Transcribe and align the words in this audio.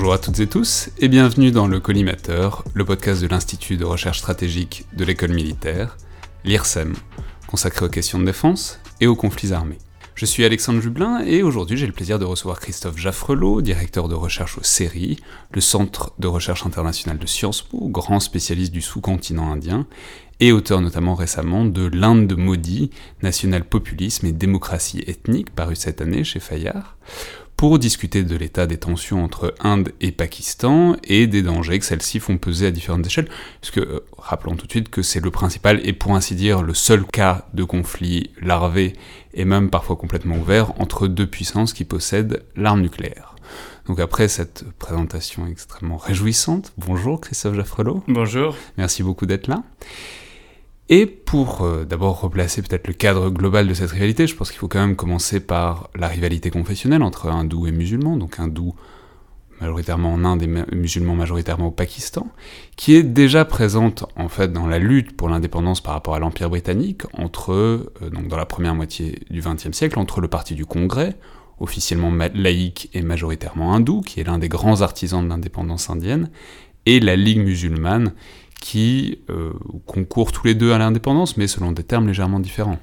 Bonjour 0.00 0.14
à 0.14 0.18
toutes 0.18 0.40
et 0.40 0.46
tous 0.46 0.88
et 0.96 1.08
bienvenue 1.08 1.50
dans 1.50 1.66
le 1.66 1.78
Collimateur, 1.78 2.64
le 2.72 2.86
podcast 2.86 3.20
de 3.20 3.26
l'Institut 3.26 3.76
de 3.76 3.84
recherche 3.84 4.20
stratégique 4.20 4.86
de 4.94 5.04
l'école 5.04 5.34
militaire, 5.34 5.98
l'IRSEM, 6.42 6.94
consacré 7.46 7.84
aux 7.84 7.90
questions 7.90 8.18
de 8.18 8.24
défense 8.24 8.80
et 9.02 9.06
aux 9.06 9.14
conflits 9.14 9.52
armés. 9.52 9.76
Je 10.14 10.24
suis 10.24 10.42
Alexandre 10.42 10.80
Jublin 10.80 11.22
et 11.26 11.42
aujourd'hui 11.42 11.76
j'ai 11.76 11.86
le 11.86 11.92
plaisir 11.92 12.18
de 12.18 12.24
recevoir 12.24 12.60
Christophe 12.60 12.96
Jaffrelot, 12.96 13.60
directeur 13.60 14.08
de 14.08 14.14
recherche 14.14 14.56
au 14.56 14.62
CERI, 14.62 15.18
le 15.52 15.60
Centre 15.60 16.14
de 16.18 16.28
recherche 16.28 16.64
internationale 16.64 17.18
de 17.18 17.26
Sciences 17.26 17.60
Po, 17.60 17.86
grand 17.88 18.20
spécialiste 18.20 18.72
du 18.72 18.80
sous-continent 18.80 19.52
indien, 19.52 19.86
et 20.40 20.52
auteur 20.52 20.80
notamment 20.80 21.14
récemment 21.14 21.66
de 21.66 21.90
L'Inde 21.92 22.26
de 22.26 22.36
Modi, 22.36 22.90
national 23.22 23.64
populisme 23.64 24.24
et 24.24 24.32
démocratie 24.32 25.04
ethnique, 25.06 25.54
paru 25.54 25.76
cette 25.76 26.00
année 26.00 26.24
chez 26.24 26.40
Fayard, 26.40 26.96
pour 27.60 27.78
discuter 27.78 28.22
de 28.22 28.36
l'état 28.36 28.66
des 28.66 28.78
tensions 28.78 29.22
entre 29.22 29.52
Inde 29.60 29.92
et 30.00 30.12
Pakistan 30.12 30.96
et 31.04 31.26
des 31.26 31.42
dangers 31.42 31.78
que 31.78 31.84
celles-ci 31.84 32.18
font 32.18 32.38
peser 32.38 32.68
à 32.68 32.70
différentes 32.70 33.04
échelles, 33.04 33.28
puisque 33.60 33.76
euh, 33.76 34.00
rappelons 34.16 34.56
tout 34.56 34.66
de 34.66 34.72
suite 34.72 34.88
que 34.88 35.02
c'est 35.02 35.22
le 35.22 35.30
principal 35.30 35.78
et 35.86 35.92
pour 35.92 36.16
ainsi 36.16 36.34
dire 36.34 36.62
le 36.62 36.72
seul 36.72 37.04
cas 37.04 37.44
de 37.52 37.62
conflit 37.62 38.30
larvé 38.40 38.94
et 39.34 39.44
même 39.44 39.68
parfois 39.68 39.96
complètement 39.96 40.36
ouvert 40.36 40.72
entre 40.80 41.06
deux 41.06 41.26
puissances 41.26 41.74
qui 41.74 41.84
possèdent 41.84 42.42
l'arme 42.56 42.80
nucléaire. 42.80 43.36
Donc 43.86 44.00
après 44.00 44.28
cette 44.28 44.64
présentation 44.78 45.46
extrêmement 45.46 45.98
réjouissante, 45.98 46.72
bonjour 46.78 47.20
Christophe 47.20 47.56
Jaffrelot. 47.56 48.02
Bonjour. 48.08 48.56
Merci 48.78 49.02
beaucoup 49.02 49.26
d'être 49.26 49.48
là. 49.48 49.62
Et 50.92 51.06
pour 51.06 51.62
euh, 51.62 51.84
d'abord 51.84 52.20
replacer 52.20 52.62
peut-être 52.62 52.88
le 52.88 52.92
cadre 52.92 53.30
global 53.30 53.68
de 53.68 53.74
cette 53.74 53.92
rivalité, 53.92 54.26
je 54.26 54.34
pense 54.34 54.50
qu'il 54.50 54.58
faut 54.58 54.66
quand 54.66 54.80
même 54.80 54.96
commencer 54.96 55.38
par 55.38 55.88
la 55.94 56.08
rivalité 56.08 56.50
confessionnelle 56.50 57.04
entre 57.04 57.28
hindous 57.28 57.68
et 57.68 57.72
musulmans, 57.72 58.16
donc 58.16 58.40
hindous 58.40 58.74
majoritairement 59.60 60.12
en 60.14 60.24
Inde 60.24 60.42
et 60.42 60.74
musulmans 60.74 61.14
majoritairement 61.14 61.68
au 61.68 61.70
Pakistan, 61.70 62.26
qui 62.76 62.96
est 62.96 63.04
déjà 63.04 63.44
présente 63.44 64.04
en 64.16 64.28
fait 64.28 64.52
dans 64.52 64.66
la 64.66 64.80
lutte 64.80 65.16
pour 65.16 65.28
l'indépendance 65.28 65.80
par 65.80 65.92
rapport 65.92 66.14
à 66.16 66.18
l'Empire 66.18 66.50
britannique 66.50 67.02
entre, 67.12 67.52
euh, 67.52 68.10
donc 68.12 68.26
dans 68.26 68.36
la 68.36 68.46
première 68.46 68.74
moitié 68.74 69.20
du 69.30 69.42
XXe 69.42 69.72
siècle, 69.72 69.96
entre 69.98 70.20
le 70.20 70.26
parti 70.26 70.54
du 70.54 70.66
Congrès, 70.66 71.14
officiellement 71.60 72.10
laïque 72.34 72.90
et 72.94 73.02
majoritairement 73.02 73.74
hindou, 73.74 74.00
qui 74.00 74.18
est 74.18 74.24
l'un 74.24 74.38
des 74.38 74.48
grands 74.48 74.80
artisans 74.80 75.22
de 75.22 75.28
l'indépendance 75.28 75.88
indienne, 75.88 76.30
et 76.86 76.98
la 76.98 77.14
Ligue 77.14 77.38
musulmane, 77.38 78.14
qui 78.60 79.18
euh, 79.30 79.52
concourent 79.86 80.32
tous 80.32 80.46
les 80.46 80.54
deux 80.54 80.72
à 80.72 80.78
l'indépendance, 80.78 81.36
mais 81.36 81.48
selon 81.48 81.72
des 81.72 81.82
termes 81.82 82.06
légèrement 82.06 82.40
différents. 82.40 82.78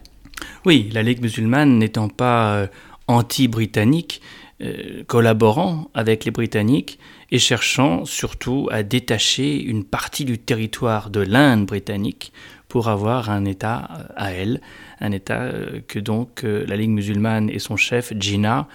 Oui, 0.66 0.90
la 0.92 1.04
Ligue 1.04 1.22
musulmane 1.22 1.78
n'étant 1.78 2.10
pas 2.10 2.56
euh, 2.56 2.68
anti-britannique, 3.08 4.22
euh, 4.62 5.04
collaborant 5.06 5.90
avec 5.94 6.26
les 6.26 6.32
Britanniques 6.32 7.00
et 7.32 7.40
cherchant 7.40 8.06
surtout 8.06 8.68
à 8.72 8.84
détacher 8.84 9.62
une 9.62 9.84
partie 9.84 10.26
du 10.26 10.40
territoire 10.40 11.10
de 11.10 11.20
l'Inde 11.20 11.66
britannique 11.66 12.34
pour 12.68 12.90
avoir 12.90 13.30
un 13.30 13.46
État 13.46 13.88
à 14.16 14.32
elle, 14.32 14.62
un 15.00 15.12
État 15.12 15.52
que 15.88 16.00
donc 16.00 16.44
la 16.44 16.76
Ligue 16.76 16.90
musulmane 16.90 17.50
et 17.50 17.60
son 17.60 17.78
chef, 17.78 18.12
Jinnah, 18.18 18.68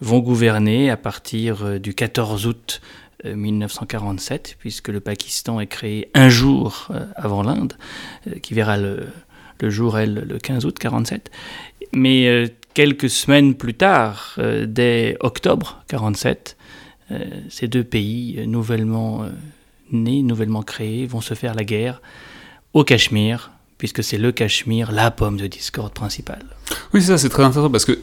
vont 0.00 0.20
gouverner 0.20 0.88
à 0.88 0.96
partir 0.96 1.80
du 1.80 1.94
14 1.94 2.46
août 2.46 2.80
1947, 3.24 4.50
euh, 4.54 4.56
puisque 4.58 4.88
le 4.88 5.00
Pakistan 5.00 5.60
est 5.60 5.66
créé 5.66 6.10
un 6.14 6.28
jour 6.28 6.88
euh, 6.90 7.04
avant 7.16 7.42
l'Inde, 7.42 7.74
euh, 8.26 8.38
qui 8.38 8.54
verra 8.54 8.76
le, 8.76 9.06
jour, 9.62 9.98
elle, 9.98 10.14
le 10.14 10.38
15 10.38 10.64
août 10.64 10.78
47. 10.78 11.30
Mais 11.92 12.50
quelques 12.72 13.10
semaines 13.10 13.54
plus 13.54 13.74
tard, 13.74 14.38
dès 14.38 15.16
octobre 15.20 15.82
47, 15.88 16.56
ces 17.48 17.68
deux 17.68 17.82
pays 17.82 18.46
nouvellement 18.46 19.26
nés, 19.90 20.22
nouvellement 20.22 20.62
créés, 20.62 21.04
vont 21.06 21.20
se 21.20 21.34
faire 21.34 21.54
la 21.54 21.64
guerre 21.64 22.00
au 22.72 22.84
Cachemire, 22.84 23.50
puisque 23.76 24.04
c'est 24.04 24.18
le 24.18 24.32
Cachemire, 24.32 24.92
la 24.92 25.10
pomme 25.10 25.36
de 25.36 25.48
discorde 25.48 25.92
principale. 25.92 26.46
Oui, 26.92 27.02
ça, 27.02 27.18
c'est 27.18 27.28
très 27.28 27.42
intéressant 27.42 27.70
parce 27.70 27.84
que 27.84 27.98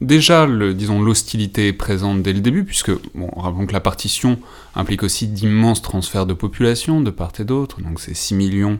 déjà, 0.00 0.46
disons, 0.72 1.02
l'hostilité 1.02 1.68
est 1.68 1.72
présente 1.72 2.22
dès 2.22 2.32
le 2.32 2.40
début, 2.40 2.64
puisque, 2.64 2.92
bon, 3.14 3.30
rappelons 3.36 3.66
que 3.66 3.72
la 3.72 3.80
partition 3.80 4.38
implique 4.74 5.02
aussi 5.02 5.26
d'immenses 5.26 5.82
transferts 5.82 6.26
de 6.26 6.34
population 6.34 7.00
de 7.00 7.10
part 7.10 7.32
et 7.38 7.44
d'autre, 7.44 7.80
donc 7.80 8.00
c'est 8.00 8.14
6 8.14 8.34
millions 8.34 8.78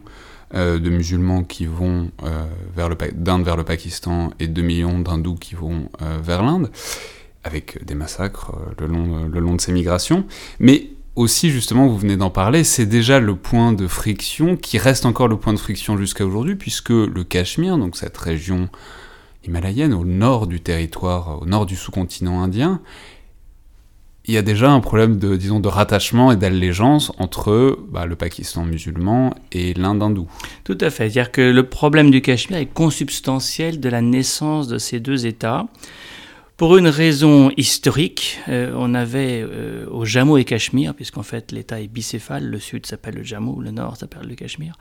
euh, 0.55 0.79
de 0.79 0.89
musulmans 0.89 1.43
qui 1.43 1.65
vont 1.65 2.09
euh, 2.23 2.45
vers 2.75 2.89
le, 2.89 2.97
d'Inde 3.13 3.43
vers 3.43 3.55
le 3.55 3.63
Pakistan 3.63 4.31
et 4.39 4.47
2 4.47 4.61
millions 4.63 4.99
d'hindous 4.99 5.35
qui 5.35 5.53
vont 5.53 5.89
euh, 6.01 6.17
vers 6.23 6.41
l'Inde, 6.41 6.71
avec 7.43 7.85
des 7.85 7.93
massacres 7.95 8.55
le, 8.79 8.87
long, 8.87 9.27
le 9.31 9.39
long 9.39 9.55
de 9.55 9.61
ces 9.61 9.71
migrations. 9.71 10.25
Mais 10.59 10.89
aussi, 11.15 11.51
justement, 11.51 11.87
vous 11.87 11.97
venez 11.97 12.17
d'en 12.17 12.29
parler, 12.29 12.63
c'est 12.63 12.85
déjà 12.85 13.19
le 13.19 13.35
point 13.35 13.73
de 13.73 13.87
friction 13.87 14.55
qui 14.55 14.77
reste 14.77 15.05
encore 15.05 15.27
le 15.27 15.37
point 15.37 15.53
de 15.53 15.59
friction 15.59 15.97
jusqu'à 15.97 16.25
aujourd'hui, 16.25 16.55
puisque 16.55 16.89
le 16.89 17.23
Cachemire, 17.23 17.77
donc 17.77 17.97
cette 17.97 18.17
région 18.17 18.69
himalayenne 19.45 19.93
au 19.93 20.05
nord 20.05 20.47
du 20.47 20.61
territoire, 20.61 21.41
au 21.41 21.45
nord 21.45 21.65
du 21.65 21.75
sous-continent 21.75 22.41
indien, 22.41 22.81
il 24.29 24.33
y 24.33 24.37
a 24.37 24.43
déjà 24.43 24.69
un 24.69 24.79
problème 24.79 25.17
de, 25.17 25.35
disons, 25.35 25.59
de 25.59 25.67
rattachement 25.67 26.31
et 26.31 26.35
d'allégeance 26.35 27.11
entre 27.17 27.79
bah, 27.89 28.05
le 28.05 28.15
Pakistan 28.15 28.63
musulman 28.63 29.33
et 29.51 29.73
l'Inde 29.73 30.03
hindoue. 30.03 30.27
Tout 30.65 30.77
à 30.81 30.91
fait. 30.91 31.09
C'est-à-dire 31.09 31.31
que 31.31 31.41
le 31.41 31.63
problème 31.63 32.11
du 32.11 32.21
Cachemire 32.21 32.59
est 32.59 32.71
consubstantiel 32.71 33.79
de 33.79 33.89
la 33.89 34.01
naissance 34.01 34.67
de 34.67 34.77
ces 34.77 34.99
deux 34.99 35.25
États. 35.25 35.65
Pour 36.59 36.75
une 36.75 36.89
raison 36.89 37.51
historique, 37.55 38.37
euh, 38.49 38.73
on 38.75 38.93
avait 38.93 39.41
euh, 39.41 39.85
au 39.89 40.03
Jammu 40.03 40.41
et 40.41 40.43
Cachemire, 40.43 40.93
puisqu'en 40.93 41.23
fait 41.23 41.53
l'État 41.53 41.79
est 41.79 41.87
bicéphale, 41.87 42.43
le 42.43 42.59
sud 42.59 42.85
s'appelle 42.85 43.15
le 43.15 43.23
Jammu, 43.23 43.63
le 43.63 43.71
nord 43.71 43.95
s'appelle 43.95 44.27
le 44.27 44.35
Cachemire, 44.35 44.73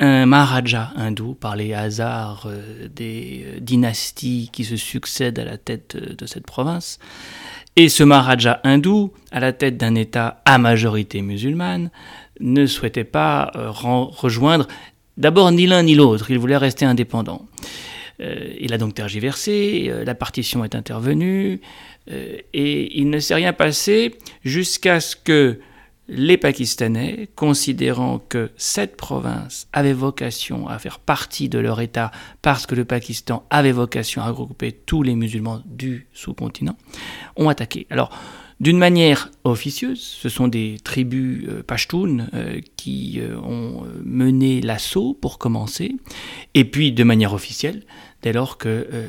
un 0.00 0.24
Maharaja 0.24 0.90
hindou 0.96 1.34
par 1.34 1.54
les 1.54 1.74
hasards 1.74 2.46
euh, 2.46 2.88
des 2.88 3.44
dynasties 3.60 4.48
qui 4.54 4.64
se 4.64 4.76
succèdent 4.76 5.38
à 5.38 5.44
la 5.44 5.58
tête 5.58 5.98
de 5.98 6.24
cette 6.24 6.46
province. 6.46 6.98
Et 7.76 7.90
ce 7.90 8.04
Maharaja 8.04 8.62
hindou, 8.64 9.12
à 9.32 9.40
la 9.40 9.52
tête 9.52 9.76
d'un 9.76 9.96
État 9.96 10.40
à 10.46 10.56
majorité 10.56 11.20
musulmane, 11.20 11.90
ne 12.40 12.64
souhaitait 12.64 13.04
pas 13.04 13.52
rejoindre 13.54 14.66
d'abord 15.18 15.52
ni 15.52 15.66
l'un 15.66 15.82
ni 15.82 15.94
l'autre, 15.94 16.30
il 16.30 16.38
voulait 16.38 16.56
rester 16.56 16.86
indépendant. 16.86 17.46
Euh, 18.22 18.54
il 18.60 18.72
a 18.72 18.78
donc 18.78 18.94
tergiversé, 18.94 19.86
euh, 19.88 20.04
la 20.04 20.14
partition 20.14 20.64
est 20.64 20.74
intervenue, 20.74 21.60
euh, 22.10 22.38
et 22.52 22.98
il 22.98 23.10
ne 23.10 23.18
s'est 23.18 23.34
rien 23.34 23.52
passé 23.52 24.14
jusqu'à 24.44 25.00
ce 25.00 25.16
que 25.16 25.58
les 26.08 26.36
Pakistanais, 26.36 27.28
considérant 27.36 28.18
que 28.18 28.50
cette 28.56 28.96
province 28.96 29.68
avait 29.72 29.92
vocation 29.92 30.68
à 30.68 30.78
faire 30.78 30.98
partie 30.98 31.48
de 31.48 31.58
leur 31.58 31.80
État 31.80 32.10
parce 32.42 32.66
que 32.66 32.74
le 32.74 32.84
Pakistan 32.84 33.46
avait 33.50 33.72
vocation 33.72 34.20
à 34.20 34.28
regrouper 34.28 34.72
tous 34.72 35.02
les 35.02 35.14
musulmans 35.14 35.62
du 35.64 36.08
sous-continent, 36.12 36.76
ont 37.36 37.48
attaqué. 37.48 37.86
Alors, 37.88 38.10
d'une 38.60 38.78
manière 38.78 39.30
officieuse, 39.44 40.00
ce 40.00 40.28
sont 40.28 40.48
des 40.48 40.76
tribus 40.84 41.48
pashtunes 41.66 42.28
qui 42.76 43.20
ont 43.42 43.84
mené 44.04 44.60
l'assaut 44.60 45.16
pour 45.20 45.38
commencer, 45.38 45.96
et 46.54 46.64
puis 46.64 46.92
de 46.92 47.04
manière 47.04 47.32
officielle, 47.32 47.84
dès 48.22 48.32
lors 48.32 48.58
que 48.58 48.68
euh, 48.68 49.06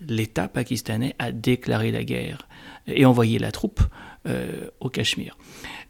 l'État 0.00 0.48
pakistanais 0.48 1.14
a 1.18 1.32
déclaré 1.32 1.92
la 1.92 2.04
guerre 2.04 2.48
et 2.86 3.04
envoyé 3.04 3.38
la 3.38 3.52
troupe 3.52 3.80
euh, 4.26 4.68
au 4.80 4.88
Cachemire. 4.88 5.36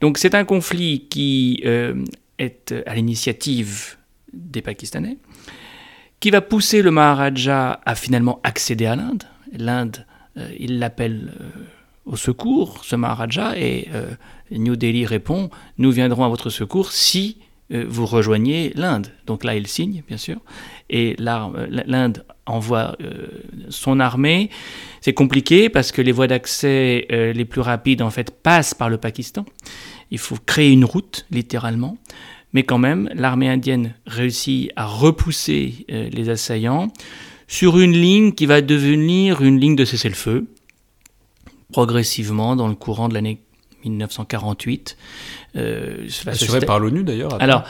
Donc 0.01 0.17
c'est 0.17 0.35
un 0.35 0.45
conflit 0.45 1.07
qui 1.09 1.61
euh, 1.65 2.03
est 2.39 2.73
à 2.85 2.95
l'initiative 2.95 3.97
des 4.33 4.61
Pakistanais, 4.61 5.17
qui 6.19 6.31
va 6.31 6.41
pousser 6.41 6.81
le 6.81 6.91
Maharaja 6.91 7.79
à 7.85 7.95
finalement 7.95 8.39
accéder 8.43 8.85
à 8.85 8.95
l'Inde. 8.95 9.23
L'Inde, 9.51 10.07
il 10.57 10.79
l'appelle 10.79 11.31
au 12.05 12.15
secours, 12.15 12.83
ce 12.83 12.95
Maharaja, 12.95 13.55
et 13.55 13.87
New 14.49 14.75
Delhi 14.75 15.05
répond, 15.05 15.51
nous 15.77 15.91
viendrons 15.91 16.23
à 16.23 16.29
votre 16.29 16.49
secours 16.49 16.91
si 16.91 17.37
vous 17.69 18.05
rejoignez 18.05 18.71
l'Inde. 18.75 19.07
Donc 19.25 19.43
là, 19.43 19.55
il 19.55 19.67
signe, 19.67 20.03
bien 20.07 20.17
sûr, 20.17 20.37
et 20.89 21.15
l'Inde 21.17 22.25
envoie 22.45 22.95
euh, 23.01 23.27
son 23.69 23.99
armée. 23.99 24.49
C'est 25.01 25.13
compliqué 25.13 25.69
parce 25.69 25.91
que 25.91 26.01
les 26.01 26.11
voies 26.11 26.27
d'accès 26.27 27.07
euh, 27.11 27.33
les 27.33 27.45
plus 27.45 27.61
rapides, 27.61 28.01
en 28.01 28.09
fait, 28.09 28.31
passent 28.31 28.73
par 28.73 28.89
le 28.89 28.97
Pakistan. 28.97 29.45
Il 30.11 30.19
faut 30.19 30.37
créer 30.45 30.71
une 30.71 30.85
route, 30.85 31.25
littéralement. 31.31 31.97
Mais 32.53 32.63
quand 32.63 32.77
même, 32.77 33.09
l'armée 33.15 33.49
indienne 33.49 33.95
réussit 34.05 34.71
à 34.75 34.85
repousser 34.85 35.87
les 35.89 36.29
assaillants 36.29 36.89
sur 37.47 37.79
une 37.79 37.93
ligne 37.93 38.31
qui 38.31 38.45
va 38.45 38.61
devenir 38.61 39.41
une 39.41 39.59
ligne 39.59 39.75
de 39.75 39.85
cessez-le-feu, 39.85 40.45
progressivement 41.71 42.55
dans 42.55 42.67
le 42.67 42.75
courant 42.75 43.09
de 43.09 43.15
l'année 43.15 43.41
1948. 43.83 44.97
Euh, 45.55 46.07
Assuré 46.27 46.61
par 46.61 46.79
l'ONU 46.79 47.03
d'ailleurs 47.03 47.41
Alors, 47.41 47.63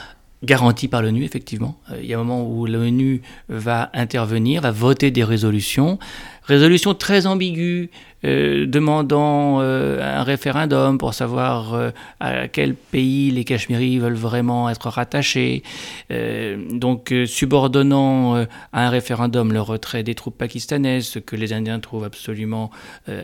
garanti 0.44 0.88
par 0.88 1.01
l'ONU, 1.01 1.24
effectivement. 1.24 1.80
Euh, 1.92 2.00
il 2.01 2.07
y 2.07 2.13
a 2.13 2.19
un 2.19 2.24
moment 2.24 2.48
où 2.48 2.65
l'ONU 2.65 3.21
va 3.50 3.89
intervenir, 3.94 4.62
va 4.62 4.71
voter 4.71 5.12
des 5.12 5.24
résolutions. 5.24 6.00
Résolutions 6.44 6.94
très 6.94 7.25
ambiguës, 7.25 7.89
demandant 8.24 9.60
un 9.60 10.24
référendum 10.24 10.98
pour 10.98 11.14
savoir 11.14 11.92
à 12.20 12.48
quel 12.48 12.74
pays 12.74 13.31
les 13.31 13.44
Cachemiris 13.44 14.00
veulent 14.00 14.14
vraiment 14.14 14.70
être 14.70 14.90
rattachés, 14.90 15.64
donc 16.10 17.14
subordonnant 17.25 18.36
à 18.72 18.88
un 18.88 18.90
référendum 18.90 19.52
le 19.52 19.62
retrait 19.62 20.04
des 20.04 20.16
troupes 20.16 20.38
pakistanaises, 20.38 21.06
ce 21.06 21.20
que 21.20 21.36
les 21.36 21.54
Indiens 21.54 21.80
trouvent 21.80 22.06
absolument 22.06 22.72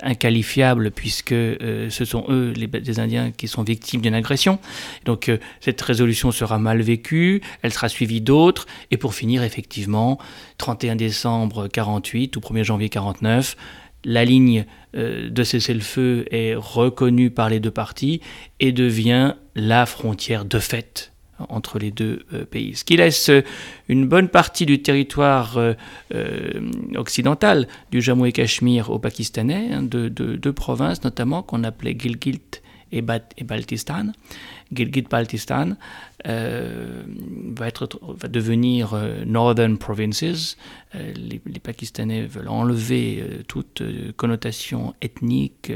inqualifiable 0.03 0.91
puisque 0.91 1.29
ce 1.33 2.05
sont 2.05 2.25
eux, 2.29 2.53
les, 2.55 2.99
Indiens, 2.99 3.31
qui 3.31 3.47
sont 3.47 3.63
victimes 3.63 4.01
d'une 4.01 4.15
agression. 4.15 4.59
Donc 5.05 5.31
cette 5.61 5.81
résolution 5.81 6.31
sera 6.31 6.59
mal 6.59 6.81
vécue, 6.81 7.41
elle 7.61 7.73
sera 7.73 7.89
suivie 7.89 8.21
d'autres, 8.21 8.65
et 8.91 8.97
pour 8.97 9.13
finir, 9.13 9.43
effectivement, 9.43 10.17
31 10.57 10.95
décembre 10.95 11.67
48 11.67 12.35
ou 12.35 12.39
1er 12.39 12.63
janvier 12.63 12.89
49, 12.89 13.55
la 14.05 14.25
ligne 14.25 14.59
euh, 14.59 14.63
de 14.93 15.43
cessez-le-feu 15.43 16.25
est 16.31 16.55
reconnue 16.55 17.29
par 17.29 17.49
les 17.49 17.59
deux 17.59 17.71
parties 17.71 18.21
et 18.59 18.71
devient 18.71 19.35
la 19.55 19.85
frontière 19.85 20.45
de 20.45 20.59
fait 20.59 21.11
entre 21.47 21.79
les 21.79 21.91
deux 21.91 22.25
euh, 22.33 22.45
pays. 22.45 22.75
Ce 22.75 22.83
qui 22.83 22.97
laisse 22.97 23.31
une 23.87 24.07
bonne 24.07 24.27
partie 24.27 24.65
du 24.65 24.81
territoire 24.81 25.57
euh, 25.57 25.73
occidental 26.95 27.67
du 27.91 28.01
Jammu 28.01 28.27
et 28.27 28.31
Cachemire 28.31 28.89
aux 28.89 28.99
Pakistanais, 28.99 29.69
hein, 29.71 29.83
de 29.83 30.09
deux 30.09 30.53
provinces 30.53 31.03
notamment 31.03 31.41
qu'on 31.41 31.63
appelait 31.63 31.95
Gilgit 31.97 32.41
et, 32.91 33.01
Baltistan. 33.01 34.11
Gilgit-Baltistan 34.73 35.75
euh, 36.27 37.03
va, 37.55 38.27
devenir 38.27 38.93
euh, 38.93 39.23
Northern 39.25 39.77
Provinces. 39.77 40.57
Euh, 40.95 41.13
les, 41.15 41.39
Pakistanais 41.59 42.25
veulent 42.25 42.49
enlever 42.49 43.23
toute 43.47 43.83
connotation 44.15 44.93
ethnique 45.01 45.71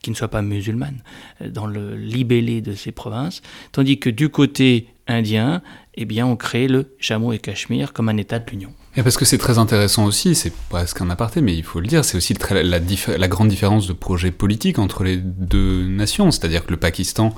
qui 0.00 0.10
ne 0.10 0.14
soit 0.14 0.28
pas 0.28 0.42
musulmane 0.42 1.02
dans 1.44 1.66
le 1.66 1.96
libellé 1.96 2.60
de 2.60 2.74
ces 2.74 2.92
provinces, 2.92 3.42
tandis 3.72 3.98
que 3.98 4.10
du 4.10 4.28
côté 4.28 4.86
indien, 5.08 5.60
eh 5.94 6.04
bien, 6.04 6.26
on 6.26 6.36
crée 6.36 6.68
le 6.68 6.94
Jammu 6.98 7.34
et 7.34 7.38
Cachemire 7.38 7.92
comme 7.92 8.08
un 8.08 8.16
État 8.16 8.38
de 8.38 8.50
l'Union. 8.50 8.72
Et 8.96 9.02
parce 9.02 9.16
que 9.16 9.24
c'est 9.24 9.38
très 9.38 9.58
intéressant 9.58 10.04
aussi, 10.04 10.34
c'est 10.34 10.52
presque 10.68 11.00
un 11.00 11.10
aparté, 11.10 11.40
mais 11.40 11.56
il 11.56 11.64
faut 11.64 11.80
le 11.80 11.86
dire, 11.86 12.04
c'est 12.04 12.16
aussi 12.16 12.34
la, 12.50 13.28
grande 13.28 13.48
différence 13.48 13.88
de 13.88 13.92
projet 13.92 14.30
politique 14.30 14.78
entre 14.78 15.02
les 15.02 15.16
deux 15.16 15.84
nations. 15.84 16.30
C'est-à-dire 16.30 16.64
que 16.64 16.70
le 16.70 16.76
Pakistan, 16.76 17.34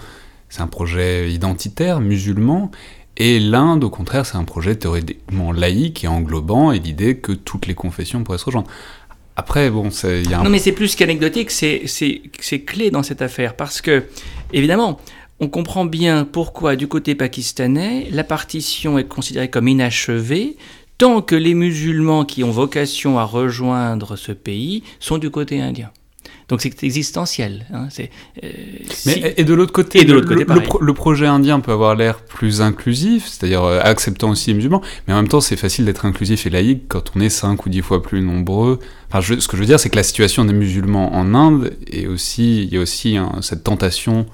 c'est 0.48 0.60
un 0.60 0.66
projet 0.66 1.30
identitaire, 1.30 2.00
musulman, 2.00 2.70
et 3.16 3.40
l'Inde, 3.40 3.84
au 3.84 3.90
contraire, 3.90 4.26
c'est 4.26 4.36
un 4.36 4.44
projet 4.44 4.76
théoriquement 4.76 5.50
laïque 5.52 6.04
et 6.04 6.08
englobant, 6.08 6.72
et 6.72 6.78
l'idée 6.78 7.16
que 7.16 7.32
toutes 7.32 7.66
les 7.66 7.74
confessions 7.74 8.22
pourraient 8.24 8.38
se 8.38 8.44
rejoindre. 8.44 8.70
Après, 9.36 9.70
bon, 9.70 9.88
un... 10.04 10.42
Non, 10.42 10.50
mais 10.50 10.58
c'est 10.58 10.72
plus 10.72 10.96
qu'anecdotique, 10.96 11.50
c'est 11.50 12.60
clé 12.66 12.90
dans 12.90 13.02
cette 13.02 13.22
affaire, 13.22 13.56
parce 13.56 13.80
que, 13.80 14.04
évidemment, 14.52 15.00
on 15.40 15.48
comprend 15.48 15.84
bien 15.84 16.24
pourquoi, 16.24 16.76
du 16.76 16.88
côté 16.88 17.14
pakistanais, 17.14 18.08
la 18.10 18.24
partition 18.24 18.98
est 18.98 19.04
considérée 19.04 19.50
comme 19.50 19.68
inachevée, 19.68 20.56
tant 20.96 21.20
que 21.20 21.34
les 21.34 21.52
musulmans 21.52 22.24
qui 22.24 22.44
ont 22.44 22.50
vocation 22.50 23.18
à 23.18 23.24
rejoindre 23.24 24.16
ce 24.16 24.32
pays 24.32 24.82
sont 25.00 25.18
du 25.18 25.28
côté 25.30 25.60
indien. 25.60 25.90
Donc 26.48 26.62
c'est 26.62 26.82
existentiel. 26.84 27.66
Hein, 27.72 27.88
euh, 28.00 28.48
Mais, 29.06 29.34
et 29.36 29.44
de 29.44 29.54
l'autre 29.54 29.72
côté, 29.72 30.04
de 30.04 30.12
l'autre 30.12 30.28
côté 30.28 30.44
le, 30.80 30.94
projet 30.94 31.26
indien 31.26 31.60
peut 31.60 31.72
avoir 31.72 31.94
l'air 31.94 32.20
plus 32.20 32.60
inclusif, 32.60 33.26
c'est-à-dire 33.26 33.64
euh, 33.64 33.80
acceptant 33.82 34.30
aussi 34.30 34.50
les 34.50 34.54
musulmans, 34.54 34.82
mais 35.06 35.14
en 35.14 35.16
même 35.16 35.28
temps 35.28 35.40
c'est 35.40 35.56
facile 35.56 35.84
d'être 35.84 36.04
inclusif 36.04 36.46
et 36.46 36.50
laïque 36.50 36.84
quand 36.88 37.12
on 37.16 37.20
est 37.20 37.28
5 37.28 37.64
ou 37.66 37.68
10 37.68 37.82
fois 37.82 38.02
plus 38.02 38.20
nombreux. 38.20 38.78
Enfin, 39.10 39.20
ce 39.20 39.46
que 39.46 39.56
je 39.56 39.62
veux 39.62 39.66
dire, 39.66 39.78
c'est 39.78 39.90
que 39.90 39.96
la 39.96 40.02
situation 40.02 40.44
des 40.44 40.52
musulmans 40.52 41.14
en 41.14 41.34
Inde, 41.34 41.76
est 41.90 42.06
aussi, 42.06 42.64
il 42.64 42.74
y 42.74 42.76
a 42.76 42.80
aussi 42.80 43.16
cette 43.40 43.62
tentation 43.62 44.26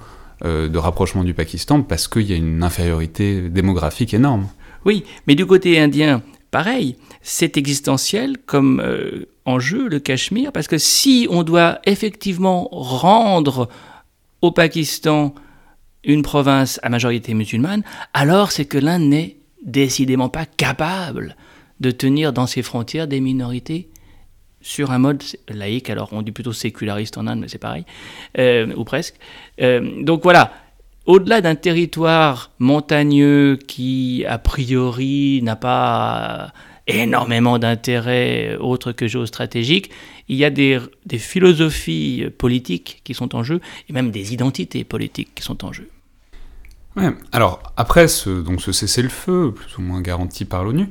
euh, 0.45 0.69
de 0.69 0.77
rapprochement 0.79 1.23
du 1.23 1.35
Pakistan 1.35 1.83
parce 1.83 2.09
qu'il 2.09 2.23
y 2.23 2.33
a 2.33 2.37
une 2.37 2.65
infériorité 2.65 3.43
démographique 3.43 4.13
énorme. 4.13 4.49
Oui, 4.85 5.05
mais 5.29 5.37
du 5.37 5.47
côté 5.47 5.79
indien, 5.79 6.21
pareil, 6.51 6.97
c'est 7.21 7.57
existentiel 7.57 8.39
comme 8.45 8.81
euh, 8.85 9.27
enjeu 9.45 9.89
le 9.89 9.99
Cachemire, 9.99 10.53
parce 10.53 10.69
que 10.69 10.79
si 10.79 11.27
on 11.31 11.43
doit 11.43 11.81
effectivement 11.85 12.69
rendre 12.71 13.69
au 14.41 14.51
Pakistan 14.51 15.35
une 16.05 16.23
province 16.23 16.81
à 16.83 16.89
majorité 16.89 17.35
musulmane, 17.35 17.83
alors 18.15 18.51
c'est 18.53 18.65
que 18.65 18.79
l'Inde 18.79 19.03
n'est 19.03 19.37
décidément 19.65 20.29
pas 20.29 20.47
capable 20.47 21.37
de 21.81 21.91
tenir 21.91 22.33
dans 22.33 22.47
ses 22.47 22.63
frontières 22.63 23.09
des 23.09 23.21
minorités 23.21 23.89
sur 24.61 24.93
un 24.93 24.99
mode 24.99 25.23
laïque, 25.49 25.91
alors 25.91 26.09
on 26.13 26.23
dit 26.23 26.31
plutôt 26.31 26.53
séculariste 26.53 27.19
en 27.19 27.27
Inde, 27.27 27.41
mais 27.41 27.49
c'est 27.49 27.59
pareil, 27.59 27.85
euh, 28.39 28.73
ou 28.77 28.85
presque. 28.85 29.17
Euh, 29.61 30.03
donc 30.03 30.23
voilà, 30.23 30.53
au-delà 31.07 31.41
d'un 31.41 31.57
territoire 31.57 32.53
montagneux 32.59 33.59
qui, 33.67 34.25
a 34.29 34.39
priori, 34.39 35.41
n'a 35.43 35.57
pas 35.57 36.53
énormément 36.87 37.59
d'intérêts 37.59 38.57
autres 38.57 38.93
que 38.93 39.07
géostratégiques, 39.07 39.91
il 40.29 40.37
y 40.37 40.45
a 40.45 40.51
des, 40.51 40.81
philosophies 41.19 42.27
politiques 42.37 43.01
qui 43.05 43.15
sont 43.15 43.35
en 43.35 43.43
jeu, 43.43 43.61
et 43.89 43.93
même 43.93 44.11
des 44.11 44.33
identités 44.33 44.85
politiques 44.85 45.35
qui 45.35 45.43
sont 45.43 45.65
en 45.65 45.73
jeu. 45.73 45.89
Ouais. 46.97 47.11
Alors, 47.33 47.63
après 47.77 48.09
ce 48.09 48.43
cessez-le-feu, 48.73 49.53
plus 49.53 49.79
ou 49.79 49.83
moins 49.83 50.01
garanti 50.01 50.45
par 50.45 50.65
l'ONU, 50.65 50.89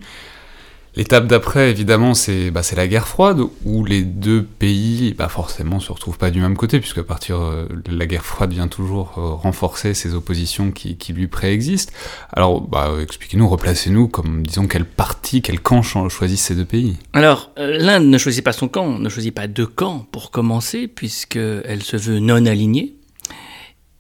L'étape 0.95 1.25
d'après, 1.25 1.69
évidemment, 1.69 2.13
c'est 2.13 2.51
bah, 2.51 2.61
la 2.75 2.87
guerre 2.87 3.07
froide, 3.07 3.41
où 3.63 3.85
les 3.85 4.03
deux 4.03 4.43
pays, 4.43 5.13
bah, 5.17 5.29
forcément, 5.29 5.79
se 5.79 5.91
retrouvent 5.91 6.17
pas 6.17 6.31
du 6.31 6.41
même 6.41 6.57
côté, 6.57 6.79
puisque 6.79 6.97
à 6.97 7.03
partir 7.03 7.39
euh, 7.39 7.65
de 7.85 7.95
la 7.95 8.05
guerre 8.05 8.25
froide 8.25 8.51
vient 8.51 8.67
toujours 8.67 9.13
euh, 9.17 9.33
renforcer 9.33 9.93
ces 9.93 10.15
oppositions 10.15 10.71
qui, 10.71 10.97
qui 10.97 11.13
lui 11.13 11.27
préexistent. 11.27 11.93
Alors, 12.33 12.59
bah, 12.59 12.91
expliquez-nous, 13.01 13.47
replacez-nous, 13.47 14.09
comme 14.09 14.45
disons, 14.45 14.67
quel 14.67 14.83
parti, 14.83 15.41
quel 15.41 15.61
camp 15.61 15.81
choisissent 15.81 16.43
ces 16.43 16.55
deux 16.55 16.65
pays? 16.65 16.97
Alors, 17.13 17.51
euh, 17.57 17.77
l'Inde 17.77 18.07
ne 18.07 18.17
choisit 18.17 18.43
pas 18.43 18.51
son 18.51 18.67
camp, 18.67 18.99
ne 18.99 19.07
choisit 19.07 19.33
pas 19.33 19.47
deux 19.47 19.67
camps 19.67 20.05
pour 20.11 20.29
commencer, 20.29 20.89
puisqu'elle 20.89 21.83
se 21.83 21.95
veut 21.95 22.19
non 22.19 22.45
alignée 22.45 22.95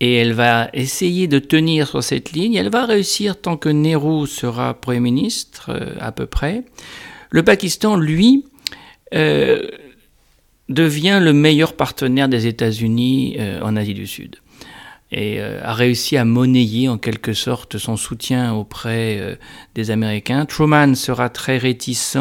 et 0.01 0.15
elle 0.15 0.33
va 0.33 0.67
essayer 0.73 1.27
de 1.27 1.37
tenir 1.37 1.87
sur 1.87 2.03
cette 2.03 2.31
ligne. 2.31 2.55
Elle 2.55 2.71
va 2.71 2.87
réussir 2.87 3.39
tant 3.39 3.55
que 3.55 3.69
Nehru 3.69 4.25
sera 4.25 4.73
Premier 4.73 4.99
ministre, 4.99 5.69
euh, 5.69 5.93
à 5.99 6.11
peu 6.11 6.25
près. 6.25 6.63
Le 7.29 7.43
Pakistan, 7.43 7.97
lui, 7.97 8.43
euh, 9.13 9.61
devient 10.69 11.19
le 11.21 11.33
meilleur 11.33 11.73
partenaire 11.73 12.27
des 12.27 12.47
États-Unis 12.47 13.35
euh, 13.37 13.61
en 13.61 13.75
Asie 13.75 13.93
du 13.93 14.07
Sud 14.07 14.37
et 15.13 15.41
a 15.41 15.73
réussi 15.73 16.15
à 16.15 16.23
monnayer 16.23 16.87
en 16.87 16.97
quelque 16.97 17.33
sorte 17.33 17.77
son 17.77 17.97
soutien 17.97 18.53
auprès 18.53 19.37
des 19.75 19.91
Américains. 19.91 20.45
Truman 20.45 20.95
sera 20.95 21.27
très 21.27 21.57
réticent 21.57 22.15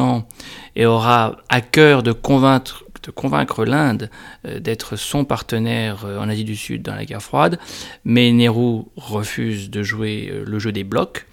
et 0.75 0.87
aura 0.87 1.37
à 1.49 1.61
cœur 1.61 2.03
de 2.03 2.11
convaincre 2.11 2.85
de 3.03 3.11
convaincre 3.11 3.65
l'Inde 3.65 4.11
euh, 4.47 4.61
d'être 4.61 4.97
son 4.97 5.25
partenaire 5.25 6.05
euh, 6.05 6.19
en 6.19 6.29
Asie 6.29 6.45
du 6.45 6.57
Sud 6.57 6.83
dans 6.83 6.95
la 6.95 7.05
guerre 7.05 7.23
froide, 7.23 7.59
mais 8.05 8.33
Nehru 8.33 8.83
refuse 8.97 9.71
de 9.71 9.83
jouer 9.83 10.31
euh, 10.33 10.45
le 10.47 10.59
jeu 10.59 10.73
des 10.73 10.85
blocs, 10.85 11.27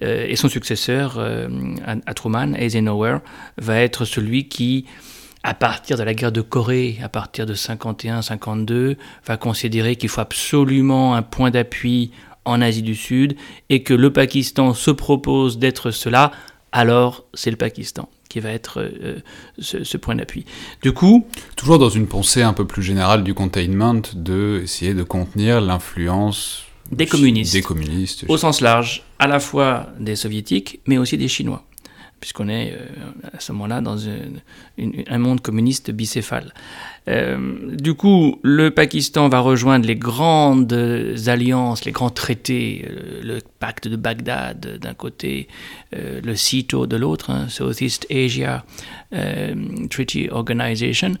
et 0.00 0.36
son 0.36 0.48
successeur 0.48 1.18
à 1.18 2.14
Truman, 2.14 2.54
Eisenhower, 2.54 3.18
va 3.56 3.80
être 3.80 4.04
celui 4.04 4.46
qui, 4.46 4.86
à 5.42 5.54
partir 5.54 5.98
de 5.98 6.04
la 6.04 6.14
guerre 6.14 6.30
de 6.30 6.40
Corée, 6.40 7.00
à 7.02 7.08
partir 7.08 7.46
de 7.46 7.54
51-52, 7.54 8.96
va 9.26 9.36
considérer 9.36 9.96
qu'il 9.96 10.08
faut 10.08 10.20
absolument 10.20 11.16
un 11.16 11.22
point 11.22 11.50
d'appui 11.50 12.12
en 12.44 12.60
Asie 12.60 12.82
du 12.82 12.94
Sud, 12.94 13.34
et 13.70 13.82
que 13.82 13.92
le 13.92 14.12
Pakistan 14.12 14.72
se 14.72 14.92
propose 14.92 15.58
d'être 15.58 15.90
cela, 15.90 16.30
alors 16.72 17.24
c'est 17.34 17.50
le 17.50 17.56
Pakistan 17.56 18.08
qui 18.28 18.40
va 18.40 18.50
être 18.50 18.80
euh, 18.80 19.20
ce, 19.58 19.96
point 19.96 20.14
d'appui. 20.14 20.44
Du 20.82 20.92
coup... 20.92 21.26
Toujours 21.56 21.78
dans 21.78 21.88
une 21.88 22.06
pensée 22.06 22.42
un 22.42 22.52
peu 22.52 22.66
plus 22.66 22.82
générale 22.82 23.24
du 23.24 23.32
containment, 23.32 24.02
de 24.14 24.60
essayer 24.62 24.92
de 24.92 25.02
contenir 25.02 25.62
l'influence 25.62 26.64
des 26.92 27.06
communistes, 27.06 27.54
des 27.54 27.62
communistes. 27.62 28.24
Au 28.28 28.36
sens 28.36 28.60
large, 28.60 29.02
à 29.18 29.26
la 29.26 29.40
fois 29.40 29.86
des 29.98 30.16
soviétiques, 30.16 30.80
mais 30.86 30.98
aussi 30.98 31.16
des 31.16 31.28
Chinois 31.28 31.64
puisqu'on 32.20 32.48
est 32.48 32.72
euh, 32.72 32.86
à 33.32 33.40
ce 33.40 33.52
moment-là 33.52 33.80
dans 33.80 34.08
un, 34.08 35.18
monde 35.18 35.40
communiste 35.40 35.90
bicéphale. 35.90 36.52
Euh, 37.08 37.76
du 37.76 37.94
coup, 37.94 38.38
le 38.42 38.70
Pakistan 38.70 39.28
va 39.28 39.40
rejoindre 39.40 39.86
les 39.86 39.96
grandes 39.96 40.72
alliances, 41.26 41.84
les 41.84 41.92
grands 41.92 42.10
traités, 42.10 42.84
euh, 42.88 43.20
le 43.22 43.40
pacte 43.58 43.88
de 43.88 43.96
Bagdad 43.96 44.78
d'un 44.80 44.94
côté, 44.94 45.48
le 45.92 46.34
CITO 46.34 46.86
de 46.86 46.96
l'autre, 46.96 47.30
hein, 47.30 47.48
Southeast 47.48 48.06
Asia 48.10 48.64
Treaty 49.90 50.28
Organization, 50.30 51.14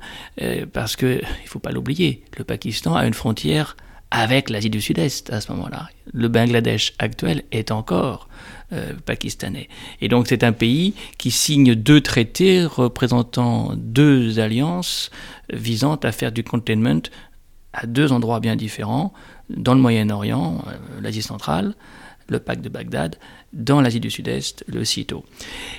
parce 0.72 0.94
qu'il 0.96 1.08
ne 1.08 1.48
faut 1.48 1.58
pas 1.58 1.72
l'oublier, 1.72 2.22
le 2.36 2.44
Pakistan 2.44 2.94
a 2.94 3.06
une 3.06 3.14
frontière 3.14 3.76
avec 4.10 4.50
l'Asie 4.50 4.70
du 4.70 4.80
Sud-Est 4.80 5.30
à 5.32 5.40
ce 5.40 5.52
moment-là. 5.52 5.88
Le 6.12 6.28
Bangladesh 6.28 6.94
actuel 6.98 7.42
est 7.52 7.70
encore 7.70 8.28
euh, 8.72 8.92
pakistanais. 9.04 9.68
Et 10.00 10.08
donc 10.08 10.26
c'est 10.28 10.44
un 10.44 10.52
pays 10.52 10.94
qui 11.16 11.30
signe 11.30 11.74
deux 11.74 12.00
traités 12.00 12.64
représentant 12.64 13.72
deux 13.76 14.38
alliances 14.38 15.10
visant 15.50 15.96
à 15.96 16.12
faire 16.12 16.32
du 16.32 16.44
containment 16.44 17.02
à 17.72 17.86
deux 17.86 18.12
endroits 18.12 18.40
bien 18.40 18.56
différents, 18.56 19.12
dans 19.50 19.74
le 19.74 19.80
Moyen-Orient, 19.80 20.64
euh, 20.66 21.00
l'Asie 21.00 21.22
centrale, 21.22 21.74
le 22.28 22.38
pacte 22.38 22.62
de 22.62 22.68
Bagdad, 22.68 23.16
dans 23.52 23.80
l'Asie 23.80 24.00
du 24.00 24.10
Sud-Est, 24.10 24.64
le 24.66 24.84
CITO. 24.84 25.24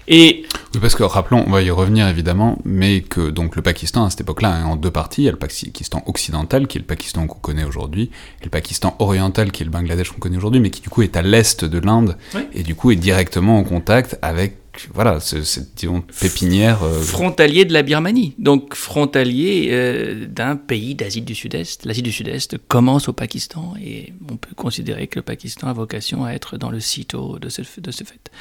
Et 0.07 0.43
oui, 0.73 0.79
parce 0.81 0.95
que 0.95 1.03
rappelons, 1.03 1.43
on 1.45 1.51
va 1.51 1.61
y 1.61 1.69
revenir 1.69 2.07
évidemment, 2.07 2.57
mais 2.65 3.01
que 3.01 3.29
donc 3.29 3.55
le 3.55 3.61
Pakistan 3.61 4.05
à 4.05 4.09
cette 4.09 4.21
époque-là 4.21 4.59
est 4.59 4.63
en 4.63 4.75
deux 4.75 4.91
parties. 4.91 5.21
Il 5.21 5.25
y 5.25 5.29
a 5.29 5.31
le 5.31 5.37
Pakistan 5.37 6.03
occidental, 6.07 6.67
qui 6.67 6.77
est 6.77 6.81
le 6.81 6.87
Pakistan 6.87 7.27
qu'on 7.27 7.39
connaît 7.39 7.63
aujourd'hui, 7.63 8.09
et 8.41 8.45
le 8.45 8.49
Pakistan 8.49 8.95
oriental, 8.99 9.51
qui 9.51 9.63
est 9.63 9.65
le 9.65 9.71
Bangladesh 9.71 10.11
qu'on 10.11 10.19
connaît 10.19 10.37
aujourd'hui, 10.37 10.61
mais 10.61 10.71
qui 10.71 10.81
du 10.81 10.89
coup 10.89 11.03
est 11.03 11.15
à 11.15 11.21
l'est 11.21 11.63
de 11.63 11.79
l'Inde, 11.79 12.17
et 12.53 12.63
du 12.63 12.75
coup 12.75 12.91
est 12.91 12.95
directement 12.95 13.57
en 13.57 13.63
contact 13.63 14.17
avec 14.21 14.58
voilà, 14.93 15.19
cette 15.19 15.75
disons, 15.75 16.01
pépinière. 16.01 16.83
Euh, 16.83 17.01
frontalier 17.01 17.65
de 17.65 17.73
la 17.73 17.81
Birmanie, 17.81 18.33
donc 18.37 18.75
frontalier 18.75 19.69
euh, 19.71 20.25
d'un 20.27 20.55
pays 20.55 20.95
d'Asie 20.95 21.21
du 21.21 21.35
Sud-Est. 21.35 21.85
L'Asie 21.85 22.01
du 22.01 22.11
Sud-Est 22.11 22.57
commence 22.67 23.09
au 23.09 23.13
Pakistan 23.13 23.73
et 23.83 24.13
on 24.31 24.37
peut 24.37 24.55
considérer 24.55 25.07
que 25.07 25.19
le 25.19 25.23
Pakistan 25.23 25.67
a 25.67 25.73
vocation 25.73 26.25
à 26.25 26.31
être 26.31 26.57
dans 26.57 26.69
le 26.69 26.79
CITO 26.79 27.39
de 27.39 27.49
ce, 27.49 27.61
de 27.79 27.91
ce 27.91 28.03
fait. 28.03 28.31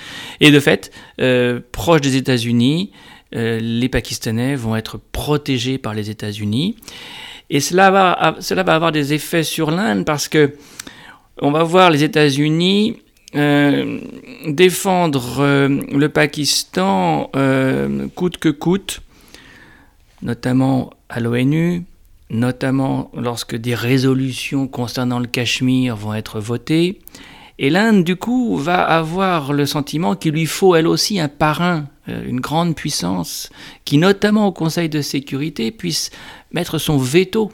Et 0.41 0.51
de 0.51 0.61
fait, 0.61 0.91
euh, 1.21 1.61
proche 1.73 2.01
des 2.01 2.17
États-Unis, 2.17 2.93
les 3.33 3.91
Pakistanais 3.91 4.57
vont 4.57 4.75
être 4.75 4.99
protégés 5.13 5.77
par 5.77 5.93
les 5.93 6.09
États-Unis. 6.09 6.77
Et 7.51 7.61
cela 7.61 7.91
va, 7.91 8.37
cela 8.41 8.63
va 8.63 8.75
avoir 8.75 8.91
des 8.91 9.13
effets 9.13 9.43
sur 9.43 9.71
l'Inde 9.71 10.07
parce 10.07 10.29
que 10.29 10.55
on 11.41 11.51
va 11.51 11.63
voir 11.63 11.91
les 11.91 12.05
États-Unis 12.05 12.97
euh, 13.35 14.01
défendre 14.47 15.41
euh, 15.41 15.69
le 15.93 16.09
Pakistan 16.09 17.31
euh, 17.37 18.09
coûte 18.15 18.39
que 18.39 18.49
coûte, 18.49 19.01
notamment 20.23 20.91
à 21.11 21.21
l'ONU, 21.21 21.85
notamment 22.31 23.11
lorsque 23.15 23.55
des 23.55 23.75
résolutions 23.75 24.67
concernant 24.67 25.19
le 25.19 25.27
Cachemire 25.27 25.95
vont 25.95 26.15
être 26.15 26.41
votées. 26.41 27.01
Et 27.59 27.69
l'Inde, 27.69 28.03
du 28.03 28.17
coup, 28.17 28.57
va 28.57 28.83
avoir 28.83 29.53
le 29.53 29.67
sentiment 29.67 30.15
qu'il 30.15 30.33
lui 30.33 30.47
faut 30.47 30.75
elle 30.75 30.87
aussi 30.87 31.21
un 31.21 31.29
parrain, 31.29 31.87
une 32.07 32.41
grande 32.41 32.77
puissance, 32.77 33.51
qui, 33.85 33.99
notamment 33.99 34.47
au 34.47 34.53
Conseil 34.53 34.89
de 34.89 35.03
sécurité, 35.03 35.73
puisse 35.73 36.11
mettre 36.53 36.79
son 36.79 36.97
veto 36.99 37.51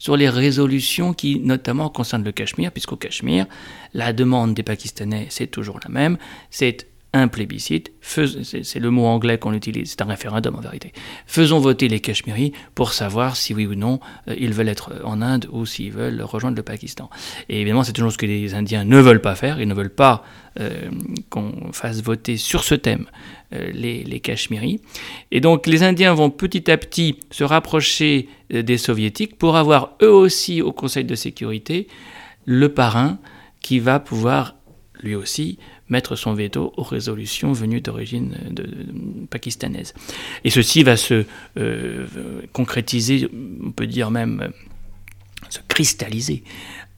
sur 0.00 0.16
les 0.16 0.28
résolutions 0.28 1.12
qui 1.12 1.38
notamment 1.38 1.90
concernent 1.90 2.24
le 2.24 2.32
Cachemire, 2.32 2.72
puisqu'au 2.72 2.96
Cachemire, 2.96 3.46
la 3.94 4.12
demande 4.12 4.54
des 4.54 4.64
Pakistanais, 4.64 5.26
c'est 5.28 5.46
toujours 5.46 5.78
la 5.84 5.90
même, 5.90 6.16
c'est 6.50 6.89
un 7.12 7.26
plébiscite, 7.26 7.92
c'est 8.02 8.78
le 8.78 8.90
mot 8.90 9.06
anglais 9.06 9.36
qu'on 9.36 9.52
utilise, 9.52 9.90
c'est 9.90 10.02
un 10.02 10.06
référendum 10.06 10.54
en 10.54 10.60
vérité. 10.60 10.92
Faisons 11.26 11.58
voter 11.58 11.88
les 11.88 11.98
Cachemiris 11.98 12.52
pour 12.76 12.92
savoir 12.92 13.36
si 13.36 13.52
oui 13.52 13.66
ou 13.66 13.74
non 13.74 13.98
euh, 14.28 14.36
ils 14.38 14.52
veulent 14.52 14.68
être 14.68 14.92
en 15.04 15.20
Inde 15.20 15.48
ou 15.50 15.66
s'ils 15.66 15.90
veulent 15.90 16.22
rejoindre 16.22 16.56
le 16.56 16.62
Pakistan. 16.62 17.10
Et 17.48 17.60
évidemment, 17.60 17.82
c'est 17.82 17.92
toujours 17.92 18.12
ce 18.12 18.18
que 18.18 18.26
les 18.26 18.54
Indiens 18.54 18.84
ne 18.84 18.98
veulent 18.98 19.20
pas 19.20 19.34
faire, 19.34 19.60
ils 19.60 19.66
ne 19.66 19.74
veulent 19.74 19.90
pas 19.90 20.24
euh, 20.60 20.88
qu'on 21.30 21.72
fasse 21.72 22.00
voter 22.00 22.36
sur 22.36 22.62
ce 22.62 22.76
thème 22.76 23.06
euh, 23.54 23.70
les, 23.72 24.04
les 24.04 24.20
Cachemiris. 24.20 24.80
Et 25.32 25.40
donc 25.40 25.66
les 25.66 25.82
Indiens 25.82 26.14
vont 26.14 26.30
petit 26.30 26.70
à 26.70 26.76
petit 26.76 27.18
se 27.30 27.42
rapprocher 27.42 28.28
des 28.50 28.78
Soviétiques 28.78 29.36
pour 29.36 29.56
avoir 29.56 29.96
eux 30.02 30.12
aussi 30.12 30.62
au 30.62 30.72
Conseil 30.72 31.04
de 31.04 31.14
sécurité 31.14 31.88
le 32.44 32.68
parrain 32.68 33.18
qui 33.60 33.78
va 33.78 34.00
pouvoir 34.00 34.56
lui 35.02 35.14
aussi 35.14 35.58
mettre 35.90 36.16
son 36.16 36.34
veto 36.34 36.72
aux 36.76 36.82
résolutions 36.82 37.52
venues 37.52 37.80
d'origine 37.80 38.36
pakistanaise. 39.28 39.94
Et 40.44 40.50
ceci 40.50 40.82
va 40.82 40.96
se 40.96 41.24
euh, 41.58 42.06
concrétiser, 42.52 43.28
on 43.64 43.72
peut 43.72 43.86
dire 43.86 44.10
même 44.10 44.40
euh, 44.40 44.48
se 45.48 45.58
cristalliser 45.68 46.44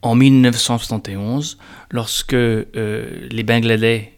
en 0.03 0.15
1971, 0.15 1.59
lorsque 1.91 2.35
euh, 2.35 3.29
les 3.31 3.43
Bangladais, 3.45 4.13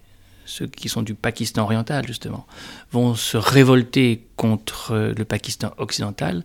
ceux 0.46 0.66
qui 0.66 0.88
sont 0.88 1.02
du 1.02 1.14
Pakistan 1.14 1.62
oriental 1.62 2.06
justement, 2.06 2.46
vont 2.90 3.14
se 3.14 3.36
révolter 3.36 4.26
contre 4.36 5.12
le 5.16 5.24
Pakistan 5.24 5.72
occidental, 5.78 6.42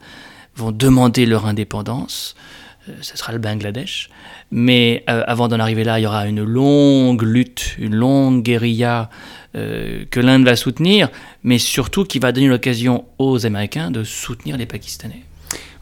vont 0.55 0.71
demander 0.71 1.25
leur 1.25 1.45
indépendance, 1.45 2.35
ce 3.01 3.17
sera 3.17 3.31
le 3.31 3.39
Bangladesh, 3.39 4.09
mais 4.51 5.03
euh, 5.09 5.23
avant 5.27 5.47
d'en 5.47 5.59
arriver 5.59 5.83
là, 5.83 5.99
il 5.99 6.03
y 6.03 6.05
aura 6.05 6.27
une 6.27 6.43
longue 6.43 7.21
lutte, 7.21 7.75
une 7.77 7.95
longue 7.95 8.43
guérilla 8.43 9.09
euh, 9.55 10.03
que 10.09 10.19
l'Inde 10.19 10.45
va 10.45 10.55
soutenir, 10.55 11.09
mais 11.43 11.57
surtout 11.57 12.03
qui 12.03 12.19
va 12.19 12.31
donner 12.31 12.47
l'occasion 12.47 13.05
aux 13.17 13.45
Américains 13.45 13.91
de 13.91 14.03
soutenir 14.03 14.57
les 14.57 14.65
Pakistanais. 14.65 15.23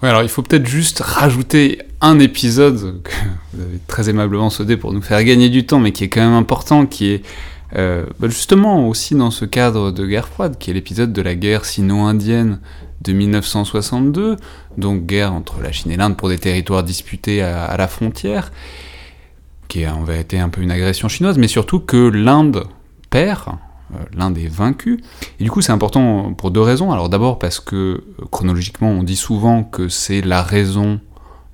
Oui, 0.04 0.10
alors 0.10 0.22
il 0.22 0.30
faut 0.30 0.44
peut-être 0.44 0.68
juste 0.68 1.00
rajouter 1.00 1.82
un 2.02 2.20
épisode 2.20 3.02
que 3.04 3.12
vous 3.54 3.64
avez 3.64 3.80
très 3.88 4.10
aimablement 4.10 4.50
sauté 4.50 4.78
pour 4.78 4.94
nous 4.94 5.02
faire 5.02 5.24
gagner 5.24 5.50
du 5.50 5.66
temps, 5.66 5.80
mais 5.80 5.92
qui 5.92 6.04
est 6.04 6.10
quand 6.10 6.22
même 6.22 6.34
important, 6.34 6.86
qui 6.86 7.08
est 7.08 7.24
euh, 7.76 8.06
bah, 8.20 8.28
justement 8.28 8.88
aussi 8.88 9.16
dans 9.16 9.32
ce 9.32 9.46
cadre 9.46 9.92
de 9.92 10.06
guerre 10.06 10.28
froide, 10.28 10.58
qui 10.58 10.72
est 10.72 10.74
l'épisode 10.74 11.12
de 11.12 11.22
la 11.22 11.36
guerre 11.36 11.66
sino-indienne 11.66 12.60
de 13.02 13.14
1962, 13.14 14.38
donc 14.78 15.06
guerre 15.06 15.34
entre 15.34 15.62
la 15.62 15.72
Chine 15.72 15.92
et 15.92 15.98
l'Inde 15.98 16.16
pour 16.16 16.30
des 16.30 16.38
territoires 16.38 16.84
disputés 16.84 17.42
à, 17.42 17.76
la 17.78 17.88
frontière, 17.88 18.52
qui 19.68 19.82
est 19.82 19.88
en 19.88 20.04
vérité 20.04 20.40
un 20.40 20.50
peu 20.50 20.62
une 20.62 20.72
agression 20.72 21.10
chinoise, 21.10 21.38
mais 21.38 21.48
surtout 21.48 21.80
que 21.80 21.98
l'Inde 21.98 22.64
perd, 23.10 23.58
euh, 23.94 23.98
l'Inde 24.14 24.38
est 24.38 24.48
vaincue. 24.48 25.02
Et 25.40 25.44
du 25.44 25.52
coup, 25.52 25.62
c'est 25.62 25.72
important 25.72 26.34
pour 26.34 26.52
deux 26.52 26.62
raisons. 26.62 26.92
Alors 26.92 27.10
d'abord 27.10 27.40
parce 27.40 27.60
que 27.60 27.76
euh, 27.76 28.26
chronologiquement, 28.32 28.90
on 28.90 29.04
dit 29.04 29.16
souvent 29.16 29.64
que 29.64 29.90
c'est 29.90 30.22
la 30.22 30.44
raison, 30.44 31.00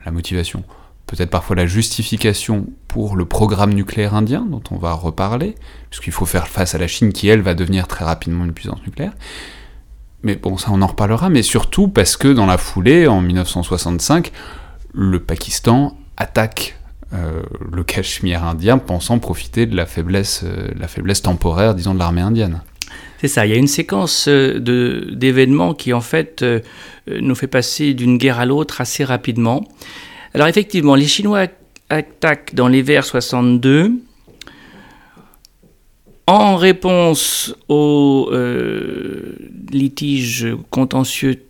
la 0.05 0.11
motivation, 0.11 0.63
peut-être 1.07 1.29
parfois 1.29 1.55
la 1.55 1.65
justification 1.65 2.67
pour 2.87 3.15
le 3.15 3.25
programme 3.25 3.73
nucléaire 3.73 4.15
indien, 4.15 4.45
dont 4.49 4.63
on 4.71 4.77
va 4.77 4.93
reparler, 4.93 5.55
puisqu'il 5.89 6.13
faut 6.13 6.25
faire 6.25 6.47
face 6.47 6.75
à 6.75 6.77
la 6.77 6.87
Chine 6.87 7.13
qui, 7.13 7.27
elle, 7.27 7.41
va 7.41 7.53
devenir 7.53 7.87
très 7.87 8.05
rapidement 8.05 8.45
une 8.45 8.53
puissance 8.53 8.79
nucléaire. 8.85 9.13
Mais 10.23 10.35
bon, 10.35 10.57
ça 10.57 10.69
on 10.71 10.81
en 10.81 10.87
reparlera, 10.87 11.29
mais 11.29 11.43
surtout 11.43 11.87
parce 11.87 12.17
que 12.17 12.29
dans 12.29 12.45
la 12.45 12.57
foulée, 12.57 13.07
en 13.07 13.21
1965, 13.21 14.31
le 14.93 15.19
Pakistan 15.19 15.97
attaque 16.17 16.77
euh, 17.13 17.43
le 17.71 17.83
Cachemire 17.83 18.43
indien, 18.43 18.79
pensant 18.79 19.19
profiter 19.19 19.67
de 19.67 19.75
la 19.75 19.85
faiblesse, 19.85 20.41
euh, 20.43 20.69
la 20.79 20.87
faiblesse 20.87 21.21
temporaire, 21.21 21.75
disons, 21.75 21.93
de 21.93 21.99
l'armée 21.99 22.21
indienne. 22.21 22.61
C'est 23.21 23.27
ça, 23.27 23.45
il 23.45 23.51
y 23.51 23.55
a 23.55 23.57
une 23.57 23.67
séquence 23.67 24.27
euh, 24.27 24.59
d'événements 25.13 25.75
qui 25.75 25.93
en 25.93 26.01
fait 26.01 26.43
nous 27.07 27.35
fait 27.35 27.47
passer 27.47 27.93
d'une 27.93 28.17
guerre 28.17 28.39
à 28.39 28.45
l'autre 28.45 28.81
assez 28.81 29.03
rapidement. 29.03 29.63
Alors 30.33 30.47
effectivement, 30.47 30.95
les 30.95 31.05
Chinois 31.05 31.45
attaquent 31.89 32.55
dans 32.55 32.67
l'hiver 32.67 33.05
62, 33.05 33.91
en 36.27 36.55
réponse 36.55 37.55
aux 37.67 38.29
euh, 38.31 39.35
litiges 39.71 40.47
contentieux 40.69 41.43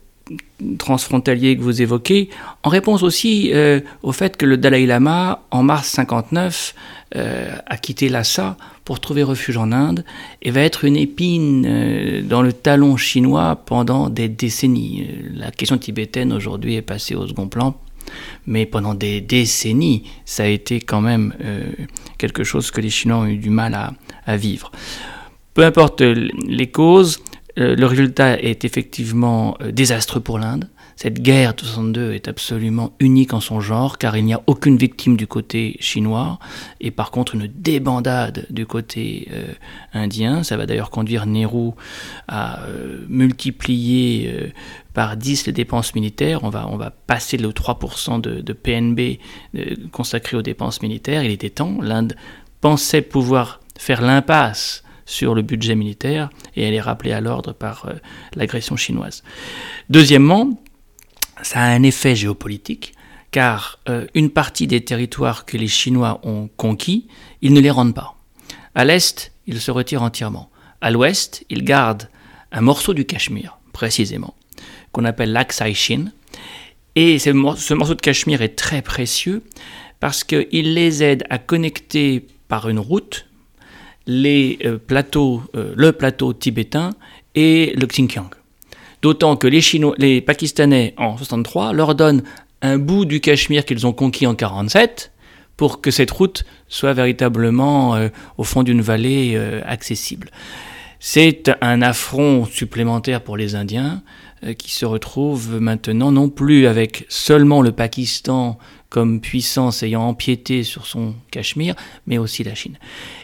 transfrontaliers 0.77 1.58
que 1.58 1.62
vous 1.62 1.82
évoquez, 1.82 2.30
en 2.63 2.70
réponse 2.70 3.03
aussi 3.03 3.51
euh, 3.53 3.82
au 4.01 4.13
fait 4.13 4.38
que 4.38 4.46
le 4.46 4.58
Dalai 4.58 4.86
Lama, 4.86 5.44
en 5.51 5.62
mars 5.62 5.89
59, 5.89 6.74
euh, 7.15 7.56
a 7.65 7.77
quitté 7.77 8.08
Lhasa 8.08 8.58
pour 8.86 9.00
trouver 9.00 9.24
refuge 9.24 9.58
en 9.58 9.72
Inde 9.72 10.06
et 10.42 10.51
va 10.51 10.62
être 10.62 10.86
une 10.86 10.96
épine 10.96 12.24
dans 12.27 12.42
le 12.42 12.53
talon 12.53 12.98
chinois 12.98 13.62
pendant 13.65 14.10
des 14.10 14.30
décennies. 14.30 15.08
La 15.36 15.51
question 15.51 15.77
tibétaine 15.77 16.34
aujourd'hui 16.34 16.75
est 16.75 16.82
passée 16.82 17.15
au 17.15 17.27
second 17.27 17.48
plan 17.48 17.75
mais 18.46 18.65
pendant 18.65 18.94
des 18.94 19.22
décennies, 19.22 20.03
ça 20.25 20.44
a 20.44 20.48
été 20.48 20.82
quand 20.82 21.01
même 21.01 21.34
euh, 21.44 21.63
quelque 22.18 22.44
chose 22.44 22.72
que 22.72 22.82
les 22.82 22.89
Chinois 22.89 23.18
ont 23.18 23.25
eu 23.25 23.38
du 23.38 23.50
mal 23.50 23.74
à, 23.74 23.94
vivre. 24.27 24.72
Peu 25.53 25.63
importe 25.63 26.01
les 26.01 26.68
causes, 26.68 27.20
euh, 27.60 27.75
le 27.75 27.86
résultat 27.86 28.39
est 28.39 28.65
effectivement 28.65 29.56
euh, 29.62 29.72
désastreux 29.72 30.22
pour 30.22 30.39
l'Inde. 30.39 30.70
Cette 30.96 31.22
guerre 31.22 31.56
de 31.56 31.62
62 31.62 32.13
est 32.13 32.27
absolument 32.27 32.94
unique 33.00 33.34
en 33.34 33.39
son 33.39 33.60
genre, 33.60 33.98
car 33.98 34.15
il 34.15 34.25
n'y 34.25 34.34
a 34.34 34.42
aucune 34.46 34.77
victime 34.77 35.18
du 35.18 35.25
côté 35.25 35.75
chinois, 35.80 36.39
et 36.82 36.92
par 36.92 37.10
contre 37.10 37.34
une 37.34 37.48
débandade 37.48 38.46
du 38.51 38.68
côté 38.68 39.27
indien. 39.92 40.44
Ça 40.44 40.56
va 40.56 40.68
d'ailleurs 40.68 40.92
conduire 40.92 41.25
Nehru 41.25 41.72
à 42.27 42.60
multiplier 43.10 44.53
par 44.94 45.18
10 45.18 45.48
les 45.48 45.53
dépenses 45.53 45.96
militaires, 45.96 46.44
on 46.44 46.50
va, 46.50 46.68
on 46.70 46.77
va 46.77 46.92
passer 46.92 47.38
le 47.38 47.50
3% 47.50 48.22
de, 48.22 48.53
PNB 48.53 49.20
euh, 49.56 49.75
consacré 49.92 50.38
aux 50.38 50.42
dépenses 50.42 50.82
militaires. 50.82 51.24
Il 51.24 51.32
était 51.32 51.50
temps, 51.50 51.80
l'Inde 51.82 52.15
pensait 52.62 53.01
pouvoir 53.01 53.60
faire 53.77 54.01
l'impasse 54.01 54.84
sur 55.06 55.36
le 55.36 55.42
budget 55.42 55.75
militaire 55.75 56.30
et 56.56 56.63
elle 56.63 56.74
est 56.74 56.82
rappelée 56.82 57.12
à 57.12 57.22
l'ordre 57.22 57.53
par 57.53 57.86
euh, 57.86 57.94
l'agression 58.36 58.77
chinoise. 58.77 59.24
Deuxièmement, 59.89 60.62
ça 61.42 61.62
a 61.62 61.68
un 61.68 61.84
effet 61.84 62.15
géopolitique 62.15 62.94
car 63.32 63.80
une 64.13 64.30
partie 64.30 64.68
des 64.68 64.86
territoires 64.86 65.46
que 65.46 65.58
les 65.58 65.68
Chinois 65.68 66.22
ont 66.22 66.51
conquis, 66.56 67.08
ils 67.42 67.51
ne 67.51 67.60
les 67.60 67.72
rendent 67.72 67.96
pas. 67.96 68.15
À 68.75 68.86
l'est, 68.86 69.32
ils 69.48 69.60
se 69.60 69.72
retirent 69.72 70.03
entièrement. 70.03 70.51
À 70.82 70.92
l'ouest, 70.92 71.44
ils 71.50 71.63
gardent 71.63 72.10
un 72.51 72.62
morceau 72.62 72.94
du 72.94 73.06
Cachemire, 73.06 73.58
précisément, 73.74 74.36
qu'on 74.92 75.03
appelle 75.03 75.32
l'Aksai 75.32 75.74
Shin. 75.74 76.12
Et 76.96 77.18
ce 77.18 77.32
morceau 77.32 77.96
de 77.96 78.01
Cachemire 78.01 78.44
est 78.44 78.56
très 78.56 78.84
précieux 78.84 79.42
parce 80.00 80.24
qu'il 80.24 80.74
les 80.75 81.01
aide 81.01 81.24
à 81.32 81.39
connecter 81.39 82.27
par 82.48 82.70
une 82.70 82.80
route 82.80 83.25
les 84.05 84.60
euh, 84.65 84.77
plateaux, 84.77 85.43
euh, 85.55 85.74
le 85.75 85.91
plateau 85.91 86.33
tibétain 86.33 86.91
et 87.36 87.74
le 87.77 87.86
Xinjiang. 87.88 88.29
D'autant 89.01 89.36
que 89.36 89.48
les, 89.48 89.62
Chinois, 89.62 89.95
les 89.98 90.22
Pakistanais, 90.22 90.93
en 90.98 91.17
63, 91.17 91.74
leur 91.74 91.95
donnent 91.95 92.24
un 92.62 92.77
bout 92.77 93.05
du 93.05 93.19
Cachemire 93.19 93.65
qu'ils 93.65 93.86
ont 93.86 93.93
conquis 93.93 94.27
en 94.27 94.36
47 94.36 95.12
pour 95.57 95.81
que 95.81 95.91
cette 95.91 96.12
route 96.12 96.45
soit 96.67 96.93
véritablement 96.93 97.95
euh, 97.95 98.10
au 98.38 98.43
fond 98.43 98.63
d'une 98.63 98.81
vallée 98.81 99.38
accessible. 99.65 100.29
C'est 101.00 101.51
un 101.60 101.81
affront 101.81 102.45
supplémentaire 102.45 103.22
pour 103.22 103.36
les 103.36 103.55
Indiens 103.55 104.01
qui 104.57 104.72
se 104.72 104.86
retrouvent 104.86 105.60
maintenant 105.60 106.12
non 106.12 106.29
plus 106.29 106.65
avec 106.65 107.05
seulement 107.10 107.62
le 107.62 107.74
Pakistan 107.74 108.57
comme 108.93 109.21
puissance 109.21 109.81
ayant 109.81 110.03
empiété 110.03 110.62
sur 110.62 110.85
son 110.85 111.15
Cachemire, 111.31 111.73
mais 112.05 112.19
aussi 112.19 112.43
la 112.43 112.53
Chine. 112.53 112.77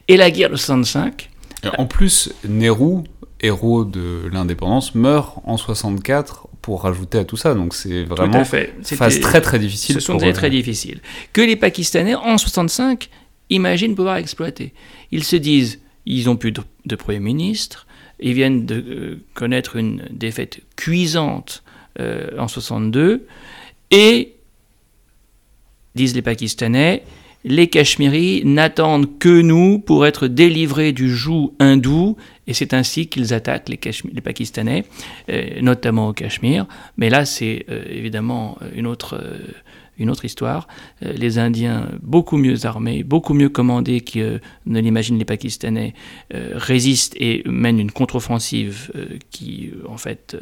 Et 0.07 0.17
la 0.17 0.31
guerre 0.31 0.49
de 0.49 0.55
65. 0.55 1.29
En 1.77 1.85
plus, 1.85 2.33
Nehru, 2.43 3.03
héros 3.39 3.85
de 3.85 4.27
l'indépendance, 4.33 4.95
meurt 4.95 5.38
en 5.43 5.57
64 5.57 6.47
pour 6.63 6.81
rajouter 6.81 7.19
à 7.19 7.23
tout 7.23 7.38
ça. 7.38 7.53
Donc 7.53 7.75
c'est 7.75 8.03
vraiment 8.03 8.43
une 8.51 8.83
phase 8.83 9.19
très 9.19 9.41
très 9.41 9.59
difficile. 9.59 9.93
Ce 9.93 9.99
sont 9.99 10.15
des 10.15 10.33
très 10.33 10.49
difficiles. 10.49 11.01
Que 11.33 11.41
les 11.41 11.55
Pakistanais, 11.55 12.15
en 12.15 12.39
65, 12.39 13.07
imaginent 13.51 13.93
pouvoir 13.93 14.15
exploiter. 14.15 14.73
Ils 15.11 15.23
se 15.23 15.35
disent, 15.35 15.81
ils 16.07 16.25
n'ont 16.25 16.35
plus 16.35 16.51
de, 16.51 16.95
Premier 16.95 17.19
ministre, 17.19 17.85
ils 18.19 18.33
viennent 18.33 18.65
de 18.65 18.75
euh, 18.75 19.23
connaître 19.35 19.75
une 19.75 20.07
défaite 20.09 20.61
cuisante 20.75 21.61
euh, 21.99 22.31
en 22.39 22.47
62, 22.47 23.27
et 23.91 24.33
disent 25.96 26.15
les 26.15 26.22
Pakistanais, 26.22 27.03
les 27.46 27.67
Cachemiris 27.67 28.43
n'attendent 28.43 29.17
que 29.17 29.41
nous 29.41 29.79
pour 29.79 30.05
être 30.05 30.27
délivrés 30.27 30.91
du 30.91 31.15
joug 31.15 31.53
hindou, 31.60 32.17
et 32.48 32.53
c'est 32.53 32.74
ainsi 32.74 33.08
qu'ils 33.08 33.34
attaquent 33.34 33.69
les, 33.69 33.79
les 34.12 34.22
Pakistanais, 34.22 34.84
euh, 35.29 35.62
notamment 35.62 36.10
au 36.10 36.13
Cachemire. 36.13 36.65
Mais 36.98 37.10
là, 37.10 37.25
c'est 37.25 37.65
euh, 37.69 37.84
évidemment 37.89 38.58
une 38.75 38.88
autre, 38.88 39.17
euh, 39.22 39.38
une 39.98 40.10
autre 40.10 40.25
histoire. 40.25 40.67
les 41.01 41.39
Indiens, 41.39 41.89
beaucoup 42.01 42.38
mieux 42.38 42.65
armés, 42.65 43.03
beaucoup 43.03 43.34
mieux 43.34 43.50
commandés 43.50 44.01
que 44.01 44.39
ne 44.65 44.79
l'imaginent 44.79 45.19
les 45.19 45.25
Pakistanais, 45.25 45.93
résistent 46.31 47.17
et 47.19 47.43
mènent 47.46 47.79
une 47.79 47.91
contre-offensive 47.91 48.91
qui, 49.29 49.72
en 49.86 49.98
fait, 49.98 50.38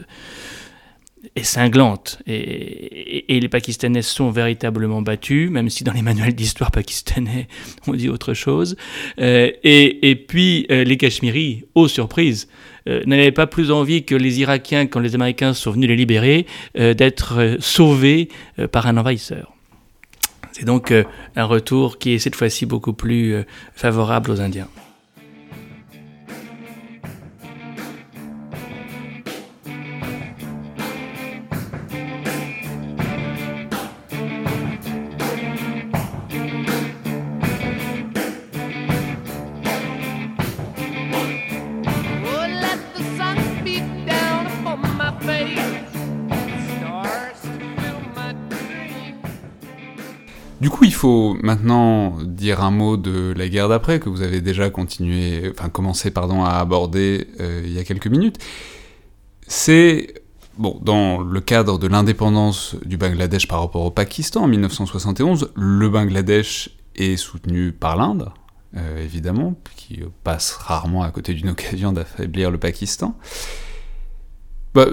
est 1.35 1.43
cinglante 1.43 2.19
et, 2.27 3.25
les 3.39 3.49
Pakistanais 3.49 4.01
sont 4.01 4.31
véritablement 4.31 5.01
battus, 5.01 5.49
même 5.49 5.69
si 5.69 5.83
dans 5.83 5.93
les 5.93 6.01
manuels 6.01 6.35
d'histoire 6.35 6.71
pakistanais 6.71 7.47
on 7.87 7.93
dit 7.93 8.09
autre 8.09 8.33
chose. 8.33 8.75
Euh, 9.19 9.51
et, 9.63 10.15
puis 10.15 10.65
euh, 10.71 10.83
les 10.83 10.97
Cachemiris, 10.97 11.65
aux 11.75 11.87
surprises, 11.87 12.47
euh, 12.87 13.03
n'avaient 13.05 13.31
pas 13.31 13.47
plus 13.47 13.71
envie 13.71 14.03
que 14.03 14.15
les 14.15 14.39
Irakiens, 14.39 14.87
quand 14.87 14.99
les 14.99 15.15
Américains 15.15 15.53
sont 15.53 15.71
venus 15.71 15.89
les 15.89 15.95
libérer, 15.95 16.45
d'être 16.75 17.57
sauvés 17.59 18.29
par 18.71 18.87
un 18.87 18.97
envahisseur. 18.97 19.53
C'est 20.51 20.65
donc 20.65 20.91
un 20.91 21.45
retour 21.45 21.97
qui 21.97 22.13
est 22.13 22.19
cette 22.19 22.35
fois-ci 22.35 22.65
beaucoup 22.65 22.93
plus 22.93 23.35
favorable 23.75 24.31
aux 24.31 24.41
Indiens. 24.41 24.67
Faut 50.97 51.37
maintenant 51.43 52.17
dire 52.23 52.63
un 52.63 52.71
mot 52.71 52.97
de 52.97 53.33
la 53.37 53.47
guerre 53.47 53.69
d'après, 53.69 53.99
que 53.99 54.09
vous 54.09 54.23
avez 54.23 54.41
déjà 54.41 54.69
continué, 54.69 55.51
enfin 55.51 55.69
commencé 55.69 56.11
pardon, 56.11 56.43
à 56.43 56.55
aborder 56.55 57.27
euh, 57.39 57.61
il 57.63 57.71
y 57.71 57.79
a 57.79 57.83
quelques 57.83 58.07
minutes. 58.07 58.39
C'est, 59.47 60.23
bon, 60.57 60.79
dans 60.81 61.21
le 61.21 61.39
cadre 61.39 61.77
de 61.77 61.87
l'indépendance 61.87 62.75
du 62.83 62.97
Bangladesh 62.97 63.47
par 63.47 63.61
rapport 63.61 63.83
au 63.83 63.91
Pakistan 63.91 64.43
en 64.43 64.47
1971, 64.47 65.51
le 65.55 65.89
Bangladesh 65.89 66.71
est 66.95 67.15
soutenu 67.15 67.71
par 67.71 67.95
l'Inde, 67.95 68.31
euh, 68.75 69.03
évidemment, 69.03 69.53
qui 69.75 70.01
passe 70.23 70.51
rarement 70.51 71.03
à 71.03 71.11
côté 71.11 71.33
d'une 71.35 71.49
occasion 71.49 71.91
d'affaiblir 71.91 72.49
le 72.49 72.57
Pakistan. 72.57 73.15
Bah, 74.73 74.87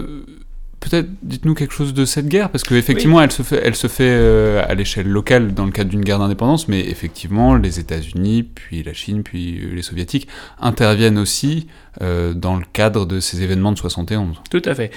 peut-être 0.89 1.09
dites-nous 1.23 1.55
quelque 1.55 1.73
chose 1.73 1.95
de 1.95 2.05
cette 2.05 2.29
guerre, 2.29 2.51
parce 2.51 2.65
qu'effectivement, 2.65 3.21
elle 3.21 3.33
se 3.33 3.43
fait, 3.43 3.61
elle 3.63 3.75
se 3.75 3.87
fait 3.87 4.09
euh, 4.09 4.63
à 4.67 4.75
l'échelle 4.75 5.09
locale 5.09 5.55
dans 5.55 5.65
le 5.65 5.73
cadre 5.73 5.91
d'une 5.91 6.03
guerre 6.03 6.19
d'indépendance, 6.19 6.69
mais 6.69 6.81
effectivement, 6.81 7.55
les 7.55 7.81
États-Unis, 7.81 8.43
puis 8.43 8.83
la 8.83 8.93
Chine, 8.93 9.23
puis 9.23 9.59
euh, 9.61 9.75
les 9.75 9.83
Soviétiques 9.83 10.29
interviennent 10.61 11.19
aussi 11.19 11.67
euh, 12.03 12.35
dans 12.35 12.57
le 12.57 12.65
cadre 12.73 13.07
de 13.07 13.21
ces 13.21 13.43
événements 13.43 13.73
de 13.73 13.79
71. 13.79 14.43
Tout 14.51 14.63
à 14.65 14.75
fait. 14.75 14.91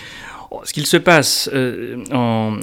Ce 0.64 0.72
qu'il 0.72 0.86
se 0.86 0.98
passe 0.98 1.50
en, 2.12 2.58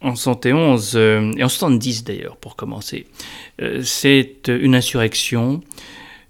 en 0.00 0.14
71, 0.14 0.96
et 0.96 1.42
en 1.42 1.48
70 1.48 2.04
d'ailleurs, 2.04 2.36
pour 2.36 2.54
commencer, 2.54 3.08
c'est 3.82 4.46
une 4.46 4.76
insurrection 4.76 5.60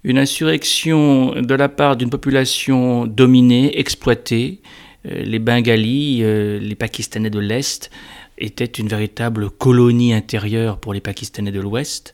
une 0.03 0.17
insurrection 0.17 1.41
de 1.41 1.53
la 1.53 1.67
part 1.67 1.97
d'une 1.97 2.09
population 2.09 3.05
dominée, 3.05 3.77
exploitée, 3.77 4.61
les 5.09 5.39
Bengalis, 5.39 6.19
euh, 6.21 6.59
les 6.59 6.75
Pakistanais 6.75 7.29
de 7.29 7.39
l'Est, 7.39 7.89
étaient 8.37 8.65
une 8.65 8.87
véritable 8.87 9.49
colonie 9.49 10.13
intérieure 10.13 10.79
pour 10.79 10.93
les 10.93 11.01
Pakistanais 11.01 11.51
de 11.51 11.59
l'Ouest. 11.59 12.13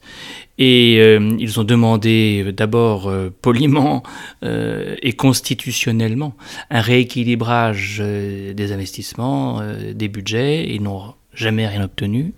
Et 0.57 0.97
euh, 0.99 1.35
ils 1.37 1.59
ont 1.59 1.65
demandé 1.65 2.53
d'abord 2.55 3.11
poliment 3.41 4.03
et 4.41 5.13
constitutionnellement 5.13 6.35
un 6.69 6.79
rééquilibrage 6.79 8.01
des 8.01 8.71
investissements, 8.71 9.61
des 9.93 10.07
budgets. 10.07 10.65
Ils 10.69 10.81
n'ont 10.81 11.13
jamais 11.33 11.67
rien 11.67 11.83
obtenu. 11.83 12.33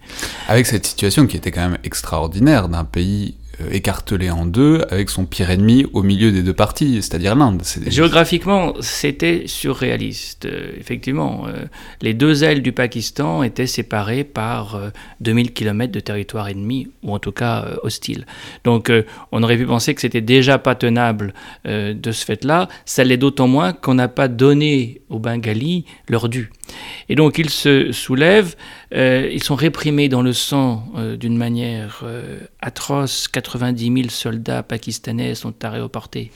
Avec 0.47 0.65
cette 0.65 0.85
situation 0.85 1.27
qui 1.27 1.37
était 1.37 1.51
quand 1.51 1.69
même 1.69 1.77
extraordinaire 1.83 2.69
d'un 2.69 2.85
pays 2.85 3.35
euh, 3.35 3.44
écartelé 3.71 4.29
en 4.29 4.45
deux, 4.45 4.83
avec 4.89 5.09
son 5.09 5.25
pire 5.25 5.49
ennemi 5.49 5.85
au 5.93 6.03
milieu 6.03 6.31
des 6.31 6.43
deux 6.43 6.53
parties, 6.53 7.01
c'est-à-dire 7.01 7.35
l'Inde. 7.35 7.61
Géographiquement, 7.87 8.73
c'était 8.79 9.43
surréaliste. 9.47 10.45
Euh, 10.45 10.71
effectivement, 10.79 11.45
euh, 11.47 11.65
les 12.01 12.13
deux 12.13 12.43
ailes 12.43 12.61
du 12.61 12.71
Pakistan 12.71 13.43
étaient 13.43 13.67
séparées 13.67 14.23
par 14.23 14.79
2000 15.21 15.53
km 15.53 15.91
de 15.91 15.99
territoire 15.99 16.47
ennemi, 16.49 16.89
ou 17.03 17.13
en 17.13 17.19
tout 17.19 17.31
cas 17.31 17.65
hostile. 17.83 18.25
Donc 18.63 18.91
on 19.31 19.43
aurait 19.43 19.57
pu 19.57 19.65
penser 19.65 19.93
que 19.93 20.01
c'était 20.01 20.21
déjà 20.21 20.57
pas 20.57 20.75
tenable 20.75 21.33
de 21.65 22.11
ce 22.11 22.25
fait-là. 22.25 22.67
Ça 22.85 23.03
l'est 23.03 23.17
d'autant 23.17 23.47
moins 23.47 23.73
qu'on 23.73 23.95
n'a 23.95 24.07
pas 24.07 24.27
donné 24.27 25.01
aux 25.09 25.19
Bengalis 25.19 25.85
leur 26.09 26.29
dû. 26.29 26.51
Et 27.09 27.15
donc 27.15 27.37
ils 27.37 27.49
se 27.49 27.91
soulèvent, 27.91 28.55
euh, 28.95 29.29
ils 29.31 29.43
sont 29.43 29.55
réprimés 29.55 30.07
dans 30.07 30.21
le 30.21 30.31
sang 30.31 30.87
euh, 30.95 31.17
d'une 31.17 31.37
manière 31.37 32.01
euh, 32.03 32.39
atroce. 32.61 33.27
90 33.27 33.93
000 33.93 34.09
soldats 34.09 34.63
pakistanais 34.63 35.35
sont 35.35 35.53
aéroportés, 35.65 36.31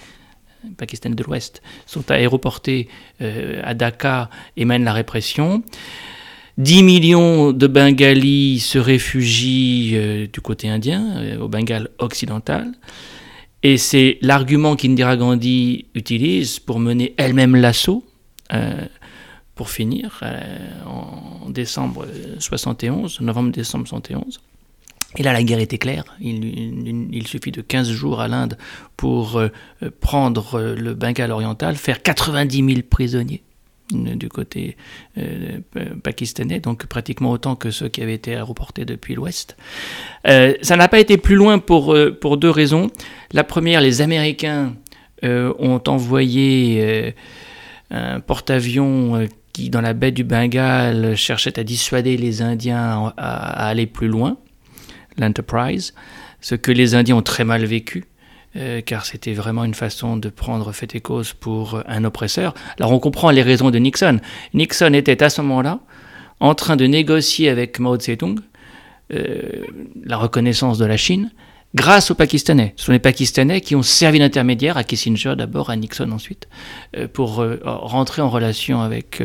pakistanais 0.78 1.16
de 1.16 1.24
l'Ouest, 1.24 1.62
sont 1.86 2.12
aéroportés 2.12 2.90
à 3.20 3.74
Dhaka 3.74 4.30
et 4.58 4.66
mènent 4.66 4.84
la 4.84 4.94
répression. 4.94 5.64
10 6.58 6.84
millions 6.84 7.52
de 7.54 7.68
Bengalis 7.68 8.60
se 8.60 8.78
réfugient 8.78 10.28
du 10.32 10.42
côté 10.42 10.68
indien, 10.68 11.38
au 11.40 11.48
Bengale 11.48 11.90
occidental. 12.00 12.74
Et 13.64 13.78
c'est 13.78 14.18
l'argument 14.22 14.76
qu'Indira 14.76 15.16
Gandhi 15.16 15.86
utilise 15.96 16.60
pour 16.60 16.80
mener 16.80 17.14
elle-même 17.18 17.56
l'assaut 17.56 18.04
pour 19.60 19.72
finir, 19.72 20.22
euh, 20.24 20.40
en 20.86 21.50
décembre 21.50 22.06
71, 22.40 23.20
novembre-décembre 23.20 23.90
71. 23.90 24.40
Et 25.18 25.24
là, 25.24 25.34
la 25.34 25.44
guerre 25.44 25.60
était 25.60 25.78
claire. 25.78 26.06
Il, 26.22 27.28
suffit 27.28 27.52
de 27.52 27.60
15 27.60 27.92
jours 27.92 28.22
à 28.22 28.30
l'Inde 28.30 28.58
pour 28.96 29.36
euh, 29.36 29.50
prendre 30.00 30.62
le 30.62 30.94
Bengale 30.94 31.32
oriental, 31.32 31.76
faire 31.76 32.02
90 32.02 32.74
000 32.74 32.80
prisonniers. 32.90 33.44
du 33.92 34.30
côté 34.30 34.78
pakistanais, 36.04 36.62
donc 36.62 36.86
pratiquement 36.86 37.32
autant 37.32 37.58
que 37.58 37.70
ceux 37.70 37.90
qui 37.90 38.02
avaient 38.02 38.14
été 38.14 38.36
aéroportés 38.36 38.86
depuis 38.86 39.14
l'Ouest. 39.14 39.58
ça 40.24 40.76
n'a 40.78 40.88
pas 40.88 41.00
été 41.02 41.18
plus 41.18 41.36
loin 41.36 41.60
pour, 41.60 41.98
pour 42.22 42.38
deux 42.38 42.54
raisons. 42.62 42.92
La 43.34 43.44
première, 43.44 43.82
les 43.82 44.00
Américains 44.02 44.76
ont 45.22 45.82
envoyé 45.86 47.14
un 47.92 48.20
porte-avions 48.22 49.28
qui, 49.54 49.70
dans 49.70 49.82
la 49.82 49.94
baie 49.94 50.12
du 50.12 50.24
Bengale, 50.24 51.16
cherchait 51.16 51.60
à 51.60 51.64
dissuader 51.64 52.18
les 52.18 52.42
Indiens 52.42 53.14
à 53.18 53.68
aller 53.68 53.86
plus 53.86 54.08
loin, 54.08 54.38
l'Enterprise, 55.18 55.94
ce 56.42 56.56
que 56.56 56.72
les 56.72 56.96
Indiens 56.96 57.18
ont 57.18 57.22
très 57.22 57.44
mal 57.44 57.66
vécu. 57.66 58.06
Euh, 58.56 58.82
car 58.82 59.06
c'était 59.06 59.34
vraiment 59.34 59.64
une 59.64 59.76
façon 59.76 60.18
de 60.18 60.28
prendre 60.28 60.72
fait 60.72 60.96
et 60.96 61.02
cause 61.02 61.34
pour 61.34 61.84
un 61.88 62.04
oppresseur. 62.04 62.56
Alors 62.80 62.92
on 62.92 62.98
comprend 63.00 63.30
les 63.30 63.44
raisons 63.44 63.70
de 63.70 63.78
Nixon. 63.78 64.20
Nixon 64.56 64.94
était 64.94 65.22
à 65.22 65.30
ce 65.30 65.42
moment-là 65.42 65.82
en 66.40 66.56
train 66.56 66.76
de 66.76 66.86
négocier 66.86 67.50
avec 67.50 67.78
Mao 67.78 68.00
Zedong 68.00 68.40
euh, 69.14 69.66
la 70.04 70.18
reconnaissance 70.18 70.80
de 70.80 70.86
la 70.86 70.98
Chine 70.98 71.32
grâce 71.76 72.12
aux 72.12 72.16
Pakistanais. 72.16 72.74
Ce 72.76 72.86
sont 72.86 72.92
les 72.92 73.00
Pakistanais 73.00 73.62
qui 73.62 73.76
ont 73.76 73.84
servi 73.84 74.20
d'intermédiaire 74.20 74.78
à 74.78 74.84
Kissinger 74.84 75.36
d'abord, 75.38 75.70
à 75.70 75.76
Nixon 75.76 76.12
ensuite, 76.12 76.48
euh, 76.98 77.08
pour 77.08 77.44
rentrer 77.64 78.22
en 78.22 78.30
relation 78.30 78.82
avec 78.82 79.24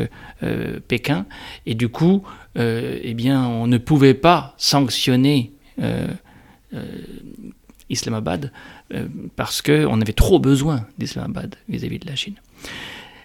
Pékin. 0.88 1.26
Et 1.66 1.74
du 1.74 1.88
coup, 1.88 2.22
eh 2.57 3.14
bien, 3.14 3.46
on 3.46 3.66
ne 3.66 3.78
pouvait 3.78 4.14
pas 4.14 4.54
sanctionner 4.59 5.52
Islamabad 7.90 8.52
euh, 8.92 9.07
parce 9.37 9.62
qu'on 9.62 10.00
avait 10.00 10.12
trop 10.12 10.38
besoin 10.38 10.87
d'Islamabad 10.98 11.54
vis-à-vis 11.68 11.98
de 11.98 12.07
la 12.07 12.16
Chine. 12.16 12.35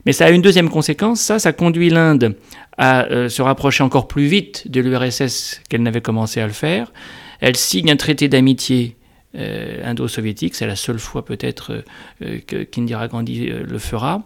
Mais 0.06 0.14
ça 0.14 0.26
a 0.26 0.30
une 0.30 0.42
deuxième 0.42 0.70
conséquence, 0.70 1.20
ça, 1.20 1.40
ça 1.40 1.52
conduit 1.52 1.90
l'Inde 1.90 2.36
à 2.78 3.06
euh, 3.06 3.28
se 3.28 3.42
rapprocher 3.42 3.84
encore 3.84 4.08
plus 4.08 4.26
vite 4.26 4.70
de 4.72 4.80
l'URSS 4.80 5.62
qu'elle 5.68 5.84
n'avait 5.84 6.02
commencé 6.02 6.40
à 6.40 6.48
le 6.48 6.54
faire. 6.54 6.94
Elle 7.42 7.58
signe 7.58 7.92
un 7.92 7.98
traité 7.98 8.30
d'amitié 8.30 8.96
euh, 8.96 8.99
indo-soviétique, 9.36 10.56
c'est 10.56 10.68
la 10.68 10.76
seule 10.76 11.00
fois 11.00 11.24
peut-être 11.24 11.84
que 12.20 12.64
qu'Indira 12.64 13.08
Gandhi 13.08 13.48
le 13.48 13.78
fera. 13.80 14.24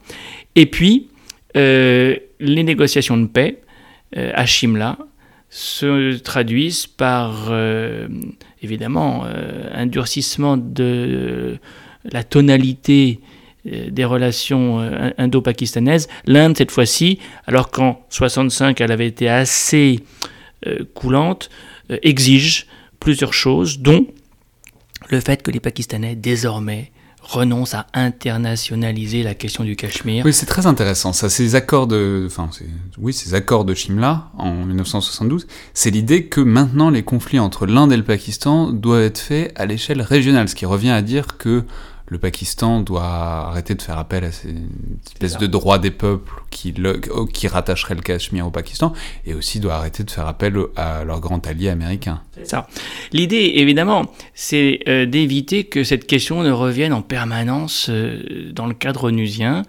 Et 0.55 0.65
puis, 0.65 1.09
les 1.55 2.19
négociations 2.39 3.17
de 3.17 3.27
paix 3.27 3.61
à 4.15 4.45
Shimla 4.45 4.97
se 5.53 6.17
traduisent 6.17 6.87
par 6.87 7.49
euh, 7.51 8.07
évidemment 8.63 9.23
euh, 9.25 9.69
un 9.71 9.85
durcissement 9.85 10.57
de 10.57 11.59
la 12.11 12.23
tonalité 12.23 13.19
euh, 13.71 13.91
des 13.91 14.03
relations 14.03 14.79
indo-pakistanaises. 15.19 16.07
L'Inde, 16.25 16.57
cette 16.57 16.71
fois-ci, 16.71 17.19
alors 17.45 17.69
qu'en 17.69 18.03
65 18.09 18.81
elle 18.81 18.91
avait 18.91 19.05
été 19.05 19.29
assez 19.29 19.99
coulante, 20.95 21.49
exige 21.89 22.65
plusieurs 22.99 23.33
choses, 23.33 23.79
dont 23.79 24.07
le 25.09 25.19
fait 25.19 25.41
que 25.41 25.51
les 25.51 25.59
Pakistanais 25.59 26.15
désormais 26.15 26.91
renonce 27.23 27.73
à 27.73 27.87
internationaliser 27.93 29.23
la 29.23 29.33
question 29.33 29.63
du 29.63 29.75
Cachemire. 29.75 30.25
Oui, 30.25 30.33
c'est 30.33 30.45
très 30.45 30.67
intéressant. 30.67 31.13
Ces 31.13 31.55
accords 31.55 31.87
de, 31.87 32.25
enfin, 32.27 32.49
oui, 32.97 33.13
ces 33.13 33.33
accords 33.33 33.65
de 33.65 33.73
Shimla 33.73 34.29
en 34.37 34.65
1972, 34.65 35.47
c'est 35.73 35.89
l'idée 35.89 36.25
que 36.25 36.41
maintenant 36.41 36.89
les 36.89 37.03
conflits 37.03 37.39
entre 37.39 37.65
l'Inde 37.65 37.93
et 37.93 37.97
le 37.97 38.03
Pakistan 38.03 38.71
doivent 38.71 39.03
être 39.03 39.19
faits 39.19 39.53
à 39.55 39.65
l'échelle 39.65 40.01
régionale, 40.01 40.49
ce 40.49 40.55
qui 40.55 40.65
revient 40.65 40.89
à 40.89 41.01
dire 41.01 41.37
que 41.37 41.63
le 42.07 42.17
Pakistan 42.17 42.81
doit 42.81 43.03
arrêter 43.03 43.75
de 43.75 43.81
faire 43.81 43.97
appel 43.97 44.23
à 44.23 44.31
ces 44.31 44.53
espèces 45.05 45.37
de 45.37 45.47
droits 45.47 45.79
des 45.79 45.91
peuples 45.91 46.33
qui, 46.49 46.71
le, 46.71 46.99
qui 47.27 47.47
rattacheraient 47.47 47.95
le 47.95 48.01
Cachemire 48.01 48.47
au 48.47 48.51
Pakistan, 48.51 48.93
et 49.25 49.33
aussi 49.33 49.59
doit 49.59 49.75
arrêter 49.75 50.03
de 50.03 50.11
faire 50.11 50.27
appel 50.27 50.55
à 50.75 51.03
leur 51.03 51.21
grand 51.21 51.45
allié 51.47 51.69
américain. 51.69 52.21
C'est 52.35 52.47
ça. 52.47 52.67
L'idée, 53.11 53.53
évidemment, 53.55 54.05
c'est 54.33 54.79
euh, 54.87 55.05
d'éviter 55.05 55.63
que 55.63 55.83
cette 55.83 56.05
question 56.05 56.43
ne 56.43 56.51
revienne 56.51 56.93
en 56.93 57.01
permanence 57.01 57.87
euh, 57.89 58.51
dans 58.51 58.65
le 58.65 58.73
cadre 58.73 59.05
onusien, 59.05 59.63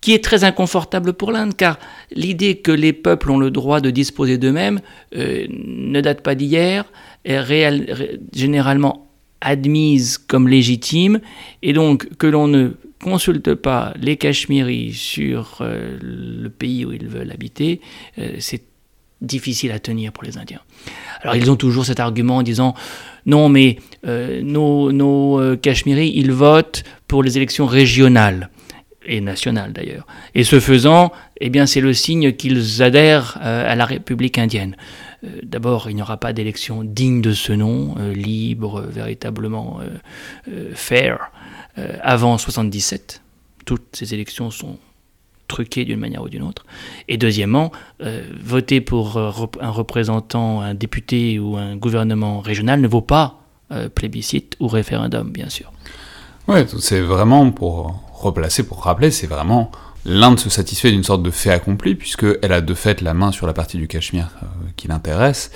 qui 0.00 0.12
est 0.12 0.22
très 0.22 0.44
inconfortable 0.44 1.12
pour 1.12 1.30
l'Inde, 1.30 1.54
car 1.56 1.78
l'idée 2.10 2.56
que 2.56 2.72
les 2.72 2.92
peuples 2.92 3.30
ont 3.30 3.38
le 3.38 3.50
droit 3.50 3.80
de 3.80 3.90
disposer 3.90 4.38
d'eux-mêmes 4.38 4.80
euh, 5.14 5.46
ne 5.50 6.00
date 6.00 6.22
pas 6.22 6.34
d'hier, 6.34 6.84
est 7.24 7.38
réel, 7.38 8.20
généralement 8.34 9.11
admise 9.42 10.16
comme 10.16 10.48
légitime, 10.48 11.20
et 11.62 11.72
donc 11.72 12.16
que 12.16 12.26
l'on 12.26 12.48
ne 12.48 12.70
consulte 13.02 13.54
pas 13.54 13.92
les 14.00 14.16
Cachemiris 14.16 14.94
sur 14.94 15.58
euh, 15.60 15.98
le 16.00 16.48
pays 16.48 16.84
où 16.86 16.92
ils 16.92 17.08
veulent 17.08 17.32
habiter, 17.32 17.80
euh, 18.18 18.36
c'est 18.38 18.62
difficile 19.20 19.72
à 19.72 19.78
tenir 19.78 20.12
pour 20.12 20.24
les 20.24 20.38
Indiens. 20.38 20.60
Alors 21.20 21.36
ils 21.36 21.50
ont 21.50 21.56
toujours 21.56 21.84
cet 21.84 22.00
argument 22.00 22.38
en 22.38 22.42
disant 22.42 22.74
non 23.26 23.48
mais 23.48 23.78
euh, 24.06 24.40
nos, 24.42 24.90
nos 24.90 25.56
Cachemiris, 25.58 26.12
ils 26.14 26.32
votent 26.32 26.84
pour 27.06 27.22
les 27.22 27.36
élections 27.36 27.66
régionales 27.66 28.50
et 29.04 29.20
nationales 29.20 29.72
d'ailleurs. 29.72 30.06
Et 30.34 30.44
ce 30.44 30.60
faisant, 30.60 31.12
eh 31.40 31.50
bien 31.50 31.66
c'est 31.66 31.80
le 31.80 31.92
signe 31.92 32.32
qu'ils 32.32 32.82
adhèrent 32.82 33.38
à 33.40 33.74
la 33.74 33.84
République 33.84 34.38
indienne. 34.38 34.76
Euh, 35.24 35.28
d'abord, 35.42 35.88
il 35.88 35.96
n'y 35.96 36.02
aura 36.02 36.16
pas 36.16 36.32
d'élection 36.32 36.84
digne 36.84 37.20
de 37.20 37.32
ce 37.32 37.52
nom, 37.52 37.94
euh, 37.98 38.12
libre, 38.12 38.80
véritablement 38.82 39.80
euh, 40.48 40.70
fair, 40.74 41.30
avant 42.02 42.36
77. 42.36 43.22
Toutes 43.64 43.96
ces 43.96 44.12
élections 44.12 44.50
sont 44.50 44.76
truquées 45.48 45.86
d'une 45.86 45.98
manière 45.98 46.22
ou 46.22 46.28
d'une 46.28 46.42
autre. 46.42 46.66
Et 47.08 47.16
deuxièmement, 47.16 47.72
voter 48.44 48.82
pour 48.82 49.16
un 49.16 49.70
représentant, 49.70 50.60
un 50.60 50.74
député 50.74 51.38
ou 51.38 51.56
un 51.56 51.76
gouvernement 51.76 52.40
régional 52.40 52.82
ne 52.82 52.88
vaut 52.88 53.00
pas 53.00 53.40
plébiscite 53.94 54.54
ou 54.60 54.68
référendum, 54.68 55.30
bien 55.30 55.48
sûr. 55.48 55.72
Oui, 56.46 56.58
c'est 56.78 57.00
vraiment 57.00 57.50
pour 57.52 58.02
replacer, 58.12 58.64
pour 58.64 58.82
rappeler, 58.82 59.10
c'est 59.10 59.26
vraiment 59.26 59.70
l'Inde 60.04 60.40
se 60.40 60.50
satisfait 60.50 60.90
d'une 60.90 61.04
sorte 61.04 61.22
de 61.22 61.30
fait 61.30 61.50
accompli, 61.50 61.94
puisqu'elle 61.94 62.52
a 62.52 62.60
de 62.60 62.74
fait 62.74 63.00
la 63.00 63.14
main 63.14 63.32
sur 63.32 63.46
la 63.46 63.52
partie 63.52 63.76
du 63.76 63.88
Cachemire 63.88 64.30
euh, 64.42 64.46
qui 64.76 64.88
l'intéresse. 64.88 65.50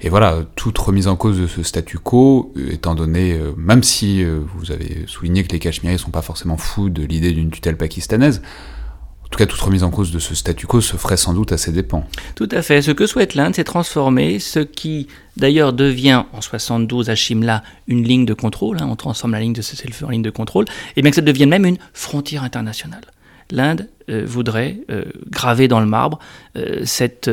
Et 0.00 0.08
voilà, 0.08 0.44
toute 0.54 0.78
remise 0.78 1.08
en 1.08 1.16
cause 1.16 1.40
de 1.40 1.48
ce 1.48 1.62
statu 1.64 1.98
quo, 1.98 2.52
euh, 2.56 2.72
étant 2.72 2.94
donné, 2.94 3.32
euh, 3.32 3.52
même 3.56 3.82
si 3.82 4.24
vous 4.24 4.70
avez 4.70 5.04
souligné 5.06 5.42
que 5.42 5.52
les 5.52 5.58
Cachemiris 5.58 5.94
ne 5.94 5.98
sont 5.98 6.10
pas 6.10 6.22
forcément 6.22 6.56
fous 6.56 6.88
de 6.88 7.02
l'idée 7.02 7.32
d'une 7.32 7.50
tutelle 7.50 7.76
pakistanaise, 7.76 8.42
en 9.24 9.30
tout 9.30 9.38
cas, 9.38 9.46
toute 9.46 9.60
remise 9.60 9.82
en 9.82 9.90
cause 9.90 10.10
de 10.10 10.18
ce 10.18 10.34
statu 10.34 10.66
quo 10.66 10.80
se 10.80 10.96
ferait 10.96 11.18
sans 11.18 11.34
doute 11.34 11.52
à 11.52 11.58
ses 11.58 11.70
dépens. 11.70 12.06
Tout 12.34 12.48
à 12.50 12.62
fait. 12.62 12.80
Ce 12.80 12.92
que 12.92 13.06
souhaite 13.06 13.34
l'Inde, 13.34 13.54
c'est 13.54 13.64
transformer 13.64 14.38
ce 14.38 14.60
qui, 14.60 15.08
d'ailleurs, 15.36 15.74
devient 15.74 16.22
en 16.32 16.40
72 16.40 17.10
à 17.10 17.14
Shimla 17.14 17.62
une 17.88 18.04
ligne 18.04 18.24
de 18.24 18.32
contrôle. 18.32 18.78
Hein, 18.80 18.88
on 18.90 18.96
transforme 18.96 19.32
la 19.32 19.40
ligne 19.40 19.52
de 19.52 19.60
cessez-le-feu 19.60 20.06
en 20.06 20.10
ligne 20.10 20.22
de 20.22 20.30
contrôle, 20.30 20.64
et 20.96 21.02
bien 21.02 21.10
que 21.10 21.16
ça 21.16 21.20
devienne 21.20 21.50
même 21.50 21.66
une 21.66 21.76
frontière 21.92 22.42
internationale 22.42 23.02
l'Inde 23.50 23.88
euh, 24.10 24.24
voudrait 24.26 24.78
euh, 24.90 25.04
graver 25.28 25.68
dans 25.68 25.80
le 25.80 25.86
marbre 25.86 26.18
euh, 26.56 26.80
cette, 26.84 27.30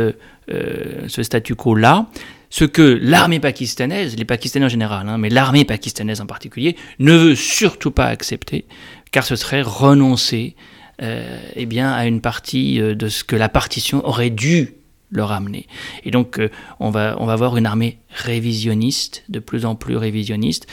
ce 0.47 1.23
statu 1.23 1.56
quo-là, 1.56 2.08
ce 2.49 2.65
que 2.65 2.99
l'armée 3.01 3.39
pakistanaise, 3.39 4.15
les 4.15 4.25
Pakistanais 4.25 4.65
en 4.65 4.69
général, 4.69 5.10
hein, 5.10 5.17
mais 5.17 5.30
l'armée 5.30 5.65
pakistanaise 5.65 6.21
en 6.21 6.25
particulier, 6.25 6.75
ne 6.99 7.13
veut 7.13 7.36
surtout 7.36 7.91
pas 7.91 8.06
accepter, 8.06 8.65
car 9.12 9.23
ce 9.23 9.36
serait 9.36 9.63
renoncer 9.63 10.56
eh 10.99 11.65
bien, 11.65 11.91
à 11.91 12.06
une 12.06 12.21
partie 12.21 12.78
de 12.78 13.10
ce 13.10 13.23
que 13.23 13.36
la 13.36 13.49
partition 13.49 14.06
aurait 14.08 14.30
dû 14.30 14.75
leur 15.12 15.32
amener. 15.32 15.67
Et 16.06 16.12
donc, 16.12 16.39
on, 16.80 16.89
va, 16.89 17.17
on 17.19 17.25
va 17.25 17.36
voir 17.36 17.58
une 17.58 17.65
armée 17.65 17.97
révisionniste, 18.10 19.23
de 19.28 19.39
plus 19.39 19.65
en 19.65 19.75
plus 19.75 19.97
révisionniste, 19.97 20.67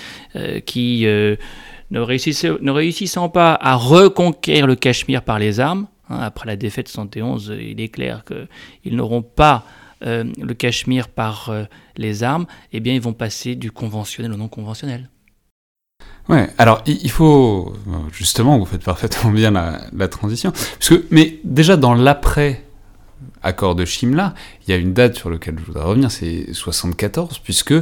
qui 0.66 1.07
ne, 1.92 2.70
réussissant 2.70 3.28
pas 3.28 3.55
à 3.61 3.74
reconquérir 3.74 4.66
le 4.66 4.74
Cachemire 4.74 5.22
par 5.22 5.38
les 5.38 5.61
armes, 5.61 5.87
hein, 6.09 6.18
après 6.20 6.46
la 6.46 6.57
défaite 6.57 6.87
de 6.87 6.92
71, 6.92 7.55
il 7.61 7.81
est 7.81 7.88
clair 7.88 8.24
qu'ils 8.24 8.96
n'auront 8.96 9.22
pas 9.22 9.64
euh, 10.05 10.24
le 10.40 10.55
Cachemire 10.55 11.09
par 11.09 11.50
euh, 11.50 11.64
les 11.96 12.22
armes, 12.22 12.46
eh 12.72 12.81
bien 12.81 12.94
ils 12.94 13.00
vont 13.00 13.12
passer 13.12 13.55
du 13.55 13.70
conventionnel 13.70 14.33
au 14.33 14.37
non 14.37 14.48
conventionnel. 14.48 15.09
Ouais, 16.28 16.48
alors 16.57 16.83
il 16.87 17.11
faut 17.11 17.74
justement, 18.12 18.59
vous 18.59 18.64
faites 18.64 18.85
parfaitement 18.85 19.31
bien 19.33 19.50
la, 19.50 20.09
transition, 20.09 20.52
mais 21.11 21.40
déjà 21.44 21.76
dans 21.76 21.94
l'après 21.94 22.64
accord 23.42 23.74
de 23.74 23.85
Shimla, 23.85 24.35
il 24.66 24.70
y 24.70 24.74
a 24.74 24.76
une 24.76 24.92
date 24.92 25.16
sur 25.16 25.31
laquelle 25.31 25.59
je 25.59 25.64
voudrais 25.64 25.85
revenir, 25.85 26.11
c'est 26.11 26.52
74, 26.52 27.38
puisque 27.38 27.74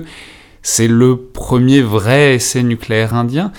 c'est 0.63 0.89
le 0.89 1.17
premier 1.17 1.81
vrai 1.81 2.35
essai 2.35 2.63
nucléaire 2.63 3.15
indien 3.15 3.53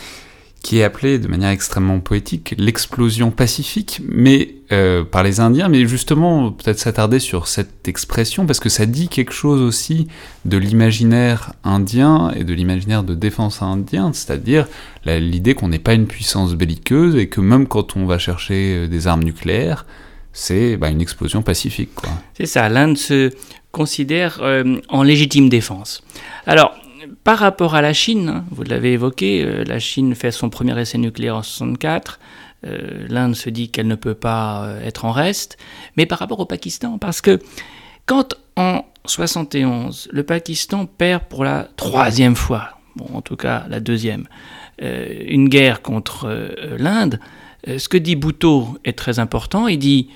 qui 0.63 0.77
est 0.79 0.83
appelé 0.83 1.17
de 1.17 1.27
manière 1.27 1.49
extrêmement 1.49 1.99
poétique 1.99 2.53
l'explosion 2.57 3.31
pacifique, 3.31 3.99
mais 4.07 4.55
euh, 4.71 5.03
par 5.03 5.23
les 5.23 5.39
Indiens, 5.39 5.69
mais 5.69 5.87
justement 5.87 6.51
peut-être 6.51 6.77
s'attarder 6.77 7.19
sur 7.19 7.47
cette 7.47 7.87
expression 7.87 8.45
parce 8.45 8.59
que 8.59 8.69
ça 8.69 8.85
dit 8.85 9.07
quelque 9.07 9.33
chose 9.33 9.59
aussi 9.59 10.07
de 10.45 10.57
l'imaginaire 10.57 11.53
indien 11.63 12.31
et 12.35 12.43
de 12.43 12.53
l'imaginaire 12.53 13.03
de 13.03 13.15
défense 13.15 13.63
indien, 13.63 14.13
c'est-à-dire 14.13 14.67
l'idée 15.05 15.55
qu'on 15.55 15.69
n'est 15.69 15.79
pas 15.79 15.93
une 15.93 16.05
puissance 16.05 16.53
belliqueuse 16.53 17.15
et 17.15 17.27
que 17.27 17.41
même 17.41 17.67
quand 17.67 17.97
on 17.97 18.05
va 18.05 18.19
chercher 18.19 18.75
euh, 18.75 18.87
des 18.87 19.07
armes 19.07 19.23
nucléaires, 19.23 19.85
c'est 20.31 20.77
bah, 20.77 20.89
une 20.89 21.01
explosion 21.01 21.41
pacifique. 21.41 21.89
C'est 22.37 22.45
ça, 22.45 22.69
l'Inde 22.69 22.97
se 22.97 23.31
considère 23.71 24.39
euh, 24.41 24.77
en 24.89 25.03
légitime 25.03 25.49
défense. 25.49 26.03
Alors, 26.45 26.75
par 27.23 27.37
rapport 27.37 27.75
à 27.75 27.81
la 27.81 27.93
Chine, 27.93 28.43
vous 28.51 28.63
l'avez 28.63 28.93
évoqué, 28.93 29.63
la 29.65 29.79
Chine 29.79 30.15
fait 30.15 30.31
son 30.31 30.49
premier 30.49 30.79
essai 30.79 30.97
nucléaire 30.97 31.35
en 31.35 31.43
64. 31.43 32.19
Euh, 32.65 33.07
L'Inde 33.09 33.35
se 33.35 33.49
dit 33.49 33.69
qu'elle 33.69 33.87
ne 33.87 33.95
peut 33.95 34.13
pas 34.13 34.65
euh, 34.65 34.85
être 34.85 35.05
en 35.05 35.11
reste, 35.11 35.57
mais 35.97 36.05
par 36.05 36.19
rapport 36.19 36.39
au 36.39 36.45
Pakistan, 36.45 36.97
parce 36.97 37.21
que 37.21 37.39
quand 38.05 38.35
en 38.55 38.85
71, 39.05 40.09
le 40.11 40.23
Pakistan 40.23 40.85
perd 40.85 41.23
pour 41.23 41.43
la 41.43 41.67
troisième 41.75 42.35
fois, 42.35 42.77
en 43.13 43.21
tout 43.21 43.35
cas 43.35 43.65
la 43.69 43.79
deuxième, 43.79 44.27
euh, 44.81 45.07
une 45.27 45.49
guerre 45.49 45.81
contre 45.81 46.55
l'Inde, 46.77 47.19
ce 47.65 47.87
que 47.87 47.97
dit 47.97 48.15
Bhutto 48.15 48.77
est 48.83 48.97
très 48.97 49.19
important, 49.19 49.67
il 49.67 49.77
dit 49.77 50.09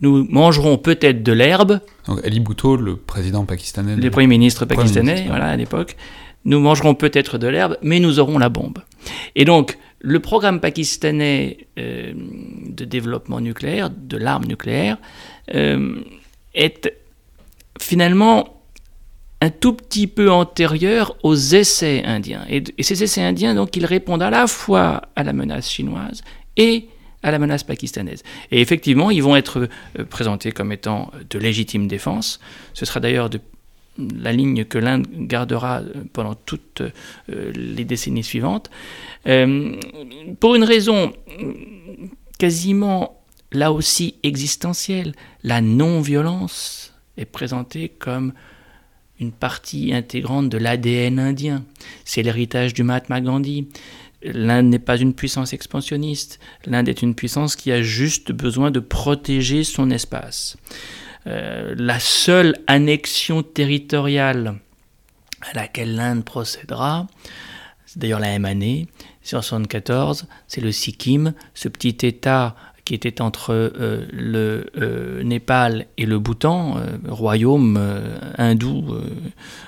nous 0.00 0.26
mangerons 0.30 0.78
peut-être 0.78 1.22
de 1.22 1.32
l'herbe. 1.32 1.80
Donc 2.06 2.24
Ali 2.24 2.40
Bhutto, 2.40 2.76
le 2.76 2.96
président 2.96 3.44
pakistanais. 3.44 3.96
Le 3.96 4.10
premier 4.10 4.26
ministre 4.26 4.64
pakistanais, 4.64 5.24
voilà, 5.28 5.46
à 5.46 5.56
l'époque. 5.56 5.96
Nous 6.44 6.60
mangerons 6.60 6.94
peut-être 6.94 7.36
de 7.36 7.48
l'herbe, 7.48 7.76
mais 7.82 8.00
nous 8.00 8.20
aurons 8.20 8.38
la 8.38 8.48
bombe. 8.48 8.78
Et 9.34 9.44
donc, 9.44 9.76
le 10.00 10.20
programme 10.20 10.60
pakistanais 10.60 11.66
euh, 11.78 12.12
de 12.14 12.84
développement 12.84 13.40
nucléaire, 13.40 13.90
de 13.90 14.16
l'arme 14.16 14.44
nucléaire, 14.44 14.98
euh, 15.54 16.00
est 16.54 16.94
finalement 17.80 18.62
un 19.40 19.50
tout 19.50 19.72
petit 19.72 20.06
peu 20.06 20.30
antérieur 20.30 21.16
aux 21.22 21.36
essais 21.36 22.02
indiens. 22.04 22.44
Et, 22.48 22.62
ces 22.82 23.02
essais 23.02 23.22
indiens, 23.22 23.54
donc, 23.54 23.76
ils 23.76 23.86
répondent 23.86 24.22
à 24.22 24.30
la 24.30 24.46
fois 24.46 25.02
à 25.16 25.22
la 25.22 25.32
menace 25.32 25.70
chinoise 25.70 26.22
et 26.56 26.88
à 27.22 27.30
la 27.30 27.38
menace 27.38 27.64
pakistanaise. 27.64 28.22
Et 28.50 28.60
effectivement, 28.60 29.10
ils 29.10 29.22
vont 29.22 29.36
être 29.36 29.68
euh, 29.98 30.04
présentés 30.04 30.52
comme 30.52 30.72
étant 30.72 31.10
de 31.30 31.38
légitime 31.38 31.88
défense. 31.88 32.40
Ce 32.74 32.84
sera 32.84 33.00
d'ailleurs 33.00 33.30
la 33.98 34.32
ligne 34.32 34.64
que 34.64 34.78
l'Inde 34.78 35.06
gardera 35.12 35.80
euh, 35.80 36.04
pendant 36.12 36.34
toutes 36.34 36.82
euh, 36.82 37.52
les 37.52 37.84
décennies 37.84 38.24
suivantes, 38.24 38.70
pour 40.40 40.54
une 40.54 40.64
raison 40.64 41.12
quasiment 42.38 43.20
là 43.52 43.72
aussi 43.72 44.14
existentielle. 44.22 45.12
La 45.42 45.60
non-violence 45.60 46.94
est 47.16 47.26
présentée 47.26 47.88
comme 47.88 48.32
une 49.20 49.32
partie 49.32 49.92
intégrante 49.92 50.48
de 50.48 50.58
l'ADN 50.58 51.18
indien. 51.18 51.64
C'est 52.04 52.22
l'héritage 52.22 52.72
du 52.72 52.84
Mahatma 52.84 53.20
Gandhi. 53.20 53.68
L'Inde 54.22 54.66
n'est 54.66 54.78
pas 54.78 54.96
une 54.96 55.14
puissance 55.14 55.52
expansionniste. 55.52 56.40
L'Inde 56.66 56.88
est 56.88 57.02
une 57.02 57.14
puissance 57.14 57.54
qui 57.54 57.70
a 57.70 57.82
juste 57.82 58.32
besoin 58.32 58.70
de 58.70 58.80
protéger 58.80 59.64
son 59.64 59.90
espace. 59.90 60.56
Euh, 61.26 61.74
la 61.76 62.00
seule 62.00 62.56
annexion 62.66 63.42
territoriale 63.42 64.58
à 65.42 65.54
laquelle 65.54 65.94
l'Inde 65.94 66.24
procédera, 66.24 67.06
c'est 67.86 67.98
d'ailleurs 67.98 68.20
la 68.20 68.28
même 68.28 68.44
année, 68.44 68.88
c'est 69.22 69.36
en 69.36 69.40
1974, 69.40 70.26
c'est 70.46 70.60
le 70.60 70.72
Sikkim, 70.72 71.34
ce 71.54 71.68
petit 71.68 72.06
État 72.06 72.56
qui 72.88 72.94
était 72.94 73.20
entre 73.20 73.52
euh, 73.52 74.06
le 74.10 74.70
euh, 74.80 75.22
Népal 75.22 75.88
et 75.98 76.06
le 76.06 76.18
Bhoutan, 76.18 76.80
royaume 77.06 77.78
hindou, 78.38 78.96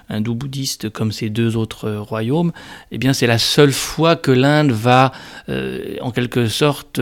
hindou 0.08 0.34
bouddhiste 0.34 0.88
comme 0.88 1.12
ces 1.12 1.28
deux 1.28 1.54
autres 1.54 1.90
royaumes, 1.90 2.50
eh 2.92 2.96
bien 2.96 3.12
c'est 3.12 3.26
la 3.26 3.36
seule 3.36 3.72
fois 3.72 4.16
que 4.16 4.30
l'Inde 4.30 4.70
va 4.70 5.12
en 6.00 6.10
quelque 6.12 6.46
sorte 6.48 6.98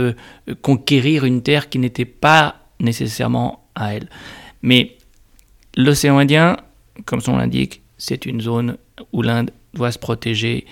conquérir 0.61 1.25
une 1.25 1.43
terre 1.43 1.69
qui 1.69 1.79
n'était 1.79 2.05
pas 2.05 2.57
nécessairement 2.81 3.69
à 3.77 3.95
elle. 3.95 4.09
Mais 4.63 4.97
l'océan 5.77 6.19
Indien, 6.19 6.57
comme 7.05 7.21
son 7.21 7.37
l'indique, 7.37 7.83
c'est 7.97 8.27
une 8.27 8.41
zone 8.41 8.77
où 9.13 9.23
l'Inde 9.23 9.53
doit 9.75 9.93
se 9.93 10.01
protéger. 10.01 10.67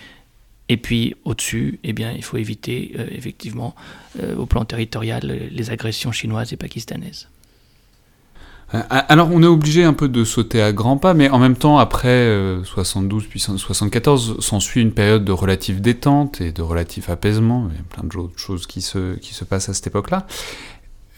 Et 0.69 0.77
puis 0.77 1.15
au-dessus, 1.25 1.79
eh 1.85 1.93
bien, 1.93 2.13
il 2.13 2.25
faut 2.25 2.37
éviter 2.37 2.93
euh, 2.99 3.07
effectivement 3.11 3.75
euh, 4.21 4.37
au 4.37 4.47
plan 4.47 4.65
territorial 4.65 5.23
les 5.51 5.71
agressions 5.71 6.13
chinoises 6.13 6.53
et 6.53 6.57
pakistanaises. 6.57 7.29
Euh, 8.75 8.83
alors 8.89 9.31
on 9.33 9.41
est 9.45 9.47
obligé 9.47 9.85
un 9.85 9.93
peu 9.93 10.09
de 10.09 10.25
sauter 10.25 10.61
à 10.61 10.73
grands 10.73 10.97
pas, 10.97 11.15
mais 11.15 11.29
en 11.29 11.39
même 11.39 11.55
temps, 11.55 11.79
après 11.79 12.29
72 12.65 13.27
puis 13.27 13.39
74, 13.39 14.41
s'ensuit 14.41 14.83
une 14.83 14.93
période 14.93 15.25
de 15.25 15.31
relative 15.31 15.81
détente 15.81 16.41
et 16.41 16.51
de 16.51 16.63
relatif 16.63 17.11
apaisement. 17.11 17.69
Il 17.71 17.77
y 17.77 17.81
a 17.81 17.85
plein 17.85 18.03
de 18.03 18.31
choses 18.37 18.67
qui 18.67 18.83
se, 18.83 19.15
qui 19.17 19.35
se 19.35 19.45
passent 19.45 19.69
à 19.69 19.75
cette 19.75 19.87
époque-là. 19.87 20.27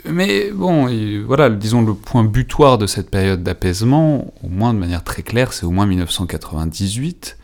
Mais 0.04 0.50
bon, 0.52 0.88
voilà, 1.26 1.48
disons 1.50 1.82
le 1.82 1.94
point 1.94 2.22
butoir 2.22 2.76
de 2.76 2.87
cette 2.87 3.11
période 3.11 3.42
d'apaisement, 3.42 4.32
au 4.42 4.48
moins 4.48 4.74
de 4.74 4.78
manière 4.78 5.02
très 5.02 5.22
claire, 5.22 5.52
c'est 5.52 5.66
au 5.66 5.70
moins 5.70 5.87
1998, 5.87 7.38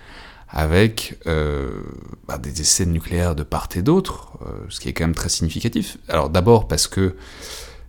avec 0.54 1.18
euh, 1.26 1.82
bah, 2.28 2.38
des 2.38 2.60
essais 2.60 2.86
nucléaires 2.86 3.34
de 3.34 3.42
part 3.42 3.68
et 3.74 3.82
d'autre, 3.82 4.38
euh, 4.46 4.50
ce 4.68 4.78
qui 4.78 4.88
est 4.88 4.92
quand 4.92 5.04
même 5.04 5.14
très 5.14 5.28
significatif. 5.28 5.98
Alors 6.08 6.30
d'abord 6.30 6.68
parce 6.68 6.86
que 6.86 7.16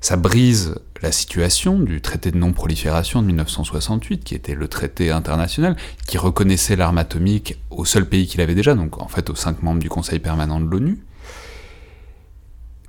ça 0.02 0.18
brise 0.18 0.76
la 1.04 1.12
situation 1.12 1.78
du 1.78 2.02
traité 2.02 2.32
de 2.32 2.38
non-prolifération 2.38 3.22
de 3.22 3.28
1968, 3.28 4.24
qui 4.24 4.34
était 4.34 4.56
le 4.56 4.68
traité 4.68 5.12
international, 5.12 5.76
qui 6.08 6.18
reconnaissait 6.18 6.76
l'arme 6.76 6.98
atomique 6.98 7.60
au 7.70 7.86
seul 7.86 8.08
pays 8.08 8.26
qu'il 8.26 8.42
avait 8.42 8.56
déjà, 8.56 8.74
donc 8.74 9.00
en 9.00 9.08
fait 9.08 9.30
aux 9.30 9.36
cinq 9.36 9.62
membres 9.62 9.80
du 9.80 9.90
Conseil 9.90 10.20
permanent 10.20 10.60
de 10.60 10.66
l'ONU. 10.66 11.00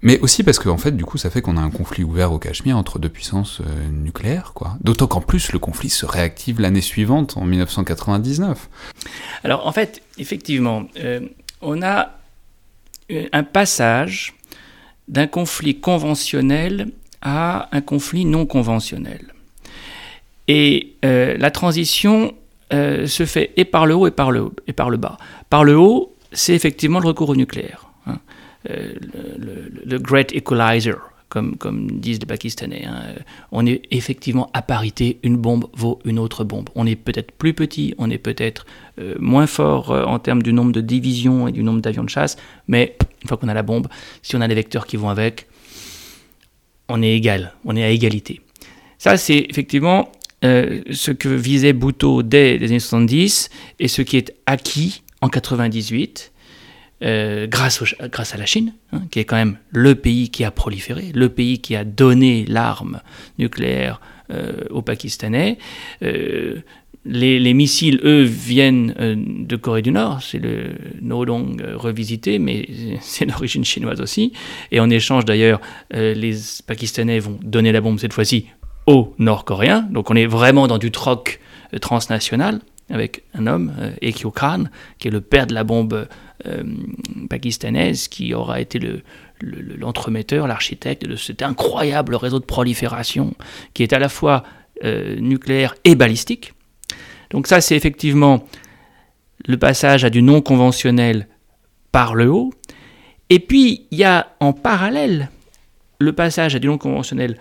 Mais 0.07 0.21
aussi 0.21 0.45
parce 0.45 0.61
qu'en 0.61 0.77
fait, 0.77 0.93
du 0.93 1.05
coup, 1.05 1.19
ça 1.19 1.31
fait 1.31 1.43
qu'on 1.43 1.57
a 1.57 1.61
un 1.61 1.71
conflit 1.73 2.05
ouvert 2.05 2.31
au 2.31 2.39
Cachemire 2.39 2.77
entre 2.77 3.01
deux 3.01 3.09
puissances 3.09 3.61
euh, 3.61 3.89
nucléaires, 3.91 4.53
quoi. 4.55 4.77
D'autant 4.81 5.09
qu'en 5.09 5.21
plus, 5.21 5.51
le 5.51 5.59
conflit 5.59 5.91
se 5.91 6.07
réactive 6.07 6.61
l'année 6.61 6.81
suivante, 6.81 7.37
en 7.37 7.45
1999. 7.45 8.69
Alors, 9.43 9.67
en 9.67 9.73
fait, 9.73 10.03
effectivement, 10.17 10.85
euh, 11.01 11.19
on 11.61 11.83
a 11.83 12.11
un 13.33 13.43
passage 13.43 14.37
d'un 15.09 15.27
conflit 15.27 15.81
conventionnel 15.81 16.93
à 17.21 17.69
un 17.73 17.81
conflit 17.81 18.27
non 18.27 18.47
conventionnel. 18.47 19.35
Et 20.47 20.95
euh, 21.05 21.37
la 21.37 21.51
transition 21.51 22.33
se 22.71 23.27
fait 23.27 23.51
et 23.57 23.65
par 23.65 23.87
le 23.87 23.95
haut 23.97 24.07
et 24.07 24.13
par 24.13 24.31
le, 24.31 24.51
et 24.69 24.73
par 24.73 24.89
le 24.89 24.99
bas. 24.99 25.19
Par 25.51 25.65
le 25.65 25.77
haut, 25.77 26.15
c'est 26.31 26.55
effectivement 26.55 27.01
le 27.01 27.09
recours 27.09 27.31
au 27.31 27.37
nucléaire. 27.37 27.86
Euh, 28.71 28.95
le, 29.85 29.99
Great 29.99 30.33
Equalizer, 30.33 30.97
comme, 31.29 31.57
disent 31.91 32.21
les 32.21 32.27
Pakistanais. 32.27 32.85
Hein. 32.87 33.03
On 33.53 33.67
est 33.67 33.83
effectivement 33.91 34.51
à 34.53 34.63
parité, 34.63 35.19
une 35.23 35.37
bombe 35.37 35.67
vaut 35.75 35.99
une 36.05 36.19
autre 36.19 36.45
bombe. 36.45 36.69
On 36.75 36.87
est 36.87 36.97
peut-être 36.97 37.33
plus 37.33 37.55
petit, 37.55 37.95
on 37.99 38.11
est 38.11 38.19
peut-être 38.19 38.67
euh, 38.99 39.15
moins 39.19 39.47
fort 39.47 39.91
euh, 39.91 40.05
en 40.05 40.19
termes 40.19 40.43
du 40.43 40.53
nombre 40.53 40.73
de 40.73 40.81
divisions 40.81 41.49
et 41.49 41.53
du 41.53 41.63
nombre 41.63 41.81
d'avions 41.81 42.05
de 42.05 42.09
chasse, 42.09 42.37
mais 42.69 42.97
une 43.23 43.29
fois 43.29 43.37
qu'on 43.37 43.49
a 43.49 43.55
la 43.55 43.63
bombe, 43.63 43.89
si 44.23 44.37
on 44.37 44.41
a 44.41 44.49
les 44.49 44.55
vecteurs 44.55 44.87
qui 44.87 44.97
vont 44.97 45.09
avec, 45.09 45.47
on 46.89 47.03
est 47.03 47.15
égal, 47.15 47.55
on 47.65 47.77
est 47.77 47.85
à 47.85 47.91
égalité. 47.91 48.41
Ça, 48.99 49.17
c'est 49.17 49.47
effectivement 49.51 50.11
ce 50.43 51.11
que 51.11 51.29
visait 51.29 51.73
Bhutto 51.73 52.23
dès 52.23 52.57
les 52.57 52.69
années 52.69 52.79
70 52.79 53.51
et 53.81 53.89
ce 53.89 54.01
qui 54.01 54.17
est 54.17 54.33
acquis 54.47 55.03
en 55.21 55.29
98 55.29 56.33
euh, 57.03 57.47
grâce, 57.47 57.85
grâce 58.11 58.35
à 58.35 58.39
la 58.39 58.47
Chine, 58.47 58.73
hein, 58.91 59.03
qui 59.11 59.19
est 59.19 59.27
quand 59.27 59.37
même 59.37 59.59
le 59.71 59.95
pays 59.97 60.31
qui 60.31 60.45
a 60.45 60.51
proliféré, 60.51 61.13
le 61.15 61.29
pays 61.29 61.59
qui 61.59 61.77
a 61.77 61.85
donné 61.85 62.47
l'arme 62.49 63.03
nucléaire 63.39 64.01
euh, 64.31 64.63
aux 64.71 64.81
Pakistanais. 64.81 65.59
Euh, 66.03 66.63
les, 67.05 67.53
missiles, 67.53 68.01
eux, 68.03 68.23
viennent 68.23 68.95
de 69.47 69.57
Corée 69.57 69.83
du 69.83 69.93
Nord, 69.93 70.23
c'est 70.23 70.39
le 70.39 70.71
Nodong 71.03 71.63
revisité, 71.75 72.39
mais 72.39 72.67
c'est 73.03 73.27
d'origine 73.27 73.65
chinoise 73.65 74.01
aussi. 74.01 74.33
Et 74.73 74.81
en 74.81 74.89
échange, 74.89 75.27
d'ailleurs, 75.27 75.61
les 75.93 76.35
Pakistanais 76.67 77.19
vont 77.21 77.39
donner 77.43 77.73
la 77.73 77.83
bombe 77.83 78.01
cette 78.01 78.15
fois-ci 78.15 78.47
aux 78.87 79.15
Nord-Coréens. 79.19 79.87
Donc 79.91 80.11
on 80.11 80.17
est 80.17 80.27
vraiment 80.27 80.67
dans 80.67 80.79
du 80.79 80.91
troc 80.91 81.41
transnational 81.81 82.61
avec 82.91 83.23
un 83.35 83.47
homme, 83.47 83.73
Ekyo 84.01 84.31
Khan, 84.33 84.65
qui 84.99 85.09
est 85.09 85.13
le 85.13 85.21
père 85.21 85.47
de 85.47 85.55
la 85.55 85.63
bombe 85.63 86.09
euh, 86.45 86.63
pakistanaise 87.31 88.09
qui 88.09 88.35
aura 88.35 88.61
été 88.61 88.79
l'entremetteur, 89.41 90.47
l'architecte 90.47 91.07
de 91.07 91.17
cet 91.17 91.43
incroyable 91.43 92.15
réseau 92.15 92.39
de 92.39 92.45
prolifération 92.45 93.35
qui 93.73 93.83
est 93.83 93.93
à 93.93 93.99
la 93.99 94.09
fois 94.09 94.43
euh, 94.85 95.17
nucléaire 95.17 95.75
et 95.85 95.95
balistique. 95.95 96.53
Donc 97.31 97.47
ça, 97.47 97.61
c'est 97.61 97.75
effectivement 97.75 98.45
le 99.47 99.57
passage 99.57 100.05
à 100.05 100.11
du 100.11 100.23
non 100.23 100.43
conventionnel 100.43 101.27
par 101.91 102.15
le 102.15 102.31
haut. 102.31 102.53
Et 103.31 103.39
puis, 103.39 103.87
il 103.91 103.99
y 103.99 104.05
a 104.05 104.35
en 104.41 104.53
parallèle 104.53 105.31
le 105.99 106.13
passage 106.13 106.55
à 106.55 106.59
du 106.59 106.67
non 106.67 106.79
conventionnel 106.79 107.39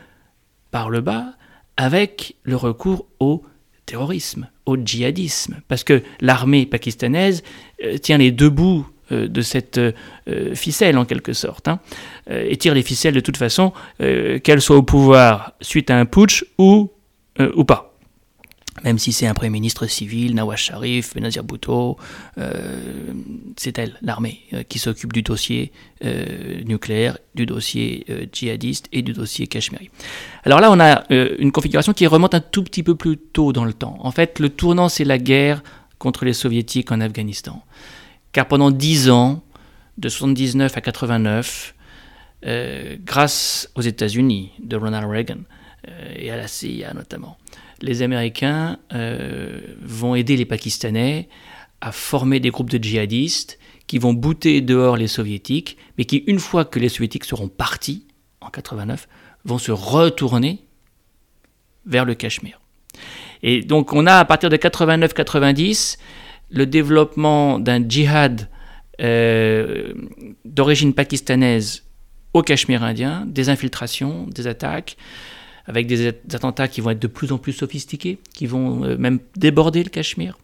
par 0.71 0.89
le 0.89 1.01
bas 1.01 1.33
avec 1.77 2.35
le 2.43 2.55
recours 2.55 3.05
au 3.19 3.43
terrorisme, 3.85 4.47
au 4.65 4.77
djihadisme, 4.77 5.61
parce 5.67 5.83
que 5.83 6.01
l'armée 6.21 6.65
pakistanaise 6.65 7.43
euh, 7.83 7.97
tient 7.97 8.17
les 8.17 8.31
deux 8.31 8.49
bouts 8.49 8.87
euh, 9.11 9.27
de 9.27 9.41
cette 9.41 9.77
euh, 9.77 9.91
ficelle 10.55 10.97
en 10.97 11.05
quelque 11.05 11.33
sorte, 11.33 11.67
hein, 11.67 11.79
et 12.29 12.57
tire 12.57 12.73
les 12.73 12.83
ficelles 12.83 13.13
de 13.13 13.19
toute 13.19 13.37
façon, 13.37 13.71
qu'elle 13.99 14.61
soit 14.61 14.77
au 14.77 14.83
pouvoir 14.83 15.53
suite 15.61 15.91
à 15.91 15.97
un 15.97 16.05
putsch 16.05 16.43
ou, 16.57 16.91
ou 17.55 17.63
pas 17.63 17.94
même 18.83 18.99
si 18.99 19.13
c'est 19.13 19.25
un 19.25 19.33
Premier 19.33 19.51
ministre 19.51 19.87
civil, 19.87 20.35
Nawaz 20.35 20.57
Sharif, 20.57 21.15
Benazir 21.15 21.43
Bhutto, 21.43 21.97
euh, 22.37 23.13
c'est 23.55 23.77
elle, 23.79 23.97
l'armée, 24.01 24.41
euh, 24.53 24.63
qui 24.63 24.79
s'occupe 24.79 25.13
du 25.13 25.21
dossier 25.21 25.71
euh, 26.03 26.61
nucléaire, 26.65 27.17
du 27.35 27.45
dossier 27.45 28.05
djihadiste 28.33 28.87
et 28.91 29.01
du 29.01 29.13
dossier 29.13 29.47
cachemiri. 29.47 29.89
Alors 30.43 30.59
là, 30.59 30.71
on 30.71 30.79
a 30.79 31.03
une 31.09 31.51
configuration 31.51 31.93
qui 31.93 32.05
remonte 32.05 32.35
un 32.35 32.41
tout 32.41 32.63
petit 32.63 32.83
peu 32.83 32.95
plus 32.95 33.17
tôt 33.17 33.53
dans 33.53 33.65
le 33.65 33.73
temps. 33.73 33.97
En 34.01 34.11
fait, 34.11 34.39
le 34.39 34.49
tournant, 34.49 34.89
c'est 34.89 35.05
la 35.05 35.17
guerre 35.17 35.63
contre 35.97 36.25
les 36.25 36.33
soviétiques 36.33 36.91
en 36.91 36.99
Afghanistan. 36.99 37.63
Car 38.33 38.47
pendant 38.47 38.71
dix 38.71 39.09
ans, 39.09 39.41
de 39.97 40.09
79 40.09 40.75
à 40.75 40.81
89, 40.81 41.75
grâce 43.05 43.69
aux 43.75 43.81
États-Unis, 43.81 44.51
de 44.61 44.75
Ronald 44.75 45.09
Reagan, 45.09 45.39
et 46.15 46.29
à 46.31 46.37
la 46.37 46.47
CIA 46.47 46.93
notamment, 46.93 47.37
les 47.81 48.01
Américains 48.01 48.79
euh, 48.93 49.59
vont 49.81 50.15
aider 50.15 50.37
les 50.37 50.45
Pakistanais 50.45 51.29
à 51.81 51.91
former 51.91 52.39
des 52.39 52.49
groupes 52.49 52.69
de 52.69 52.81
djihadistes 52.81 53.59
qui 53.87 53.99
vont 53.99 54.13
bouter 54.13 54.61
dehors 54.61 54.97
les 54.97 55.07
Soviétiques, 55.07 55.77
mais 55.97 56.05
qui, 56.05 56.17
une 56.27 56.39
fois 56.39 56.65
que 56.65 56.79
les 56.79 56.89
Soviétiques 56.89 57.25
seront 57.25 57.49
partis, 57.49 58.07
en 58.41 58.49
89, 58.49 59.07
vont 59.43 59.57
se 59.57 59.71
retourner 59.71 60.65
vers 61.85 62.05
le 62.05 62.15
Cachemire. 62.15 62.59
Et 63.43 63.61
donc 63.61 63.93
on 63.93 64.07
a 64.07 64.15
à 64.15 64.25
partir 64.25 64.49
de 64.49 64.57
89-90 64.57 65.97
le 66.49 66.65
développement 66.65 67.59
d'un 67.59 67.87
djihad 67.87 68.49
euh, 69.01 69.93
d'origine 70.45 70.93
pakistanaise 70.93 71.83
au 72.33 72.41
Cachemire 72.41 72.83
indien, 72.83 73.25
des 73.27 73.49
infiltrations, 73.49 74.27
des 74.27 74.47
attaques, 74.47 74.97
avec 75.67 75.87
des 75.87 76.07
attentats 76.07 76.67
qui 76.67 76.81
vont 76.81 76.91
être 76.91 77.01
de 77.01 77.07
plus 77.07 77.31
en 77.31 77.37
plus 77.37 77.53
sophistiqués, 77.53 78.19
qui 78.33 78.45
vont 78.45 78.83
euh, 78.83 78.97
même 78.97 79.19
déborder 79.35 79.83
le 79.83 79.89
Cachemire. 79.89 80.37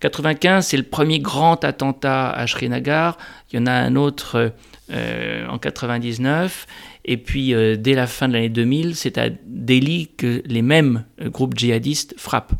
95, 0.00 0.50
hein, 0.50 0.58
euh, 0.58 0.60
c'est 0.62 0.76
le 0.76 0.82
premier 0.82 1.18
grand 1.18 1.62
attentat 1.64 2.30
à 2.30 2.46
Srinagar. 2.46 3.18
Il 3.52 3.56
y 3.56 3.62
en 3.62 3.66
a 3.66 3.72
un 3.72 3.96
autre 3.96 4.52
euh, 4.90 5.46
en 5.46 5.58
99. 5.58 6.66
Et 7.06 7.18
puis, 7.18 7.52
dès 7.76 7.92
la 7.92 8.06
fin 8.06 8.28
de 8.28 8.32
l'année 8.32 8.48
2000, 8.48 8.96
c'est 8.96 9.18
à 9.18 9.28
Delhi 9.44 10.08
que 10.16 10.42
les 10.46 10.62
mêmes 10.62 11.04
groupes 11.20 11.54
djihadistes 11.54 12.14
frappent. 12.16 12.54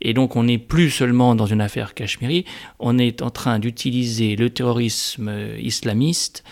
Et 0.00 0.14
donc, 0.14 0.36
on 0.36 0.44
n'est 0.44 0.58
plus 0.58 0.88
seulement 0.88 1.34
dans 1.34 1.46
une 1.46 1.60
affaire 1.60 1.94
cachemiri, 1.94 2.44
on 2.78 2.96
est 2.96 3.22
en 3.22 3.30
train 3.30 3.58
d'utiliser 3.58 4.36
le 4.36 4.50
terrorisme 4.50 5.32
islamiste 5.58 6.44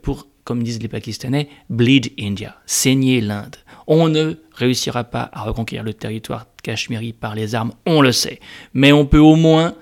pour, 0.00 0.28
comme 0.48 0.62
disent 0.62 0.80
les 0.80 0.88
Pakistanais, 0.88 1.46
bleed 1.68 2.12
India, 2.18 2.56
saigner 2.64 3.20
l'Inde. 3.20 3.56
On 3.86 4.08
ne 4.08 4.36
réussira 4.54 5.04
pas 5.04 5.28
à 5.34 5.42
reconquérir 5.42 5.84
le 5.84 5.92
territoire 5.92 6.46
de 6.46 6.62
Cachemire 6.62 7.02
par 7.20 7.34
les 7.34 7.54
armes, 7.54 7.74
on 7.84 8.00
le 8.00 8.12
sait. 8.12 8.40
Mais 8.72 8.90
on 8.90 9.04
peut 9.04 9.18
au 9.18 9.36
moins 9.36 9.74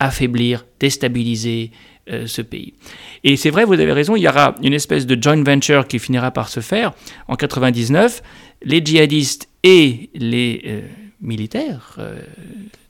affaiblir, 0.00 0.66
déstabiliser 0.80 1.70
euh, 2.10 2.26
ce 2.26 2.42
pays. 2.42 2.74
Et 3.22 3.36
c'est 3.36 3.50
vrai, 3.50 3.64
vous 3.64 3.74
avez 3.74 3.92
raison, 3.92 4.16
il 4.16 4.22
y 4.22 4.28
aura 4.28 4.56
une 4.64 4.72
espèce 4.72 5.06
de 5.06 5.16
joint 5.22 5.44
venture 5.44 5.86
qui 5.86 6.00
finira 6.00 6.32
par 6.32 6.48
se 6.48 6.58
faire 6.58 6.92
en 7.28 7.36
99. 7.36 8.20
Les 8.64 8.84
djihadistes 8.84 9.48
et 9.62 10.10
les 10.14 10.60
euh, 10.66 10.80
militaires 11.20 11.94
euh, 12.00 12.18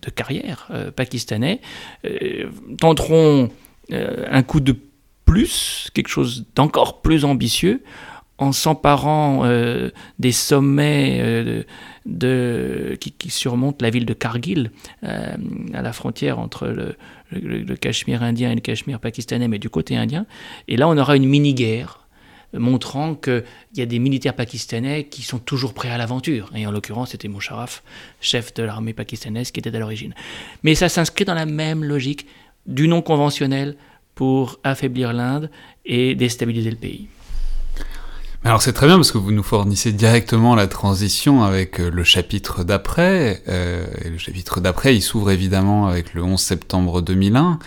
de 0.00 0.08
carrière 0.08 0.70
pakistanais 0.96 1.60
tenteront 2.78 3.50
un 3.92 4.42
coup 4.42 4.60
de 4.60 4.74
plus, 5.30 5.90
quelque 5.94 6.08
chose 6.08 6.44
d'encore 6.56 7.02
plus 7.02 7.24
ambitieux, 7.24 7.84
en 8.38 8.50
s'emparant 8.50 9.42
euh, 9.44 9.90
des 10.18 10.32
sommets 10.32 11.20
euh, 11.22 12.96
qui, 12.96 13.30
surmontent 13.30 13.78
la 13.80 13.90
ville 13.90 14.06
de 14.06 14.12
Kargil, 14.12 14.72
euh, 15.04 15.36
à 15.72 15.82
la 15.82 15.92
frontière 15.92 16.40
entre 16.40 16.66
le, 16.66 16.96
le, 17.30 17.76
Cachemire 17.76 18.24
indien 18.24 18.50
et 18.50 18.56
le 18.56 18.60
Cachemire 18.60 18.98
pakistanais, 18.98 19.46
mais 19.46 19.60
du 19.60 19.70
côté 19.70 19.96
indien. 19.96 20.26
Et 20.66 20.76
là, 20.76 20.88
on 20.88 20.98
aura 20.98 21.14
une 21.14 21.26
mini-guerre 21.26 22.08
montrant 22.52 23.14
qu'il 23.14 23.44
y 23.76 23.82
a 23.82 23.86
des 23.86 24.00
militaires 24.00 24.34
pakistanais 24.34 25.04
qui 25.04 25.22
sont 25.22 25.38
toujours 25.38 25.74
prêts 25.74 25.90
à 25.90 25.98
l'aventure. 25.98 26.50
Et 26.56 26.66
en 26.66 26.72
l'occurrence, 26.72 27.10
c'était 27.10 27.28
Musharraf, 27.28 27.84
chef 28.20 28.52
de 28.54 28.64
l'armée 28.64 28.94
pakistanaise, 28.94 29.52
qui 29.52 29.60
était 29.60 29.76
à 29.76 29.78
l'origine. 29.78 30.12
Mais 30.64 30.74
ça 30.74 30.88
s'inscrit 30.88 31.24
dans 31.24 31.34
la 31.34 31.46
même 31.46 31.84
logique 31.84 32.26
du 32.66 32.88
non 32.88 33.00
conventionnel 33.00 33.76
pour 34.20 34.60
affaiblir 34.64 35.14
l'Inde 35.14 35.48
et 35.86 36.14
déstabiliser 36.14 36.70
le 36.70 36.76
pays. 36.76 37.08
Alors 38.44 38.60
c'est 38.60 38.74
très 38.74 38.86
bien 38.86 38.96
parce 38.96 39.12
que 39.12 39.16
vous 39.16 39.32
nous 39.32 39.42
fournissez 39.42 39.92
directement 39.92 40.54
la 40.54 40.66
transition 40.66 41.42
avec 41.42 41.80
euh, 41.80 41.90
le 41.90 42.04
chapitre 42.04 42.62
d'après. 42.62 43.42
Euh, 43.48 43.86
le 44.04 44.18
chapitre 44.18 44.60
d'après, 44.60 44.94
il 44.94 45.00
s'ouvre 45.00 45.30
évidemment 45.30 45.86
avec 45.86 46.12
le 46.12 46.22
11 46.22 46.38
septembre 46.38 47.00
2001. 47.00 47.60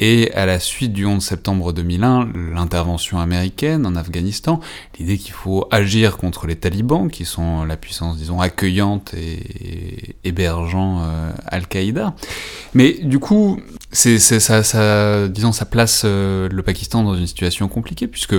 Et 0.00 0.32
à 0.32 0.46
la 0.46 0.60
suite 0.60 0.94
du 0.94 1.04
11 1.04 1.22
septembre 1.22 1.74
2001, 1.74 2.30
l'intervention 2.54 3.18
américaine 3.18 3.84
en 3.84 3.94
Afghanistan, 3.94 4.60
l'idée 4.98 5.18
qu'il 5.18 5.32
faut 5.32 5.66
agir 5.70 6.16
contre 6.16 6.46
les 6.46 6.56
talibans, 6.56 7.10
qui 7.10 7.26
sont 7.26 7.64
la 7.64 7.76
puissance, 7.76 8.16
disons, 8.16 8.40
accueillante 8.40 9.12
et 9.14 10.14
hébergeant 10.24 11.02
euh, 11.02 11.32
Al-Qaïda. 11.46 12.14
Mais 12.74 12.92
du 13.02 13.18
coup, 13.18 13.60
c'est 13.90 14.18
ça, 14.18 14.62
ça, 14.62 15.28
disons, 15.28 15.52
ça 15.52 15.64
place 15.64 16.02
euh, 16.04 16.48
le 16.50 16.62
Pakistan 16.62 17.02
dans 17.02 17.14
une 17.14 17.26
situation 17.26 17.68
compliquée, 17.68 18.06
puisque 18.06 18.36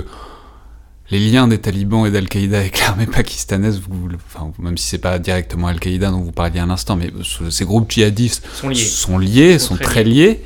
les 1.11 1.19
liens 1.19 1.47
des 1.47 1.57
talibans 1.57 2.05
et 2.05 2.11
d'Al-Qaïda 2.11 2.59
avec 2.59 2.79
l'armée 2.81 3.07
pakistanaise, 3.07 3.79
vous, 3.79 4.09
enfin, 4.15 4.51
même 4.59 4.77
si 4.77 4.87
c'est 4.87 4.99
pas 4.99 5.17
directement 5.17 5.67
Al-Qaïda 5.67 6.11
dont 6.11 6.21
vous 6.21 6.31
parliez 6.31 6.59
à 6.59 6.65
l'instant, 6.65 6.95
mais 6.95 7.11
ces 7.49 7.65
groupes 7.65 7.91
djihadistes 7.91 8.47
sont 8.53 8.69
liés, 9.17 9.57
sont, 9.57 9.75
très, 9.75 10.03
liés. 10.03 10.43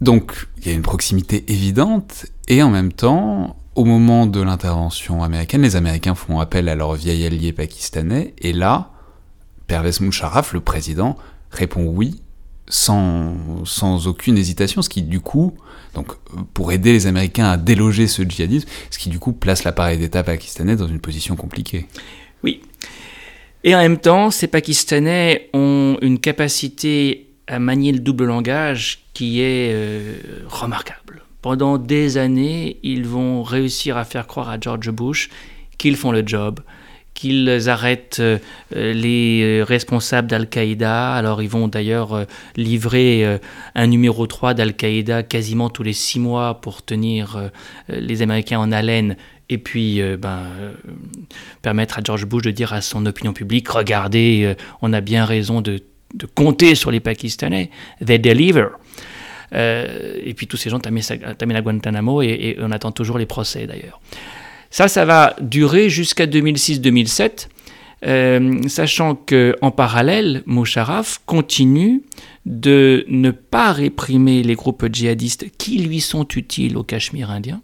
Donc 0.00 0.48
il 0.58 0.68
y 0.68 0.70
a 0.70 0.74
une 0.74 0.82
proximité 0.82 1.44
évidente, 1.52 2.26
et 2.46 2.62
en 2.62 2.70
même 2.70 2.92
temps, 2.92 3.56
au 3.74 3.84
moment 3.84 4.26
de 4.26 4.40
l'intervention 4.40 5.22
américaine, 5.24 5.62
les 5.62 5.76
Américains 5.76 6.14
font 6.14 6.38
appel 6.38 6.68
à 6.68 6.74
leur 6.76 6.94
vieil 6.94 7.26
allié 7.26 7.52
pakistanais, 7.52 8.34
et 8.38 8.52
là, 8.52 8.92
Pervez 9.66 9.92
Musharraf, 10.00 10.52
le 10.52 10.60
président, 10.60 11.16
répond 11.50 11.84
oui 11.84 12.20
sans, 12.68 13.34
sans 13.64 14.06
aucune 14.06 14.38
hésitation, 14.38 14.82
ce 14.82 14.88
qui 14.88 15.02
du 15.02 15.20
coup, 15.20 15.54
donc 15.94 16.14
pour 16.54 16.72
aider 16.72 16.92
les 16.92 17.06
Américains 17.06 17.50
à 17.50 17.56
déloger 17.56 18.06
ce 18.06 18.22
djihadisme, 18.22 18.68
ce 18.90 18.98
qui 18.98 19.08
du 19.08 19.18
coup 19.18 19.32
place 19.32 19.64
l'appareil 19.64 19.98
d'État 19.98 20.22
pakistanais 20.22 20.76
dans 20.76 20.86
une 20.86 21.00
position 21.00 21.36
compliquée. 21.36 21.86
Oui. 22.42 22.62
Et 23.64 23.74
en 23.74 23.78
même 23.78 23.98
temps, 23.98 24.30
ces 24.30 24.46
Pakistanais 24.46 25.50
ont 25.52 25.98
une 26.00 26.18
capacité 26.18 27.26
à 27.46 27.58
manier 27.58 27.92
le 27.92 27.98
double 27.98 28.24
langage 28.24 29.00
qui 29.12 29.40
est 29.40 29.72
euh, 29.72 30.16
remarquable. 30.46 31.22
Pendant 31.42 31.78
des 31.78 32.16
années, 32.16 32.78
ils 32.82 33.06
vont 33.06 33.42
réussir 33.42 33.96
à 33.96 34.04
faire 34.04 34.26
croire 34.26 34.48
à 34.48 34.58
George 34.60 34.90
Bush 34.90 35.30
qu'ils 35.76 35.96
font 35.96 36.12
le 36.12 36.22
job, 36.24 36.60
qu'ils 37.14 37.68
arrêtent 37.68 38.20
euh, 38.20 38.38
les 38.70 39.42
euh, 39.42 39.64
responsables 39.64 40.28
d'Al-Qaïda. 40.28 41.12
Alors 41.12 41.42
ils 41.42 41.48
vont 41.48 41.68
d'ailleurs 41.68 42.14
euh, 42.14 42.24
livrer 42.56 43.40
un 43.74 43.86
numéro 43.86 44.26
3 44.26 44.54
d'Al-Qaïda 44.54 45.22
quasiment 45.22 45.70
tous 45.70 45.82
les 45.82 45.92
six 45.92 46.18
mois 46.18 46.60
pour 46.60 46.82
tenir 46.82 47.50
les 47.88 48.22
Américains 48.22 48.58
en 48.58 48.72
haleine 48.72 49.16
et 49.48 49.58
puis 49.58 50.00
ben, 50.18 50.44
permettre 51.62 51.98
à 51.98 52.02
George 52.04 52.26
Bush 52.26 52.42
de 52.42 52.50
dire 52.50 52.72
à 52.72 52.80
son 52.80 53.04
opinion 53.06 53.32
publique, 53.32 53.68
regardez, 53.68 54.54
on 54.82 54.92
a 54.92 55.00
bien 55.00 55.24
raison 55.24 55.60
de, 55.60 55.82
compter 56.34 56.74
sur 56.74 56.90
les 56.90 57.00
Pakistanais, 57.00 57.70
they 58.04 58.18
deliver. 58.18 58.68
et 59.52 60.34
puis 60.36 60.46
tous 60.46 60.56
ces 60.56 60.70
gens 60.70 60.80
t'amènent 60.80 61.56
à 61.56 61.62
Guantanamo 61.62 62.22
et 62.22 62.56
on 62.60 62.70
attend 62.70 62.92
toujours 62.92 63.18
les 63.18 63.26
procès 63.26 63.66
d'ailleurs. 63.66 64.00
Ça, 64.70 64.86
ça 64.86 65.04
va 65.04 65.34
durer 65.40 65.90
jusqu'à 65.90 66.26
2006-2007, 66.26 67.48
euh, 68.06 68.62
sachant 68.68 69.14
qu'en 69.14 69.70
parallèle, 69.70 70.42
Mosharraf 70.46 71.20
continue 71.26 72.02
de 72.46 73.04
ne 73.08 73.30
pas 73.32 73.72
réprimer 73.72 74.42
les 74.42 74.54
groupes 74.54 74.86
djihadistes 74.90 75.46
qui 75.58 75.78
lui 75.78 76.00
sont 76.00 76.26
utiles 76.36 76.76
au 76.76 76.84
Cachemire 76.84 77.30
indien. 77.30 77.60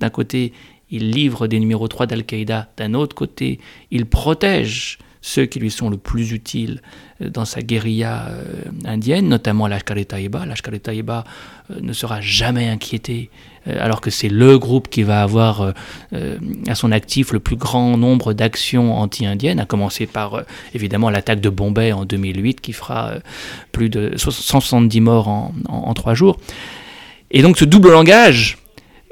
D'un 0.00 0.10
côté, 0.10 0.52
il 0.90 1.10
livre 1.10 1.46
des 1.46 1.60
numéros 1.60 1.86
3 1.86 2.06
d'Al-Qaïda, 2.06 2.72
d'un 2.76 2.94
autre 2.94 3.14
côté, 3.14 3.60
il 3.90 4.06
protège 4.06 4.98
ceux 5.22 5.46
qui 5.46 5.58
lui 5.58 5.70
sont 5.70 5.90
le 5.90 5.96
plus 5.96 6.32
utiles 6.32 6.80
euh, 7.20 7.28
dans 7.28 7.44
sa 7.44 7.60
guérilla 7.62 8.28
euh, 8.30 8.44
indienne, 8.84 9.28
notamment 9.28 9.66
l'Ashkar-e-Taiba. 9.66 10.46
L'Ashkar-e-Taiba 10.46 11.24
euh, 11.70 11.74
ne 11.80 11.92
sera 11.92 12.20
jamais 12.20 12.68
inquiété, 12.68 13.30
alors 13.66 14.00
que 14.00 14.10
c'est 14.10 14.30
le 14.30 14.58
groupe 14.58 14.88
qui 14.88 15.02
va 15.02 15.22
avoir 15.22 15.74
à 16.66 16.74
son 16.74 16.92
actif 16.92 17.30
le 17.30 17.40
plus 17.40 17.56
grand 17.56 17.98
nombre 17.98 18.32
d'actions 18.32 18.96
anti-indiennes, 18.96 19.60
à 19.60 19.66
commencer 19.66 20.06
par 20.06 20.44
évidemment 20.74 21.10
l'attaque 21.10 21.42
de 21.42 21.50
Bombay 21.50 21.92
en 21.92 22.06
2008 22.06 22.62
qui 22.62 22.72
fera 22.72 23.12
plus 23.70 23.90
de 23.90 24.14
170 24.16 25.00
morts 25.02 25.28
en 25.68 25.92
trois 25.92 26.14
jours. 26.14 26.38
Et 27.30 27.42
donc 27.42 27.58
ce 27.58 27.66
double 27.66 27.90
langage 27.90 28.56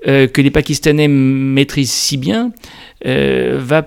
que 0.07 0.41
les 0.41 0.51
Pakistanais 0.51 1.09
maîtrisent 1.09 1.93
si 1.93 2.17
bien 2.17 2.51
va 3.05 3.87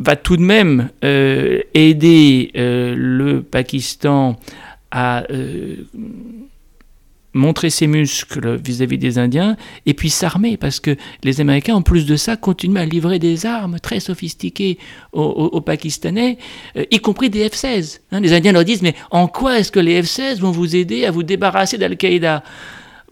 va 0.00 0.16
tout 0.16 0.36
de 0.36 0.42
même 0.42 0.88
euh, 1.04 1.60
aider 1.74 2.50
euh, 2.56 2.94
le 2.96 3.42
Pakistan 3.42 4.36
à 4.90 5.24
euh, 5.30 5.76
montrer 7.34 7.70
ses 7.70 7.86
muscles 7.86 8.56
vis-à-vis 8.56 8.98
des 8.98 9.18
Indiens 9.18 9.56
et 9.86 9.94
puis 9.94 10.10
s'armer 10.10 10.56
parce 10.56 10.80
que 10.80 10.96
les 11.22 11.40
Américains, 11.40 11.76
en 11.76 11.82
plus 11.82 12.06
de 12.06 12.16
ça, 12.16 12.36
continuent 12.36 12.78
à 12.78 12.86
livrer 12.86 13.18
des 13.18 13.46
armes 13.46 13.78
très 13.78 14.00
sophistiquées 14.00 14.78
aux, 15.12 15.60
Pakistanais, 15.60 16.38
y 16.90 16.98
compris 16.98 17.30
des 17.30 17.48
F-16. 17.48 18.00
Hein. 18.10 18.20
les 18.20 18.32
Indiens 18.32 18.50
leur 18.50 18.64
disent 18.64 18.82
mais 18.82 18.96
en 19.12 19.28
quoi 19.28 19.60
est-ce 19.60 19.70
que 19.70 19.78
les 19.78 20.02
F-16 20.02 20.40
vont 20.40 20.50
vous 20.50 20.74
aider 20.74 21.04
à 21.04 21.12
vous 21.12 21.22
débarrasser 21.22 21.78
d'Al-Qaïda? 21.78 22.42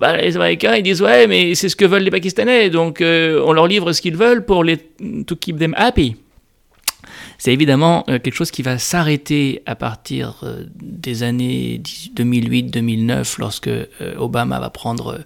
Bah, 0.00 0.16
les 0.16 0.36
Américains 0.36 0.74
ils 0.74 0.82
disent 0.82 1.02
ouais 1.02 1.28
mais 1.28 1.54
c'est 1.54 1.68
ce 1.68 1.76
que 1.76 1.84
veulent 1.84 2.02
les 2.02 2.10
Pakistanais 2.10 2.70
donc 2.70 2.98
on 3.00 3.52
leur 3.52 3.68
livre 3.68 3.92
ce 3.92 4.00
qu'ils 4.00 4.16
veulent 4.16 4.44
pour 4.44 4.64
les 4.64 4.78
to 5.26 5.36
keep 5.36 5.58
them 5.58 5.74
happy. 5.76 6.16
C'est 7.38 7.52
évidemment 7.52 8.04
euh, 8.08 8.18
quelque 8.18 8.34
chose 8.34 8.50
qui 8.50 8.62
va 8.62 8.78
s'arrêter 8.78 9.62
à 9.64 9.76
partir 9.76 10.40
euh, 10.42 10.64
des 10.74 11.22
années 11.22 11.80
2008-2009 12.16 13.36
lorsque 13.38 13.68
euh, 13.68 13.86
Obama 14.18 14.58
va 14.58 14.70
prendre 14.70 15.20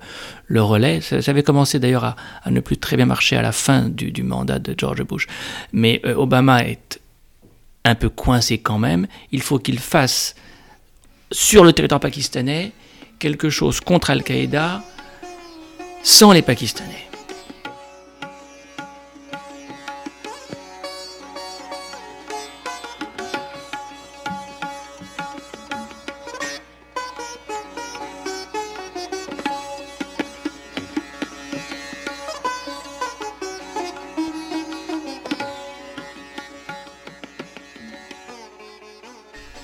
le 0.46 0.62
relais. 0.62 1.00
Ça, 1.00 1.16
avait 1.26 1.42
commencé 1.42 1.78
d'ailleurs 1.78 2.04
à, 2.04 2.50
ne 2.50 2.60
plus 2.60 2.76
très 2.76 2.96
bien 2.96 3.06
marcher 3.06 3.36
à 3.36 3.42
la 3.42 3.52
fin 3.52 3.88
du, 3.88 4.22
mandat 4.22 4.58
de 4.58 4.74
George 4.76 5.02
Bush. 5.04 5.26
Mais 5.72 6.02
Obama 6.04 6.62
est 6.64 7.00
un 7.84 7.94
peu 7.94 8.10
coincé 8.10 8.58
quand 8.58 8.78
même. 8.78 9.06
Il 9.32 9.40
faut 9.40 9.58
qu'il 9.58 9.78
fasse 9.78 10.34
sur 11.30 11.64
le 11.64 11.72
territoire 11.72 12.00
pakistanais 12.00 12.72
quelque 13.18 13.48
chose 13.48 13.80
contre 13.80 14.10
Al-Qaïda 14.10 14.82
sans 16.02 16.32
les 16.32 16.42
Pakistanais. 16.42 17.11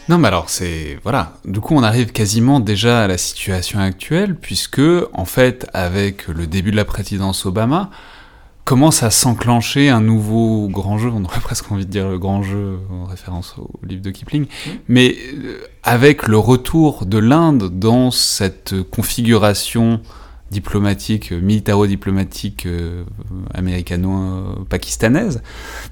Non, 0.08 0.16
mais 0.16 0.28
alors 0.28 0.48
c'est 0.48 0.98
voilà. 1.02 1.34
Du 1.44 1.60
coup, 1.60 1.74
on 1.74 1.82
arrive 1.82 2.12
quasiment 2.12 2.60
déjà 2.60 3.02
à 3.02 3.06
la 3.06 3.18
situation 3.18 3.78
actuelle, 3.78 4.34
puisque 4.34 4.80
en 5.12 5.24
fait, 5.24 5.68
avec 5.74 6.28
le 6.28 6.46
début 6.46 6.70
de 6.70 6.76
la 6.76 6.86
présidence 6.86 7.44
Obama, 7.44 7.90
commence 8.64 9.02
à 9.02 9.10
s'enclencher 9.10 9.88
un 9.88 10.00
nouveau 10.00 10.68
grand 10.68 10.98
jeu. 10.98 11.10
On 11.12 11.24
aurait 11.24 11.40
presque 11.42 11.70
envie 11.70 11.86
de 11.86 11.90
dire 11.90 12.08
le 12.08 12.18
grand 12.18 12.42
jeu 12.42 12.78
en 12.90 13.04
référence 13.04 13.54
au 13.58 13.70
livre 13.86 14.02
de 14.02 14.10
Kipling, 14.10 14.44
mmh. 14.44 14.70
mais 14.88 15.16
euh, 15.34 15.58
avec 15.82 16.26
le 16.26 16.38
retour 16.38 17.04
de 17.04 17.18
l'Inde 17.18 17.70
dans 17.78 18.10
cette 18.10 18.74
configuration 18.90 20.00
diplomatique, 20.50 21.32
euh, 21.32 21.40
militaro-diplomatique 21.40 22.66
euh, 22.66 23.04
américano-pakistanaise, 23.54 25.42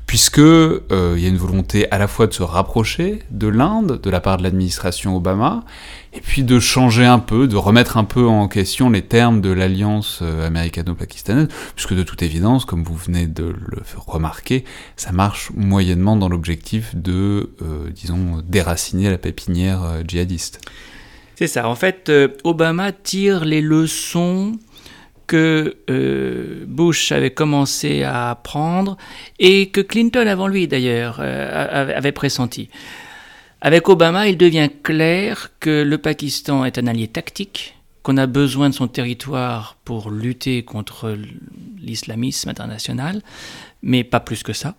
puisque 0.07 0.39
euh, 0.39 1.15
il 1.17 1.23
y 1.23 1.27
a 1.27 1.29
une 1.29 1.37
volonté 1.37 1.91
à 1.91 1.99
la 1.99 2.09
fois 2.09 2.27
de 2.27 2.33
se 2.33 2.43
rapprocher 2.43 3.21
de 3.31 3.49
l'Inde 3.49 4.01
de 4.03 4.11
la 4.11 4.21
part 4.21 4.39
de 4.39 4.43
l'administration 4.43 5.17
Obama, 5.17 5.65
et 6.13 6.21
puis 6.21 6.43
de 6.43 6.59
changer 6.59 7.05
un 7.05 7.19
peu, 7.19 7.47
de 7.47 7.57
remettre 7.57 7.99
un 7.99 8.05
peu 8.05 8.27
en 8.27 8.49
question 8.49 8.89
les 8.89 9.03
termes 9.03 9.43
de 9.43 9.51
l'alliance 9.51 10.23
américano-pakistanaise, 10.23 11.49
puisque 11.75 11.95
de 11.95 12.03
toute 12.03 12.23
évidence, 12.23 12.65
comme 12.65 12.83
vous 12.85 12.97
venez 12.97 13.27
de 13.27 13.45
le 13.45 13.83
remarquer, 14.07 14.65
ça 14.97 15.13
marche 15.13 15.51
moyennement 15.55 16.17
dans 16.17 16.31
l'objectif 16.31 16.97
de, 16.97 17.51
disons, 17.95 18.43
déraciner 18.49 19.11
la 19.11 19.19
pépinière 19.19 19.83
djihadiste. 20.09 20.61
C'est 21.37 21.49
ça. 21.49 21.69
En 21.69 21.75
fait, 21.75 22.09
euh, 22.09 22.29
Obama 22.45 22.93
tire 22.93 23.45
les 23.45 23.61
leçons 23.61 24.59
que 25.27 25.77
euh, 25.91 26.65
Bush 26.67 27.13
avait 27.13 27.31
commencé 27.31 28.05
à 28.05 28.31
apprendre 28.31 28.97
et 29.39 29.69
que 29.69 29.83
Clinton 29.83 30.27
avant 30.27 30.49
lui 30.49 30.67
d'ailleurs 30.67 31.19
euh, 31.21 31.95
avait 31.95 32.13
pressenti. 32.13 32.71
Avec 33.61 33.89
Obama, 33.91 34.29
il 34.29 34.39
devient 34.39 34.71
clair 34.83 35.51
que 35.61 35.83
le 35.83 35.99
Pakistan 35.99 36.65
est 36.65 36.79
un 36.79 36.87
allié 36.87 37.07
tactique, 37.07 37.77
qu'on 38.03 38.17
a 38.17 38.27
besoin 38.27 38.71
de 38.71 38.75
son 38.75 38.89
territoire 38.89 39.77
pour 39.85 40.11
lutter 40.11 40.63
contre 40.63 41.19
l'islamisme 41.79 42.49
international, 42.49 43.21
mais 43.83 44.05
pas 44.05 44.21
plus 44.21 44.43
que 44.43 44.55
ça. 44.55 44.75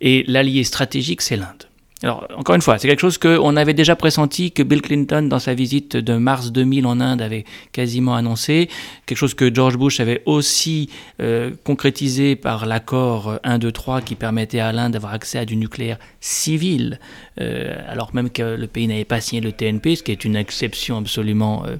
Et 0.00 0.24
l'allié 0.26 0.64
stratégique, 0.64 1.22
c'est 1.22 1.36
l'Inde. 1.36 1.68
Alors, 2.02 2.26
encore 2.36 2.56
une 2.56 2.62
fois, 2.62 2.78
c'est 2.78 2.88
quelque 2.88 3.00
chose 3.00 3.16
qu'on 3.16 3.56
avait 3.56 3.74
déjà 3.74 3.94
pressenti, 3.94 4.50
que 4.50 4.64
Bill 4.64 4.82
Clinton, 4.82 5.22
dans 5.22 5.38
sa 5.38 5.54
visite 5.54 5.96
de 5.96 6.14
mars 6.16 6.50
2000 6.50 6.86
en 6.86 6.98
Inde, 6.98 7.22
avait 7.22 7.44
quasiment 7.70 8.16
annoncé, 8.16 8.68
quelque 9.06 9.18
chose 9.18 9.34
que 9.34 9.54
George 9.54 9.76
Bush 9.76 10.00
avait 10.00 10.22
aussi 10.26 10.90
euh, 11.20 11.52
concrétisé 11.62 12.34
par 12.34 12.66
l'accord 12.66 13.38
1-2-3 13.44 14.02
qui 14.02 14.16
permettait 14.16 14.58
à 14.58 14.72
l'Inde 14.72 14.92
d'avoir 14.92 15.12
accès 15.12 15.38
à 15.38 15.44
du 15.44 15.54
nucléaire 15.54 15.98
civil, 16.20 16.98
euh, 17.40 17.76
alors 17.88 18.10
même 18.14 18.30
que 18.30 18.56
le 18.56 18.66
pays 18.66 18.88
n'avait 18.88 19.04
pas 19.04 19.20
signé 19.20 19.40
le 19.40 19.52
TNP, 19.52 19.94
ce 19.94 20.02
qui 20.02 20.10
est 20.10 20.24
une 20.24 20.34
exception 20.34 20.98
absolument 20.98 21.64
euh, 21.66 21.76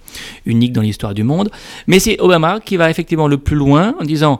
unique 0.46 0.72
dans 0.72 0.82
l'histoire 0.82 1.14
du 1.14 1.24
monde. 1.24 1.50
Mais 1.88 1.98
c'est 1.98 2.20
Obama 2.20 2.60
qui 2.60 2.76
va 2.76 2.90
effectivement 2.90 3.26
le 3.26 3.38
plus 3.38 3.56
loin 3.56 3.96
en 4.00 4.04
disant, 4.04 4.38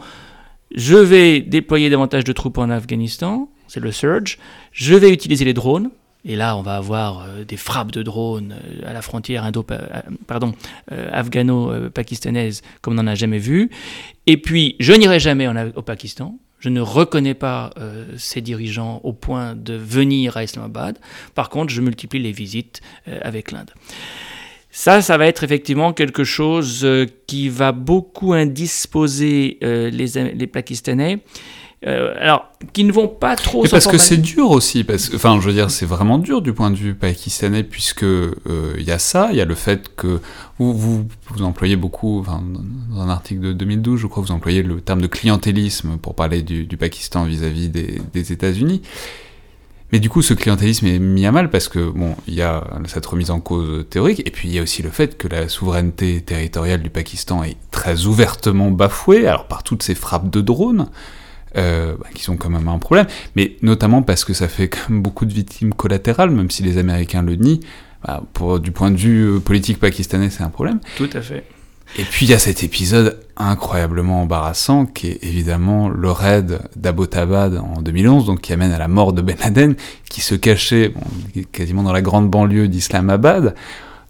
je 0.75 0.97
vais 0.97 1.41
déployer 1.41 1.91
davantage 1.91 2.23
de 2.23 2.33
troupes 2.33 2.59
en 2.59 2.71
Afghanistan, 2.71 3.49
c'est 3.73 3.81
le 3.81 3.91
surge. 3.91 4.39
Je 4.73 4.95
vais 4.95 5.11
utiliser 5.11 5.47
les 5.47 5.55
drones. 5.55 5.91
Et 6.25 6.37
là, 6.37 6.57
on 6.57 6.63
va 6.63 6.77
avoir 6.77 7.23
euh, 7.23 7.45
des 7.45 7.57
frappes 7.57 7.91
de 7.91 8.03
drones 8.03 8.55
euh, 8.55 8.89
à 8.89 8.93
la 8.93 9.01
frontière 9.01 9.45
indo 9.45 9.67
euh, 9.71 9.79
pardon, 10.27 10.53
afghano-pakistanaise 10.91 12.63
comme 12.81 12.93
on 12.93 13.03
n'en 13.03 13.07
a 13.07 13.15
jamais 13.15 13.39
vu. 13.39 13.71
Et 14.27 14.37
puis, 14.37 14.77
je 14.79 14.93
n'irai 14.93 15.19
jamais 15.21 15.49
au 15.75 15.83
Pakistan. 15.83 16.39
Je 16.61 16.69
ne 16.69 16.81
reconnais 16.81 17.35
pas 17.35 17.71
ces 18.17 18.41
dirigeants 18.41 19.01
au 19.03 19.13
point 19.13 19.57
de 19.57 19.75
venir 19.75 20.37
à 20.37 20.45
Islamabad. 20.45 20.97
Par 21.35 21.49
contre, 21.49 21.73
je 21.73 21.81
multiplie 21.81 22.21
les 22.21 22.31
visites 22.31 22.83
avec 23.23 23.51
l'Inde. 23.51 23.73
Ça, 24.71 25.03
ça 25.03 25.19
va 25.19 25.27
être 25.27 25.43
effectivement 25.43 25.93
quelque 25.93 26.23
chose 26.23 26.87
qui 27.27 27.49
va 27.49 27.73
beaucoup 27.73 28.33
indisposer 28.33 29.59
les, 29.61 29.91
les 29.91 30.47
Pakistanais. 30.47 31.19
Euh, 31.85 32.15
alors, 32.17 32.49
qui 32.73 32.85
ne 32.85 32.93
vont 32.93 33.09
pas 33.09 33.35
trop. 33.35 33.65
parce 33.69 33.89
que 33.89 33.99
c'est 33.99 34.17
dur 34.17 34.51
aussi, 34.51 34.85
parce 34.85 35.09
que, 35.09 35.17
enfin, 35.17 35.41
je 35.41 35.47
veux 35.47 35.53
dire, 35.53 35.71
c'est 35.71 35.87
vraiment 35.87 36.19
dur 36.19 36.41
du 36.41 36.53
point 36.53 36.71
de 36.71 36.77
vue 36.77 36.95
pakistanais, 36.95 37.65
puisque 37.65 38.05
euh, 38.05 38.35
il 38.79 38.85
y 38.85 38.93
a 38.93 39.01
ça, 39.01 39.31
il 39.33 39.37
y 39.37 39.41
a 39.41 39.45
le 39.45 39.57
fait 39.57 39.95
que 39.97 40.21
vous, 40.59 40.73
vous, 40.75 41.07
vous 41.31 41.43
employez 41.43 41.75
beaucoup, 41.75 42.21
enfin, 42.21 42.41
dans 42.91 43.01
un 43.01 43.09
article 43.09 43.41
de 43.41 43.53
2012, 43.53 43.99
je 43.99 44.07
crois, 44.07 44.23
vous 44.23 44.31
employez 44.31 44.63
le 44.63 44.81
terme 44.81 45.01
de 45.01 45.09
clientélisme 45.09 45.97
pour 45.99 46.15
parler 46.15 46.43
du, 46.43 46.67
du 46.67 46.77
Pakistan 46.77 47.25
vis-à-vis 47.25 47.69
des, 47.69 48.01
des 48.13 48.33
États-Unis. 48.33 48.83
Mais 49.93 49.99
du 49.99 50.09
coup, 50.09 50.23
ce 50.23 50.33
clientélisme 50.33 50.87
est 50.87 50.99
mis 50.99 51.27
à 51.27 51.33
mal 51.33 51.51
parce 51.51 51.69
que, 51.69 51.91
bon, 51.91 52.17
il 52.27 52.35
y 52.35 52.43
a 52.43 52.65
cette 52.87 53.05
remise 53.05 53.31
en 53.31 53.41
cause 53.41 53.85
théorique, 53.91 54.23
et 54.27 54.31
puis 54.31 54.49
il 54.49 54.55
y 54.55 54.59
a 54.59 54.63
aussi 54.63 54.83
le 54.83 54.89
fait 54.89 55.19
que 55.19 55.29
la 55.29 55.49
souveraineté 55.49 56.23
territoriale 56.23 56.81
du 56.81 56.89
Pakistan 56.89 57.43
est 57.43 57.59
très 57.71 58.07
ouvertement 58.07 58.71
bafouée, 58.71 59.27
alors 59.27 59.49
par 59.49 59.65
toutes 59.65 59.83
ces 59.83 59.95
frappes 59.95 60.31
de 60.31 60.41
drones, 60.41 60.89
euh, 61.57 61.95
bah, 61.99 62.07
qui 62.15 62.23
sont 62.23 62.37
quand 62.37 62.51
même 62.51 62.69
un 62.69 62.79
problème, 62.79 63.07
mais 63.37 63.57
notamment 63.63 64.03
parce 64.03 64.25
que 64.25 64.33
ça 64.33 64.49
fait 64.49 64.69
quand 64.69 64.91
même 64.91 65.03
beaucoup 65.03 65.25
de 65.25 65.33
victimes 65.33 65.75
collatérales, 65.75 66.31
même 66.31 66.51
si 66.51 66.63
les 66.63 66.79
Américains 66.79 67.23
le 67.23 67.37
nient. 67.37 67.61
Bah, 68.05 68.23
pour, 68.33 68.59
du 68.59 68.73
point 68.73 68.91
de 68.91 68.97
vue 68.97 69.37
euh, 69.37 69.39
politique 69.39 69.79
pakistanais, 69.79 70.31
c'est 70.31 70.43
un 70.43 70.49
problème. 70.49 70.81
Tout 70.97 71.11
à 71.13 71.21
fait. 71.21 71.45
Et 71.99 72.05
puis 72.05 72.25
il 72.25 72.31
y 72.31 72.35
a 72.35 72.39
cet 72.39 72.65
épisode 72.65 73.19
incroyablement 73.37 74.23
embarrassant 74.23 74.87
qui 74.87 75.09
est 75.09 75.19
évidemment 75.23 75.91
le 75.91 76.11
raid 76.11 76.61
d'Abbottabad 76.75 77.59
en 77.59 77.83
2011, 77.83 78.27
donc 78.27 78.41
qui 78.41 78.53
amène 78.53 78.73
à 78.73 78.79
la 78.79 78.89
mort 78.89 79.13
de 79.13 79.21
Ben 79.21 79.37
Laden, 79.39 79.75
qui 80.09 80.23
se 80.23 80.35
cachait 80.35 80.89
bon, 80.89 81.03
quasiment 81.53 81.83
dans 81.83 81.93
la 81.93 82.01
grande 82.01 82.31
banlieue 82.31 82.69
d'Islamabad 82.69 83.55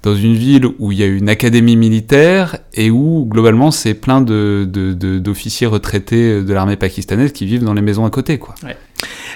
dans 0.02 0.16
une 0.16 0.34
ville 0.34 0.66
où 0.78 0.90
il 0.90 0.98
y 0.98 1.02
a 1.02 1.06
une 1.06 1.28
académie 1.28 1.76
militaire 1.76 2.58
et 2.74 2.90
où 2.90 3.24
globalement 3.28 3.70
c'est 3.70 3.94
plein 3.94 4.20
de, 4.20 4.64
d'officiers 5.18 5.66
retraités 5.66 6.42
de 6.42 6.52
l'armée 6.52 6.76
pakistanaise 6.76 7.32
qui 7.32 7.46
vivent 7.46 7.64
dans 7.64 7.74
les 7.74 7.82
maisons 7.82 8.04
à 8.04 8.10
côté. 8.10 8.38
Quoi. 8.38 8.54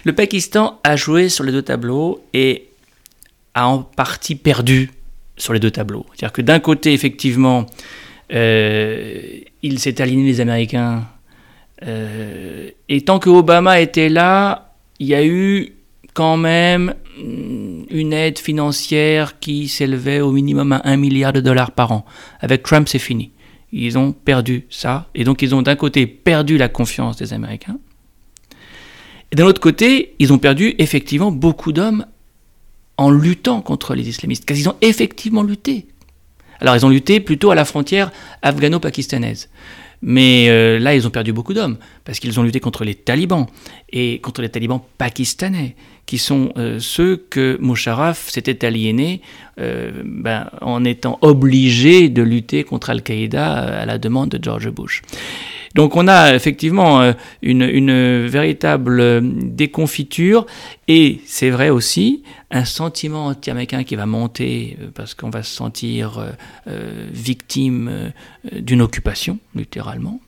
Le 0.04 0.12
Pakistan 0.12 0.80
a 0.84 0.96
joué 0.96 1.28
sur 1.28 1.44
les 1.44 1.52
deux 1.52 1.62
tableaux 1.62 2.20
et 2.34 2.68
a 3.54 3.68
en 3.68 3.78
partie 3.78 4.34
perdu 4.34 4.90
sur 5.36 5.52
les 5.52 5.60
deux 5.60 5.70
tableaux. 5.70 6.06
C'est-à-dire 6.10 6.32
que 6.32 6.42
d'un 6.42 6.60
côté, 6.60 6.92
effectivement, 6.92 7.66
euh, 8.32 9.20
il 9.62 9.78
s'est 9.78 10.00
aligné 10.00 10.24
les 10.24 10.40
Américains. 10.40 11.06
Euh, 11.86 12.70
et 12.88 13.00
tant 13.02 13.18
que 13.18 13.30
Obama 13.30 13.80
était 13.80 14.08
là, 14.08 14.74
il 14.98 15.06
y 15.06 15.14
a 15.14 15.24
eu 15.24 15.74
quand 16.14 16.36
même 16.36 16.94
une 17.18 18.12
aide 18.12 18.38
financière 18.38 19.38
qui 19.38 19.68
s'élevait 19.68 20.20
au 20.20 20.32
minimum 20.32 20.72
à 20.72 20.80
1 20.84 20.96
milliard 20.96 21.32
de 21.32 21.40
dollars 21.40 21.70
par 21.70 21.92
an. 21.92 22.04
Avec 22.40 22.62
Trump, 22.62 22.88
c'est 22.88 22.98
fini. 22.98 23.32
Ils 23.72 23.98
ont 23.98 24.12
perdu 24.12 24.66
ça. 24.70 25.08
Et 25.14 25.24
donc, 25.24 25.42
ils 25.42 25.54
ont 25.54 25.62
d'un 25.62 25.76
côté 25.76 26.06
perdu 26.06 26.56
la 26.56 26.68
confiance 26.68 27.16
des 27.16 27.32
Américains. 27.32 27.78
Et 29.32 29.36
d'un 29.36 29.46
autre 29.46 29.60
côté, 29.60 30.14
ils 30.18 30.32
ont 30.32 30.38
perdu 30.38 30.74
effectivement 30.78 31.32
beaucoup 31.32 31.72
d'hommes 31.72 32.06
en 32.96 33.10
luttant 33.10 33.60
contre 33.60 33.94
les 33.94 34.08
islamistes. 34.08 34.44
Car 34.44 34.56
ils 34.56 34.68
ont 34.68 34.76
effectivement 34.80 35.42
lutté. 35.42 35.86
Alors, 36.60 36.76
ils 36.76 36.86
ont 36.86 36.88
lutté 36.88 37.20
plutôt 37.20 37.50
à 37.50 37.54
la 37.54 37.64
frontière 37.64 38.12
afghano-pakistanaise. 38.42 39.48
Mais 40.02 40.48
euh, 40.48 40.78
là, 40.78 40.94
ils 40.94 41.06
ont 41.06 41.10
perdu 41.10 41.32
beaucoup 41.32 41.54
d'hommes, 41.54 41.78
parce 42.04 42.20
qu'ils 42.20 42.38
ont 42.38 42.42
lutté 42.42 42.60
contre 42.60 42.84
les 42.84 42.94
talibans, 42.94 43.46
et 43.90 44.20
contre 44.20 44.42
les 44.42 44.48
talibans 44.48 44.80
pakistanais 44.98 45.74
qui 46.06 46.18
sont 46.18 46.52
euh, 46.56 46.78
ceux 46.78 47.16
que 47.16 47.58
Musharraf 47.60 48.30
s'était 48.30 48.64
aliéné 48.64 49.20
euh, 49.58 49.90
ben, 50.04 50.48
en 50.60 50.84
étant 50.84 51.18
obligé 51.20 52.08
de 52.08 52.22
lutter 52.22 52.62
contre 52.64 52.90
Al-Qaïda 52.90 53.58
euh, 53.58 53.82
à 53.82 53.86
la 53.86 53.98
demande 53.98 54.30
de 54.30 54.42
George 54.42 54.70
Bush. 54.70 55.02
Donc 55.74 55.96
on 55.96 56.08
a 56.08 56.34
effectivement 56.34 57.12
une, 57.42 57.60
une 57.60 58.26
véritable 58.26 59.20
déconfiture 59.54 60.46
et 60.88 61.20
c'est 61.26 61.50
vrai 61.50 61.68
aussi 61.68 62.22
un 62.50 62.64
sentiment 62.64 63.26
anti-américain 63.26 63.84
qui 63.84 63.94
va 63.94 64.06
monter 64.06 64.78
parce 64.94 65.12
qu'on 65.12 65.28
va 65.28 65.42
se 65.42 65.54
sentir 65.54 66.32
victime 67.12 68.10
d'une 68.50 68.80
occupation, 68.80 69.38
littéralement, 69.54 70.18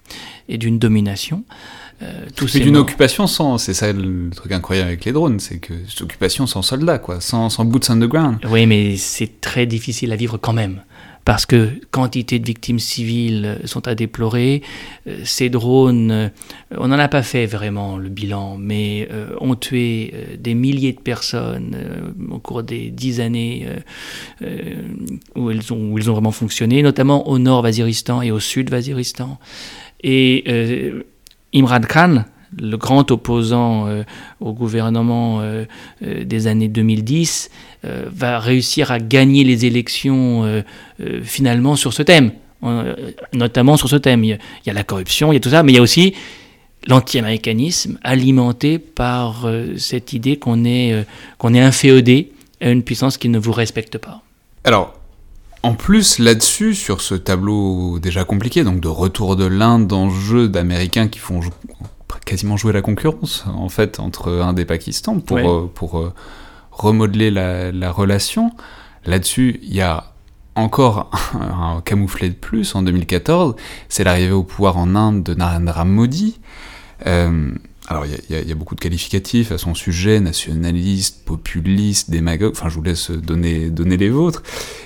et 0.51 0.59
d'une 0.59 0.79
domination. 0.79 1.45
Euh, 2.03 2.26
c'est 2.46 2.61
d'une 2.61 2.76
occupation 2.76 3.26
sans, 3.26 3.59
c'est 3.59 3.74
ça 3.74 3.92
le 3.92 4.30
truc 4.30 4.53
incroyable 4.53 4.88
avec 4.88 5.05
les 5.05 5.12
drones, 5.12 5.40
c'est 5.40 5.59
que 5.59 5.74
c'est 5.88 6.03
occupation 6.03 6.46
sans 6.46 6.62
soldats, 6.62 6.99
quoi, 6.99 7.20
sans, 7.20 7.51
sans 7.51 7.64
boots 7.64 7.90
on 7.90 7.96
the 7.96 8.05
ground. 8.05 8.38
Oui, 8.49 8.66
mais 8.66 8.96
c'est 8.96 9.40
très 9.40 9.66
difficile 9.66 10.12
à 10.12 10.16
vivre 10.16 10.38
quand 10.38 10.53
même. 10.53 10.82
Parce 11.24 11.44
que 11.44 11.68
quantité 11.90 12.38
de 12.38 12.46
victimes 12.46 12.78
civiles 12.78 13.59
sont 13.66 13.86
à 13.86 13.94
déplorer. 13.94 14.62
Euh, 15.07 15.18
ces 15.24 15.51
drones, 15.51 16.11
euh, 16.11 16.28
on 16.78 16.88
n'en 16.88 16.99
a 16.99 17.09
pas 17.09 17.22
fait 17.22 17.44
vraiment 17.44 17.99
le 17.99 18.09
bilan, 18.09 18.57
mais 18.59 19.09
ont 19.40 19.57
tué 19.57 20.14
des 20.38 20.55
milliers 20.55 20.92
de 20.92 21.01
personnes 21.01 21.76
au 22.30 22.38
cours 22.38 22.62
des 22.62 22.90
dix 22.90 23.20
années 23.20 23.66
où, 25.34 25.51
ils 25.51 25.72
ont, 25.72 25.92
où 25.92 25.99
ils 25.99 26.09
ont 26.11 26.12
vraiment 26.12 26.30
fonctionné, 26.30 26.82
notamment 26.82 27.28
au 27.28 27.38
nord 27.38 27.62
Waziristan 27.62 28.22
et 28.22 28.30
au 28.30 28.40
sud 28.40 28.70
Waziristan. 28.70 29.38
Et 30.03 30.44
Imran 31.55 31.80
Khan, 31.80 32.24
le 32.57 32.76
grand 32.76 33.11
opposant 33.11 33.86
euh, 33.86 34.03
au 34.40 34.53
gouvernement 34.53 35.40
euh, 35.40 35.64
euh, 36.03 36.24
des 36.24 36.46
années 36.46 36.68
2010, 36.68 37.51
va 37.84 38.40
réussir 38.40 38.90
à 38.90 38.99
gagner 38.99 39.44
les 39.44 39.64
élections 39.64 40.64
finalement 41.22 41.76
sur 41.76 41.92
ce 41.92 42.03
thème, 42.03 42.32
notamment 43.32 43.76
sur 43.76 43.88
ce 43.88 43.94
thème. 43.94 44.24
Il 44.24 44.36
y, 44.66 44.70
a, 44.70 44.72
la 44.72 44.82
corruption, 44.82 45.30
il 45.30 45.36
y 45.36 45.38
a 45.38 45.40
tout 45.40 45.51
ça, 45.51 45.62
mais 45.62 45.70
il 45.70 45.76
y 45.76 45.78
a 45.78 45.82
aussi 45.82 46.12
l'anti-américanisme 46.88 48.01
alimenté 48.03 48.80
par 48.80 49.49
cette 49.76 50.12
idée 50.12 50.38
qu'on 50.38 50.64
est, 50.64 51.07
qu'on 51.38 51.55
est 51.55 51.61
inféodé 51.61 52.32
à 52.61 52.70
une 52.70 52.82
puissance 52.82 53.16
qui 53.16 53.28
ne 53.28 53.38
vous 53.38 53.53
respecte 53.53 53.96
pas. 53.96 54.22
Alors, 54.64 54.97
en 55.68 55.74
plus, 55.74 56.18
là-dessus, 56.18 56.74
sur 56.74 57.02
ce 57.02 57.14
tableau 57.14 57.98
déjà 57.98 58.24
compliqué, 58.24 58.64
donc 58.64 58.80
de 58.80 58.88
retour 58.88 59.36
de 59.36 59.44
l'Inde 59.44 59.86
d'enjeux 59.86 60.48
d'Américains 60.48 61.08
qui 61.08 61.18
font 61.18 61.40
quasiment 62.24 62.56
jouer 62.56 62.72
la 62.72 62.80
concurrence, 62.80 63.44
en 63.46 63.68
fait, 63.68 64.00
entre 64.00 64.32
Inde 64.32 64.58
et 64.58 64.64
Pakistan 64.64 65.20
pour, 65.20 65.36
euh, 65.36 65.70
pour 65.74 65.98
euh, 65.98 66.14
remodeler 66.72 67.30
la, 67.30 67.92
relation. 67.92 68.50
Là-dessus, 69.04 69.60
il 69.62 69.74
y 69.74 69.82
a 69.82 70.14
encore 70.54 71.10
un, 71.34 71.82
camouflet 71.84 72.30
de 72.30 72.34
plus 72.34 72.74
en 72.74 72.80
2014, 72.80 73.54
c'est 73.90 74.04
l'arrivée 74.04 74.32
au 74.32 74.44
pouvoir 74.44 74.78
en 74.78 74.94
Inde 74.94 75.22
de 75.22 75.34
Narendra 75.34 75.84
Modi. 75.84 76.40
Euh, 77.06 77.52
alors, 77.91 78.05
il 78.05 78.49
y, 78.49 78.53
a 78.53 78.55
beaucoup 78.55 78.74
de 78.74 78.80
qualificatifs 78.80 79.51
à 79.51 79.57
son 79.57 79.74
sujet, 79.74 80.20
nationaliste, 80.20 81.24
populiste, 81.24 82.11
démagogue, 82.11 82.53
enfin, 82.53 82.68
je 82.68 82.74
vous 82.74 82.82
laisse 82.82 83.11
donner, 83.11 83.70
donner 83.70 83.97
les 83.97 84.11
vôtres. 84.11 84.43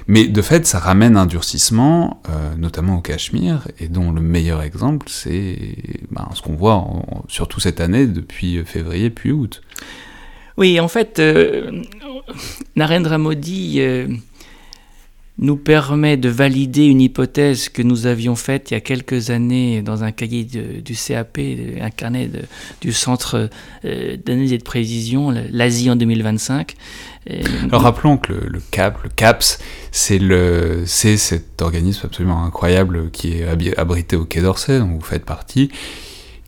Mais 0.07 0.29
de 0.29 0.41
fait, 0.41 0.65
ça 0.67 0.79
ramène 0.79 1.17
un 1.17 1.27
durcissement, 1.27 2.23
euh, 2.29 2.55
notamment 2.57 2.99
au 2.99 3.01
Cachemire, 3.01 3.67
et 3.81 3.89
dont 3.89 4.13
le 4.13 4.21
meilleur 4.21 4.63
exemple, 4.63 5.07
c'est 5.11 5.59
ben, 6.13 6.29
ce 6.35 6.43
qu'on 6.43 6.55
voit 6.55 6.87
surtout 7.27 7.59
cette 7.59 7.81
année, 7.81 8.07
depuis 8.07 8.65
février 8.65 9.11
puis 9.11 9.33
août. 9.33 9.63
Oui, 10.57 10.79
en 10.79 10.87
fait, 10.89 11.19
euh, 11.19 11.83
Narendra 12.77 13.19
Modi. 13.19 13.81
Euh, 13.81 14.07
nous 15.43 15.57
permet 15.57 16.17
de 16.17 16.29
valider 16.29 16.87
une 16.87 17.01
hypothèse 17.01 17.69
que 17.69 17.83
nous 17.83 18.07
avions 18.07 18.37
faite 18.37 18.71
il 18.71 18.75
y 18.75 18.77
a 18.77 18.81
quelques 18.81 19.31
années 19.31 19.83
dans 19.83 20.05
un 20.05 20.13
cahier 20.13 20.45
du 20.45 20.95
CAP, 20.95 21.39
un 21.81 21.91
carnet 21.91 22.31
du 22.81 22.93
Centre 22.93 23.51
euh, 23.85 24.17
d'analyse 24.25 24.53
et 24.53 24.59
de 24.59 24.63
prévision, 24.63 25.31
l'Asie 25.51 25.91
en 25.91 25.97
2025. 25.97 26.77
Alors 27.65 27.83
rappelons 27.83 28.17
que 28.17 28.33
le, 28.33 28.61
CAP, 28.71 29.03
le 29.03 29.11
CAPS, 29.15 29.59
c'est 29.91 30.19
le, 30.19 30.85
c'est 30.87 31.17
cet 31.17 31.61
organisme 31.61 32.07
absolument 32.07 32.45
incroyable 32.45 33.11
qui 33.11 33.41
est 33.41 33.77
abrité 33.77 34.17
au 34.17 34.25
Quai 34.25 34.41
d'Orsay, 34.41 34.79
dont 34.79 34.87
vous 34.87 35.01
faites 35.01 35.25
partie, 35.25 35.71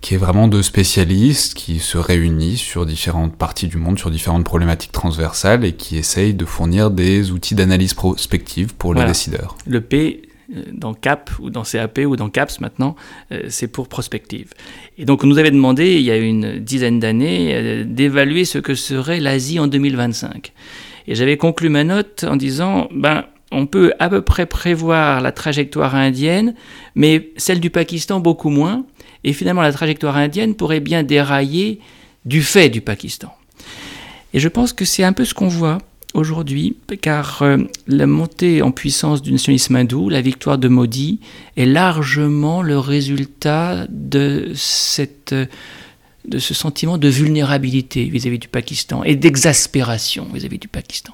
qui 0.05 0.13
est 0.13 0.19
vraiment 0.19 0.49
de 0.49 0.61
spécialistes 0.61 1.55
qui 1.55 1.79
se 1.79 1.97
réunissent 1.97 2.61
sur 2.61 2.85
différentes 2.85 3.35
parties 3.35 3.69
du 3.69 3.79
monde, 3.79 3.99
sur 3.99 4.11
différentes 4.11 4.45
problématiques 4.45 4.93
transversales 4.93 5.65
et 5.65 5.73
qui 5.73 5.97
essayent 5.97 6.35
de 6.35 6.45
fournir 6.45 6.91
des 6.91 7.31
outils 7.31 7.55
d'analyse 7.55 7.95
prospective 7.95 8.75
pour 8.75 8.93
les 8.93 9.03
décideurs. 9.07 9.57
Le 9.67 9.81
P 9.81 10.21
euh, 10.55 10.61
dans 10.75 10.93
CAP 10.93 11.31
ou 11.41 11.49
dans 11.49 11.63
CAP 11.63 12.01
ou 12.07 12.17
dans 12.17 12.29
CAPS 12.29 12.61
maintenant, 12.61 12.97
euh, 13.33 13.45
c'est 13.49 13.67
pour 13.67 13.89
prospective. 13.89 14.51
Et 14.99 15.07
donc 15.07 15.25
on 15.25 15.27
nous 15.27 15.39
avait 15.39 15.51
demandé 15.51 15.95
il 15.95 16.03
y 16.03 16.11
a 16.11 16.19
une 16.19 16.59
dizaine 16.59 17.01
d'années 17.01 17.55
euh, 17.55 17.85
d'évaluer 17.87 18.45
ce 18.45 18.59
que 18.59 18.75
serait 18.75 19.21
l'Asie 19.21 19.59
en 19.59 19.69
2025. 19.69 20.53
Et 21.09 21.15
j'avais 21.15 21.39
conclu 21.39 21.71
ma 21.71 21.83
note 21.83 22.27
en 22.29 22.37
disant, 22.37 22.89
ben, 22.95 23.25
on 23.53 23.67
peut 23.67 23.95
à 24.01 24.11
peu 24.11 24.21
près 24.21 24.45
prévoir 24.45 25.23
la 25.23 25.33
trajectoire 25.33 25.95
indienne, 25.95 26.55
mais 26.95 27.31
celle 27.39 27.61
du 27.61 27.71
Pakistan 27.71 28.21
beaucoup 28.21 28.51
moins. 28.51 28.85
Et 29.25 29.33
finalement, 29.33 29.63
la 29.63 29.73
trajectoire 29.73 30.17
indienne 30.17 30.55
pourrait 30.55 30.81
bien 30.81 31.03
dérailler 31.03 31.81
du 32.25 32.43
fait 32.43 32.69
du 32.69 32.81
Pakistan. 32.81 33.35
Et 34.33 34.41
je 34.41 34.49
pense 34.49 34.73
que 34.73 34.85
c'est 34.85 35.05
un 35.05 35.13
peu 35.13 35.25
ce 35.25 35.35
qu'on 35.35 35.49
voit 35.49 35.79
aujourd'hui, 36.15 36.77
car 37.01 37.43
euh, 37.43 37.59
la 37.89 38.07
montée 38.07 38.63
en 38.63 38.71
puissance 38.71 39.21
du 39.21 39.33
nationalisme 39.33 39.77
hindou, 39.77 40.09
la 40.09 40.21
victoire 40.21 40.59
de 40.59 40.69
Modi, 40.69 41.21
est 41.57 41.67
largement 41.67 42.63
le 42.63 42.79
résultat 42.79 43.87
de 43.91 44.53
cette 44.55 45.35
de 46.27 46.39
ce 46.39 46.55
sentiment 46.55 46.97
de 46.99 47.09
vulnérabilité 47.09 48.05
vis-à-vis 48.05 48.39
du 48.39 48.49
Pakistan 48.49 49.05
et 49.05 49.15
d'exaspération 49.15 50.27
vis-à-vis 50.33 50.59
du 50.59 50.69
Pakistan. 50.69 51.13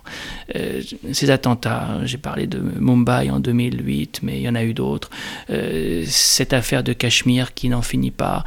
Euh, 0.54 0.82
ces 1.12 1.30
attentats, 1.30 1.98
j'ai 2.04 2.18
parlé 2.18 2.46
de 2.46 2.58
Mumbai 2.58 3.30
en 3.30 3.40
2008, 3.40 4.20
mais 4.22 4.38
il 4.38 4.42
y 4.42 4.48
en 4.48 4.54
a 4.54 4.62
eu 4.62 4.74
d'autres. 4.74 5.10
Euh, 5.50 6.04
cette 6.06 6.52
affaire 6.52 6.84
de 6.84 6.92
Cachemire 6.92 7.54
qui 7.54 7.68
n'en 7.68 7.82
finit 7.82 8.12
pas. 8.12 8.44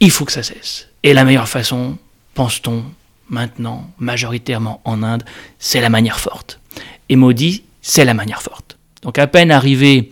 Il 0.00 0.10
faut 0.10 0.24
que 0.24 0.32
ça 0.32 0.42
cesse. 0.42 0.88
Et 1.02 1.12
la 1.12 1.24
meilleure 1.24 1.48
façon, 1.48 1.98
pense-t-on, 2.34 2.84
maintenant, 3.28 3.90
majoritairement 3.98 4.80
en 4.84 5.02
Inde, 5.02 5.24
c'est 5.58 5.80
la 5.80 5.90
manière 5.90 6.20
forte. 6.20 6.58
Et 7.08 7.16
Modi, 7.16 7.64
c'est 7.82 8.04
la 8.04 8.14
manière 8.14 8.42
forte. 8.42 8.78
Donc 9.02 9.18
à 9.18 9.26
peine 9.26 9.50
arrivé, 9.50 10.10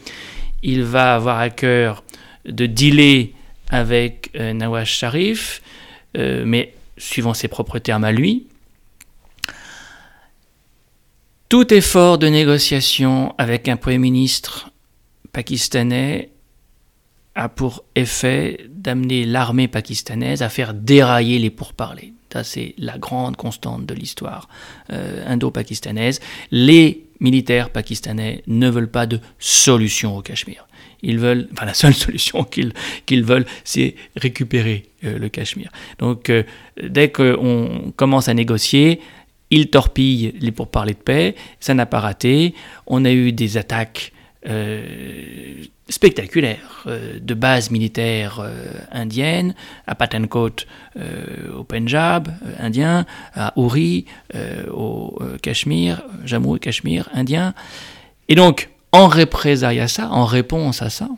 il 0.62 0.82
va 0.82 1.14
avoir 1.14 1.38
à 1.38 1.48
cœur 1.48 2.04
de 2.44 2.66
dealer 2.66 3.32
avec 3.70 4.30
euh, 4.34 4.52
Nawaz 4.52 4.86
Sharif, 4.86 5.62
euh, 6.16 6.44
mais 6.46 6.74
suivant 6.96 7.34
ses 7.34 7.48
propres 7.48 7.78
termes 7.78 8.04
à 8.04 8.12
lui. 8.12 8.46
Tout 11.48 11.72
effort 11.74 12.18
de 12.18 12.28
négociation 12.28 13.34
avec 13.38 13.68
un 13.68 13.76
Premier 13.76 13.98
ministre 13.98 14.70
pakistanais 15.32 16.30
a 17.34 17.48
pour 17.48 17.84
effet 17.94 18.66
d'amener 18.68 19.24
l'armée 19.24 19.68
pakistanaise 19.68 20.42
à 20.42 20.48
faire 20.48 20.74
dérailler 20.74 21.38
les 21.38 21.50
pourparlers. 21.50 22.12
Ça, 22.32 22.44
c'est 22.44 22.74
la 22.78 22.98
grande 22.98 23.36
constante 23.36 23.86
de 23.86 23.94
l'histoire 23.94 24.48
euh, 24.92 25.24
indo-pakistanaise. 25.26 26.20
Les 26.52 27.06
militaires 27.18 27.70
pakistanais 27.70 28.42
ne 28.46 28.70
veulent 28.70 28.90
pas 28.90 29.06
de 29.06 29.20
solution 29.38 30.16
au 30.16 30.22
Cachemire. 30.22 30.68
Ils 31.02 31.18
veulent, 31.18 31.48
la 31.60 31.74
seule 31.74 31.94
solution 32.06 32.44
qu'ils 32.44 33.24
veulent, 33.24 33.46
c'est 33.64 33.96
récupérer 34.16 34.89
le 35.02 35.28
Cachemire. 35.28 35.70
Donc 35.98 36.30
euh, 36.30 36.42
dès 36.82 37.10
qu'on 37.10 37.92
commence 37.96 38.28
à 38.28 38.34
négocier, 38.34 39.00
il 39.50 39.68
torpille 39.68 40.34
les 40.40 40.52
pourparlers 40.52 40.94
de 40.94 40.98
paix, 40.98 41.34
ça 41.58 41.74
n'a 41.74 41.86
pas 41.86 42.00
raté. 42.00 42.54
On 42.86 43.04
a 43.04 43.10
eu 43.10 43.32
des 43.32 43.56
attaques 43.56 44.12
euh, 44.46 45.64
spectaculaires 45.90 46.84
euh, 46.86 47.18
de 47.20 47.34
bases 47.34 47.70
militaires 47.70 48.40
euh, 48.40 48.72
indiennes, 48.90 49.54
à 49.86 49.94
Pathankot 49.94 50.64
au 51.58 51.64
Punjab 51.64 52.28
indien, 52.58 53.04
à 53.34 53.52
Uri 53.56 54.06
au 54.72 55.18
Cachemire, 55.42 56.02
Jammu 56.24 56.56
et 56.56 56.58
Cachemire 56.58 57.08
indien. 57.12 57.54
Et 58.28 58.34
donc, 58.34 58.70
en 58.92 59.08
représailles 59.08 59.80
à 59.80 59.88
ça, 59.88 60.08
en 60.10 60.24
réponse 60.24 60.80
à 60.80 60.90
ça, 60.90 61.08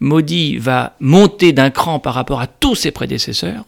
Modi 0.00 0.58
va 0.58 0.96
monter 1.00 1.52
d'un 1.52 1.70
cran 1.70 1.98
par 1.98 2.14
rapport 2.14 2.40
à 2.40 2.46
tous 2.46 2.74
ses 2.74 2.90
prédécesseurs, 2.90 3.64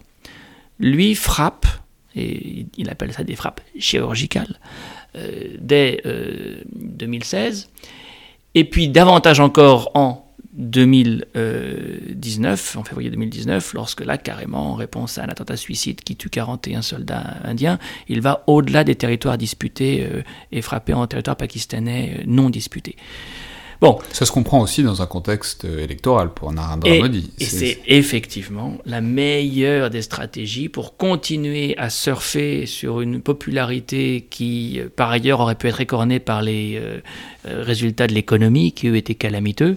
lui 0.79 1.15
frappe, 1.15 1.67
et 2.15 2.67
il 2.77 2.91
appelle 2.91 3.13
ça 3.13 3.25
des 3.25 3.37
frappes 3.37 3.61
chirurgicales, 3.79 4.59
dès 5.59 6.03
2016, 6.75 7.69
et 8.55 8.65
puis 8.65 8.89
davantage 8.89 9.41
encore 9.41 9.91
en 9.95 10.31
2019, 10.53 12.77
en 12.77 12.85
février 12.85 13.11
2019, 13.11 13.75
lorsque 13.75 14.05
là, 14.05 14.19
carrément, 14.19 14.73
en 14.73 14.75
réponse 14.75 15.19
à 15.19 15.25
un 15.25 15.29
attentat 15.29 15.57
suicide 15.57 16.03
qui 16.03 16.17
tue 16.17 16.29
41 16.29 16.83
soldats 16.83 17.37
indiens, 17.45 17.79
il 18.09 18.21
va 18.21 18.43
au-delà 18.47 18.85
des 18.85 18.97
territoires 18.97 19.39
disputés 19.39 20.07
euh, 20.11 20.23
et 20.51 20.61
frapper 20.61 20.93
en 20.93 21.07
territoire 21.07 21.37
pakistanais 21.37 22.17
euh, 22.19 22.25
non 22.27 22.51
disputés. 22.51 22.97
Bon. 23.81 23.99
Ça 24.13 24.27
se 24.27 24.33
comprend 24.33 24.61
aussi 24.61 24.83
dans 24.83 25.01
un 25.01 25.07
contexte 25.07 25.65
électoral 25.65 26.35
pour 26.35 26.53
Narendra 26.53 26.95
Modi. 26.97 27.31
Et 27.39 27.45
c'est 27.45 27.79
effectivement 27.87 28.77
la 28.85 29.01
meilleure 29.01 29.89
des 29.89 30.03
stratégies 30.03 30.69
pour 30.69 30.99
continuer 30.99 31.75
à 31.79 31.89
surfer 31.89 32.67
sur 32.67 33.01
une 33.01 33.23
popularité 33.23 34.27
qui, 34.29 34.81
euh, 34.81 34.89
par 34.95 35.11
ailleurs, 35.11 35.41
aurait 35.41 35.55
pu 35.55 35.69
être 35.69 35.81
écornée 35.81 36.19
par 36.19 36.43
les 36.43 36.77
euh, 36.77 37.01
euh, 37.49 37.63
résultats 37.63 38.07
de 38.07 38.13
l'économie, 38.13 38.73
qui 38.73 38.89
eux 38.89 38.97
étaient 38.97 39.15
calamiteux. 39.15 39.77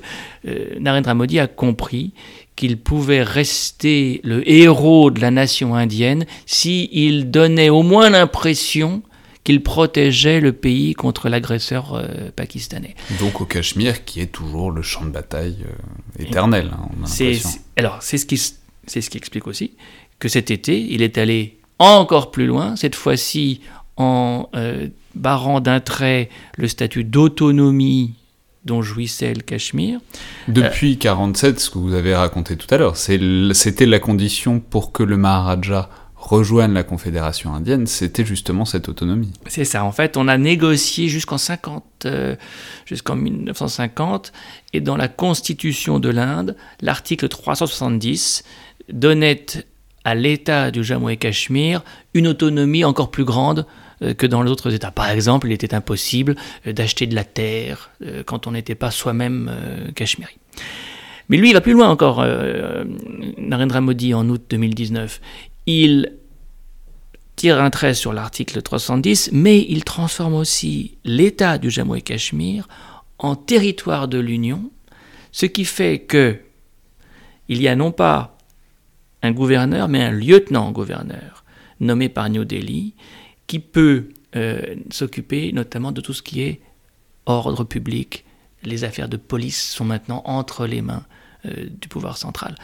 Narendra 0.79 1.13
Modi 1.13 1.39
a 1.39 1.47
compris 1.47 2.11
qu'il 2.57 2.77
pouvait 2.77 3.23
rester 3.23 4.19
le 4.23 4.47
héros 4.49 5.09
de 5.09 5.21
la 5.21 5.31
nation 5.31 5.75
indienne 5.75 6.25
s'il 6.45 7.31
donnait 7.31 7.69
au 7.69 7.81
moins 7.81 8.09
l'impression 8.09 9.01
qu'il 9.43 9.61
protégeait 9.61 10.39
le 10.39 10.53
pays 10.53 10.93
contre 10.93 11.29
l'agresseur 11.29 11.93
euh, 11.93 12.31
pakistanais. 12.35 12.95
Donc 13.19 13.41
au 13.41 13.45
Cachemire, 13.45 14.05
qui 14.05 14.21
est 14.21 14.31
toujours 14.31 14.71
le 14.71 14.81
champ 14.81 15.03
de 15.05 15.09
bataille 15.09 15.65
euh, 15.65 16.23
éternel. 16.23 16.71
Hein, 16.73 16.89
c'est, 17.05 17.39
alors 17.75 18.01
c'est 18.01 18.17
ce, 18.17 18.25
qui, 18.25 18.37
c'est 18.37 19.01
ce 19.01 19.09
qui 19.09 19.17
explique 19.17 19.47
aussi 19.47 19.73
que 20.19 20.29
cet 20.29 20.51
été, 20.51 20.79
il 20.79 21.01
est 21.01 21.17
allé 21.17 21.57
encore 21.79 22.31
plus 22.31 22.45
loin, 22.45 22.75
cette 22.75 22.95
fois-ci 22.95 23.61
en 23.97 24.49
euh, 24.55 24.87
barrant 25.15 25.59
d'un 25.59 25.79
trait 25.79 26.29
le 26.57 26.67
statut 26.67 27.03
d'autonomie 27.03 28.13
dont 28.65 28.81
jouissait 28.81 29.33
le 29.33 29.41
Cachemire. 29.41 29.99
Depuis 30.47 30.91
1947, 30.91 31.59
ce 31.59 31.69
que 31.69 31.77
vous 31.77 31.93
avez 31.93 32.15
raconté 32.15 32.55
tout 32.55 32.73
à 32.73 32.77
l'heure, 32.77 32.95
c'était 32.95 33.85
la 33.85 33.99
condition 33.99 34.61
pour 34.61 34.93
que 34.93 35.03
le 35.03 35.17
Maharaja 35.17 35.89
rejoignent 36.23 36.73
la 36.73 36.83
Confédération 36.83 37.53
indienne, 37.53 37.85
c'était 37.85 38.23
justement 38.23 38.63
cette 38.63 38.87
autonomie. 38.87 39.33
C'est 39.47 39.65
ça. 39.65 39.83
En 39.83 39.91
fait, 39.91 40.15
on 40.15 40.29
a 40.29 40.37
négocié 40.37 41.09
jusqu'en 41.09 41.37
50, 41.37 41.83
euh, 42.05 42.35
jusqu'en 42.85 43.15
1950, 43.17 44.31
et 44.71 44.79
dans 44.79 44.95
la 44.95 45.09
Constitution 45.09 45.99
de 45.99 46.09
l'Inde, 46.09 46.55
l'article 46.81 47.27
370 47.27 48.43
donnait 48.91 49.45
à 50.05 50.15
l'État 50.15 50.71
du 50.71 50.83
Jammu 50.83 51.11
et 51.11 51.17
Cachemire 51.17 51.83
une 52.13 52.27
autonomie 52.27 52.85
encore 52.85 53.11
plus 53.11 53.25
grande 53.25 53.65
euh, 54.01 54.13
que 54.13 54.25
dans 54.25 54.43
les 54.43 54.49
autres 54.49 54.73
États. 54.73 54.91
Par 54.91 55.09
exemple, 55.09 55.47
il 55.47 55.53
était 55.53 55.75
impossible 55.75 56.35
euh, 56.67 56.71
d'acheter 56.71 57.05
de 57.05 57.15
la 57.15 57.25
terre 57.25 57.91
quand 58.25 58.47
on 58.47 58.51
n'était 58.51 58.75
pas 58.75 58.91
soi-même 58.91 59.51
cachemiri. 59.95 60.37
Mais 61.29 61.37
lui, 61.37 61.49
il 61.49 61.53
va 61.53 61.61
plus 61.61 61.71
loin 61.71 61.89
encore, 61.89 62.25
Narendra 63.37 63.79
Modi, 63.79 64.13
en 64.13 64.27
août 64.27 64.43
2019 64.49 65.21
il 65.65 66.17
tire 67.35 67.61
un 67.61 67.69
trait 67.69 67.93
sur 67.93 68.13
l'article 68.13 68.61
310, 68.61 69.31
mais 69.33 69.65
il 69.67 69.83
transforme 69.83 70.33
aussi 70.33 70.97
l'État 71.03 71.57
du 71.57 71.69
Jammu 71.69 71.97
et 71.97 72.01
Cachemire 72.01 72.67
en 73.17 73.35
territoire 73.35 74.07
de 74.07 74.19
l'Union, 74.19 74.71
ce 75.31 75.45
qui 75.45 75.65
fait 75.65 75.99
que 75.99 76.39
il 77.49 77.61
y 77.61 77.67
a 77.67 77.75
non 77.75 77.91
pas 77.91 78.37
un 79.21 79.31
gouverneur, 79.31 79.87
mais 79.87 80.01
un 80.01 80.11
lieutenant-gouverneur 80.11 81.43
nommé 81.79 82.09
par 82.09 82.29
New 82.29 82.45
Delhi, 82.45 82.93
qui 83.47 83.59
peut 83.59 84.09
euh, 84.35 84.75
s'occuper 84.89 85.51
notamment 85.51 85.91
de 85.91 86.01
tout 86.01 86.13
ce 86.13 86.21
qui 86.21 86.41
est 86.41 86.61
ordre 87.25 87.63
public. 87.63 88.25
Les 88.63 88.83
affaires 88.83 89.09
de 89.09 89.17
police 89.17 89.61
sont 89.61 89.85
maintenant 89.85 90.21
entre 90.25 90.65
les 90.65 90.81
mains 90.81 91.05
du 91.45 91.87
pouvoir 91.87 92.17
central. 92.17 92.55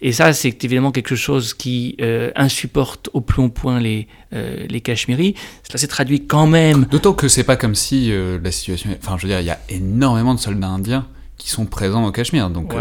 Et 0.00 0.12
ça, 0.12 0.32
c'est 0.32 0.64
évidemment 0.64 0.92
quelque 0.92 1.16
chose 1.16 1.54
qui 1.54 1.96
euh, 2.00 2.30
insupporte 2.36 3.10
au 3.12 3.20
plomb 3.20 3.50
point 3.50 3.80
les, 3.80 4.06
euh, 4.32 4.66
les 4.68 4.80
Cachemiris. 4.80 5.34
Cela 5.66 5.78
s'est 5.78 5.88
traduit 5.88 6.26
quand 6.26 6.46
même. 6.46 6.84
D'autant 6.86 7.14
que 7.14 7.28
c'est 7.28 7.44
pas 7.44 7.56
comme 7.56 7.74
si 7.74 8.12
la 8.12 8.52
situation. 8.52 8.90
Enfin, 9.02 9.16
je 9.18 9.22
veux 9.22 9.28
dire, 9.28 9.40
il 9.40 9.46
y 9.46 9.50
a 9.50 9.58
énormément 9.68 10.34
de 10.34 10.40
soldats 10.40 10.68
indiens 10.68 11.06
qui 11.36 11.50
sont 11.50 11.66
présents 11.66 12.06
au 12.06 12.12
Cachemire. 12.12 12.50
Donc, 12.50 12.74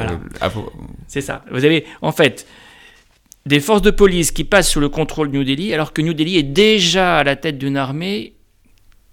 c'est 1.07 1.21
ça. 1.21 1.43
Vous 1.51 1.65
avez, 1.65 1.85
en 2.01 2.11
fait, 2.11 2.45
des 3.47 3.59
forces 3.59 3.81
de 3.81 3.91
police 3.91 4.31
qui 4.31 4.43
passent 4.43 4.69
sous 4.69 4.79
le 4.79 4.89
contrôle 4.89 5.31
de 5.31 5.37
New 5.37 5.43
Delhi, 5.43 5.73
alors 5.73 5.93
que 5.93 6.01
New 6.01 6.13
Delhi 6.13 6.37
est 6.37 6.43
déjà 6.43 7.17
à 7.17 7.23
la 7.23 7.35
tête 7.35 7.57
d'une 7.57 7.77
armée 7.77 8.33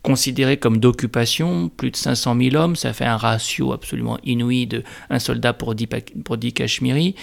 considéré 0.04 0.58
comme 0.58 0.78
d'occupation, 0.78 1.70
plus 1.70 1.90
de 1.90 1.96
500 1.96 2.36
000 2.38 2.56
hommes, 2.56 2.76
ça 2.76 2.92
fait 2.92 3.06
un 3.06 3.16
ratio 3.16 3.72
absolument 3.72 4.18
inouï 4.22 4.66
de 4.66 4.84
un 5.08 5.18
soldat 5.18 5.54
pour 5.54 5.74
10, 5.74 5.88
pour 6.24 6.36
10 6.36 6.52
Cachemiri. 6.52 7.16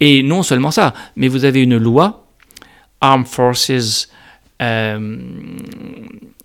Et 0.00 0.22
non 0.22 0.42
seulement 0.42 0.70
ça, 0.70 0.94
mais 1.14 1.28
vous 1.28 1.44
avez 1.44 1.62
une 1.62 1.76
loi, 1.76 2.26
Armed 3.02 3.26
Forces 3.26 4.08
euh, 4.62 5.18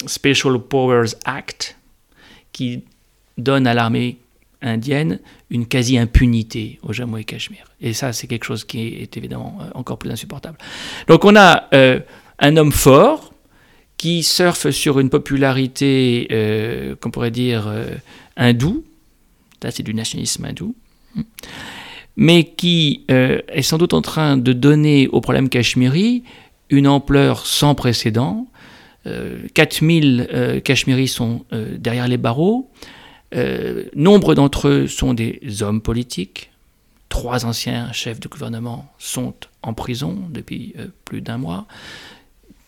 Special 0.06 0.60
Powers 0.60 1.16
Act, 1.24 1.78
qui 2.52 2.84
donne 3.38 3.66
à 3.66 3.74
l'armée 3.74 4.18
indienne 4.62 5.20
une 5.50 5.68
quasi-impunité 5.68 6.80
au 6.84 6.92
Jammu 6.92 7.22
et 7.22 7.24
Cachemire. 7.24 7.72
Et 7.80 7.94
ça, 7.94 8.12
c'est 8.12 8.28
quelque 8.28 8.44
chose 8.44 8.66
qui 8.66 8.88
est, 8.88 9.16
évidemment 9.16 9.58
euh, 9.62 9.70
encore 9.74 9.98
plus 9.98 10.12
insupportable. 10.12 10.58
Donc 11.08 11.24
on 11.24 11.36
a 11.36 11.70
euh, 11.74 12.00
un 12.40 12.58
homme 12.58 12.72
fort, 12.72 13.27
qui 13.98 14.24
surfe 14.24 14.70
sur 14.70 15.00
une 15.00 15.10
popularité, 15.10 16.28
euh, 16.32 16.96
qu'on 16.96 17.12
pourrait 17.12 17.32
dire, 17.32 17.68
euh, 17.68 17.96
hindoue, 18.36 18.86
là 19.64 19.72
c'est 19.72 19.84
du 19.84 19.94
nationalisme 19.94 20.46
hindou, 20.46 20.76
mais 22.16 22.44
qui 22.44 23.06
euh, 23.10 23.42
est 23.50 23.64
sans 23.64 23.78
doute 23.78 23.94
en 23.94 24.02
train 24.02 24.38
de 24.38 24.54
donner 24.54 25.08
au 25.08 25.20
problème 25.20 25.50
cachemiri 25.50 26.24
une 26.70 26.88
ampleur 26.88 27.46
sans 27.46 27.76
précédent. 27.76 28.48
4000 29.54 30.62
Cachemiris 30.66 31.08
sont 31.08 31.46
derrière 31.78 32.10
les 32.10 32.18
barreaux. 32.18 32.70
nombre 33.96 34.36
d'entre 34.36 34.68
eux 34.68 34.88
sont 34.88 35.14
des 35.14 35.40
hommes 35.62 35.82
politiques. 35.82 36.52
Trois 37.08 37.46
anciens 37.46 37.90
chefs 37.94 38.20
de 38.20 38.28
gouvernement 38.28 38.92
sont 39.00 39.34
en 39.64 39.74
prison 39.74 40.18
depuis 40.30 40.76
plus 41.06 41.22
d'un 41.22 41.38
mois 41.38 41.68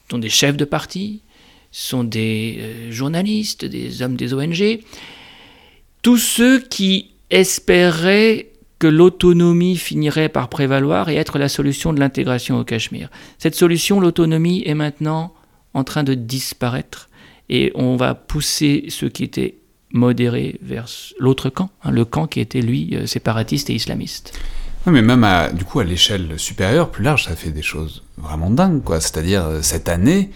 sont 0.10 0.18
des 0.18 0.30
chefs 0.30 0.58
de 0.58 0.66
parti, 0.66 1.22
sont 1.72 2.04
des 2.04 2.58
euh, 2.60 2.92
journalistes, 2.92 3.66
des 3.66 4.02
hommes 4.02 4.16
des 4.16 4.34
ONG, 4.34 4.80
tous 6.02 6.18
ceux 6.18 6.60
qui 6.60 7.12
espéraient 7.30 8.50
que 8.80 8.88
l'autonomie 8.88 9.76
finirait 9.76 10.30
par 10.30 10.48
prévaloir 10.48 11.10
et 11.10 11.16
être 11.16 11.38
la 11.38 11.50
solution 11.50 11.92
de 11.94 12.00
l'intégration 12.00 12.58
au 12.58 12.64
Cachemire. 12.64 13.10
Cette 13.38 13.56
solution, 13.56 14.00
l'autonomie, 14.00 14.64
est 14.66 14.74
maintenant 14.74 15.34
en 15.74 15.84
train 15.84 16.04
de 16.04 16.14
disparaître 16.14 17.10
et 17.50 17.72
on 17.76 17.98
va 17.98 18.16
pousser 18.16 18.86
ceux 18.90 19.10
qui 19.10 19.24
étaient 19.24 19.56
modérés 19.92 20.60
vers 20.62 20.86
l'autre 21.20 21.50
camp, 21.50 21.72
hein, 21.84 21.92
le 21.92 22.06
camp 22.06 22.28
qui 22.28 22.40
était 22.40 22.62
lui 22.62 22.96
euh, 22.96 23.06
séparatiste 23.06 23.70
et 23.70 23.74
islamiste. 23.74 24.40
Mais 24.86 25.02
même 25.02 25.24
à, 25.24 25.50
du 25.50 25.66
coup 25.66 25.80
à 25.80 25.84
l'échelle 25.84 26.34
supérieure, 26.38 26.90
plus 26.90 27.04
large, 27.04 27.26
ça 27.26 27.36
fait 27.36 27.52
des 27.52 27.62
choses 27.62 28.04
vraiment 28.18 28.50
dingues, 28.50 28.84
quoi. 28.84 29.02
C'est-à-dire 29.02 29.46
euh, 29.46 29.62
cette 29.62 29.90
année, 29.90 30.32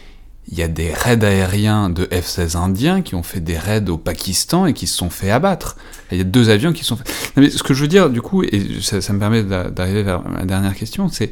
il 0.50 0.58
y 0.58 0.62
a 0.62 0.68
des 0.68 0.91
raids 0.94 1.24
aériens 1.24 1.89
de 1.89 2.06
F-16 2.06 2.58
indiens 2.58 3.02
qui 3.02 3.16
ont 3.16 3.24
fait 3.24 3.39
des 3.39 3.58
raids 3.58 3.89
au 3.89 3.98
Pakistan 3.98 4.66
et 4.66 4.74
qui 4.74 4.88
se 4.88 4.98
sont 4.98 5.10
fait 5.10 5.32
abattre. 5.32 5.78
Il 6.12 6.18
y 6.18 6.22
a 6.22 6.26
deux 6.26 6.50
avions 6.50 6.74
qui 6.74 6.84
sont 6.84 6.98
fait... 6.98 7.06
mais 7.38 7.50
ce 7.50 7.64
que 7.64 7.74
je 7.74 7.82
veux 7.82 7.88
dire, 7.88 8.10
du 8.10 8.22
coup, 8.22 8.44
et 8.44 8.82
ça, 8.82 8.98
me 9.14 9.20
permet 9.20 9.44
d'arriver 9.44 10.04
vers 10.04 10.28
ma 10.28 10.46
dernière 10.46 10.76
question, 10.76 11.08
c'est... 11.08 11.32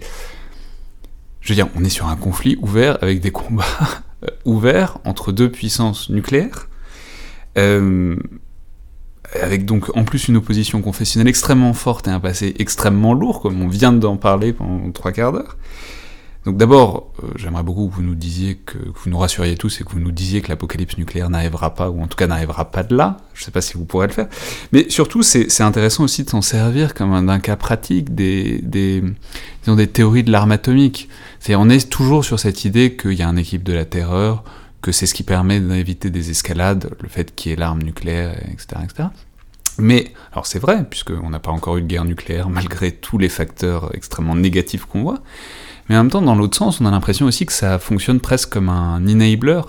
Je 1.41 1.49
veux 1.49 1.55
dire, 1.55 1.67
on 1.75 1.83
est 1.83 1.89
sur 1.89 2.07
un 2.07 2.15
conflit 2.15 2.57
ouvert 2.61 2.97
avec 3.01 3.19
des 3.19 3.31
combats 3.31 3.65
ouverts 4.45 4.99
entre 5.03 5.31
deux 5.31 5.51
puissances 5.51 6.09
nucléaires, 6.09 6.69
euh, 7.57 8.15
avec 9.39 9.65
donc 9.65 9.95
en 9.95 10.03
plus 10.03 10.27
une 10.27 10.37
opposition 10.37 10.81
confessionnelle 10.81 11.27
extrêmement 11.27 11.73
forte 11.73 12.07
et 12.07 12.11
un 12.11 12.19
passé 12.19 12.55
extrêmement 12.59 13.13
lourd, 13.13 13.41
comme 13.41 13.61
on 13.61 13.67
vient 13.67 13.93
d'en 13.93 14.17
parler 14.17 14.53
pendant 14.53 14.91
trois 14.91 15.11
quarts 15.11 15.31
d'heure. 15.31 15.57
Donc 16.45 16.57
d'abord, 16.57 17.13
euh, 17.23 17.27
j'aimerais 17.35 17.61
beaucoup 17.61 17.87
que 17.87 17.93
vous 17.93 18.01
nous 18.01 18.15
disiez 18.15 18.55
que, 18.55 18.79
que, 18.79 18.99
vous 19.03 19.11
nous 19.11 19.19
rassuriez 19.19 19.55
tous 19.55 19.79
et 19.79 19.83
que 19.83 19.91
vous 19.91 19.99
nous 19.99 20.11
disiez 20.11 20.41
que 20.41 20.49
l'apocalypse 20.49 20.97
nucléaire 20.97 21.29
n'arrivera 21.29 21.75
pas, 21.75 21.91
ou 21.91 22.01
en 22.01 22.07
tout 22.07 22.15
cas 22.15 22.25
n'arrivera 22.25 22.71
pas 22.71 22.81
de 22.81 22.95
là. 22.95 23.17
Je 23.35 23.41
ne 23.41 23.45
sais 23.45 23.51
pas 23.51 23.61
si 23.61 23.75
vous 23.75 23.85
pourrez 23.85 24.07
le 24.07 24.13
faire. 24.13 24.27
Mais 24.71 24.89
surtout, 24.89 25.21
c'est 25.21 25.61
intéressant 25.61 26.03
aussi 26.03 26.23
de 26.23 26.29
s'en 26.31 26.41
servir 26.41 26.95
comme 26.95 27.27
d'un 27.27 27.39
cas 27.39 27.57
pratique 27.57 28.15
des, 28.15 28.59
des, 28.63 29.03
disons, 29.61 29.75
des 29.75 29.85
théories 29.85 30.23
de 30.23 30.31
l'arme 30.31 30.51
atomique. 30.51 31.09
C'est 31.39 31.53
on 31.53 31.69
est 31.69 31.87
toujours 31.89 32.25
sur 32.25 32.39
cette 32.39 32.65
idée 32.65 32.95
qu'il 32.95 33.13
y 33.13 33.21
a 33.21 33.27
un 33.27 33.37
équipe 33.37 33.61
de 33.61 33.73
la 33.73 33.85
terreur, 33.85 34.43
que 34.81 34.91
c'est 34.91 35.05
ce 35.05 35.13
qui 35.13 35.23
permet 35.23 35.59
d'éviter 35.59 36.09
des 36.09 36.31
escalades, 36.31 36.95
le 37.01 37.09
fait 37.09 37.33
qu'il 37.35 37.51
y 37.51 37.53
ait 37.53 37.57
l'arme 37.57 37.81
nucléaire, 37.81 38.35
etc., 38.51 38.81
etc. 38.83 39.09
Mais, 39.77 40.13
alors 40.31 40.45
c'est 40.45 40.59
vrai, 40.59 40.85
puisqu'on 40.89 41.29
n'a 41.29 41.39
pas 41.39 41.51
encore 41.51 41.77
eu 41.77 41.81
de 41.81 41.87
guerre 41.87 42.05
nucléaire, 42.05 42.49
malgré 42.49 42.91
tous 42.91 43.17
les 43.17 43.29
facteurs 43.29 43.95
extrêmement 43.95 44.35
négatifs 44.35 44.85
qu'on 44.85 45.03
voit, 45.03 45.21
mais 45.89 45.95
en 45.95 46.03
même 46.03 46.11
temps, 46.11 46.21
dans 46.21 46.35
l'autre 46.35 46.57
sens, 46.57 46.81
on 46.81 46.85
a 46.85 46.91
l'impression 46.91 47.25
aussi 47.25 47.45
que 47.45 47.53
ça 47.53 47.79
fonctionne 47.79 48.19
presque 48.19 48.49
comme 48.49 48.69
un 48.69 49.05
enabler, 49.07 49.61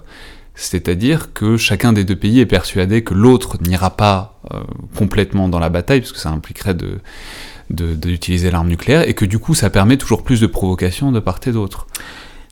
c'est-à-dire 0.54 1.32
que 1.32 1.56
chacun 1.56 1.92
des 1.92 2.04
deux 2.04 2.16
pays 2.16 2.40
est 2.40 2.46
persuadé 2.46 3.02
que 3.02 3.14
l'autre 3.14 3.56
n'ira 3.62 3.96
pas 3.96 4.40
euh, 4.52 4.60
complètement 4.96 5.48
dans 5.48 5.58
la 5.58 5.68
bataille, 5.68 6.00
puisque 6.00 6.18
ça 6.18 6.30
impliquerait 6.30 6.74
de 6.74 7.00
d'utiliser 7.70 8.50
l'arme 8.50 8.68
nucléaire, 8.68 9.08
et 9.08 9.14
que 9.14 9.24
du 9.24 9.38
coup 9.38 9.54
ça 9.54 9.70
permet 9.70 9.96
toujours 9.96 10.24
plus 10.24 10.40
de 10.40 10.46
provocation 10.46 11.10
de 11.10 11.20
part 11.20 11.40
et 11.46 11.52
d'autre. 11.52 11.86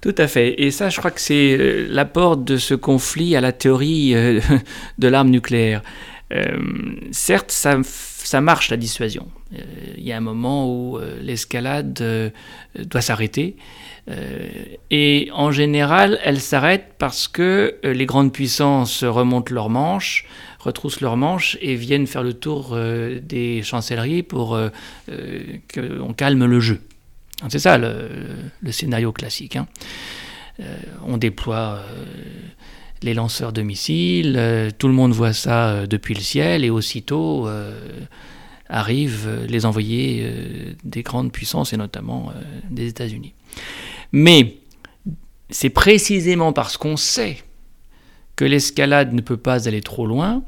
Tout 0.00 0.14
à 0.16 0.28
fait. 0.28 0.62
Et 0.62 0.70
ça, 0.70 0.88
je 0.88 0.98
crois 0.98 1.10
que 1.10 1.20
c'est 1.20 1.56
euh, 1.58 1.86
l'apport 1.90 2.36
de 2.38 2.56
ce 2.56 2.74
conflit 2.74 3.36
à 3.36 3.40
la 3.40 3.52
théorie 3.52 4.14
euh, 4.14 4.40
de 4.98 5.08
l'arme 5.08 5.28
nucléaire. 5.28 5.82
Euh, 6.32 6.56
certes, 7.10 7.50
ça, 7.50 7.76
ça, 7.84 8.40
marche 8.40 8.70
la 8.70 8.76
dissuasion. 8.76 9.28
Il 9.98 10.04
y 10.04 10.12
a 10.12 10.16
un 10.16 10.20
moment 10.20 10.72
où 10.72 11.00
l'escalade 11.20 12.32
doit 12.78 13.00
s'arrêter. 13.00 13.56
et 14.92 15.28
en 15.32 15.50
général, 15.50 16.20
elle 16.22 16.40
s'arrête 16.40 16.92
parce 16.98 17.26
que 17.26 17.74
les 17.82 18.06
grandes 18.06 18.32
puissances 18.32 19.02
remontent 19.02 19.52
leurs 19.52 19.70
manches, 19.70 20.24
retroussent 20.60 21.00
leurs 21.00 21.16
manches 21.16 21.58
et 21.60 21.74
viennent 21.74 22.06
faire 22.06 22.22
le 22.22 22.34
tour 22.34 22.78
des 23.22 23.62
chancelleries 23.64 24.22
pour 24.22 24.56
qu'on 25.74 26.12
calme 26.12 26.44
le 26.44 26.60
jeu. 26.60 26.80
C'est 27.48 27.58
ça 27.58 27.78
le, 27.78 28.08
scénario 28.70 29.12
classique. 29.12 29.56
Hein. 29.56 29.66
Euh, 30.60 30.76
on 31.06 31.16
déploie 31.16 31.78
euh, 31.78 32.04
les 33.02 33.14
lanceurs 33.14 33.52
de 33.52 33.62
missiles, 33.62 34.34
euh, 34.36 34.70
tout 34.76 34.88
le 34.88 34.94
monde 34.94 35.12
voit 35.12 35.32
ça 35.32 35.86
depuis 35.86 36.14
le 36.14 36.20
ciel, 36.20 36.64
et 36.64 36.70
aussitôt 36.70 37.48
arrivent 38.68 39.46
les 39.48 39.66
envoyés 39.66 40.76
des 40.84 41.02
grandes 41.02 41.32
puissances, 41.32 41.72
et 41.72 41.76
notamment 41.76 42.32
des 42.70 42.88
États-Unis. 42.88 43.34
Mais 44.12 44.58
c'est 45.48 45.70
précisément 45.70 46.52
parce 46.52 46.76
qu'on 46.76 46.96
sait 46.96 47.38
que 48.36 48.44
l'escalade 48.44 49.12
ne 49.12 49.20
peut 49.20 49.36
pas 49.36 49.66
aller 49.66 49.80
trop 49.80 50.06
loin, 50.06 50.44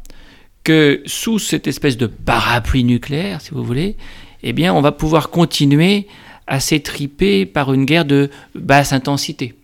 que 0.62 1.03
sous 1.07 1.38
cette 1.38 1.66
espèce 1.66 1.97
de 1.97 2.07
parapluie 2.07 2.84
nucléaire, 2.84 3.40
si 3.40 3.51
vous 3.51 3.64
voulez, 3.64 3.97
eh 4.45 4.53
bien, 4.53 4.72
on 4.74 4.80
va 4.80 4.93
pouvoir 4.93 5.30
continuer 5.30 6.07
assez 6.53 6.80
tripé 6.80 7.46
par 7.46 7.72
une 7.72 7.86
guerre 7.86 8.05
de 8.05 8.28
basse 8.55 8.92
intensité. 8.92 9.55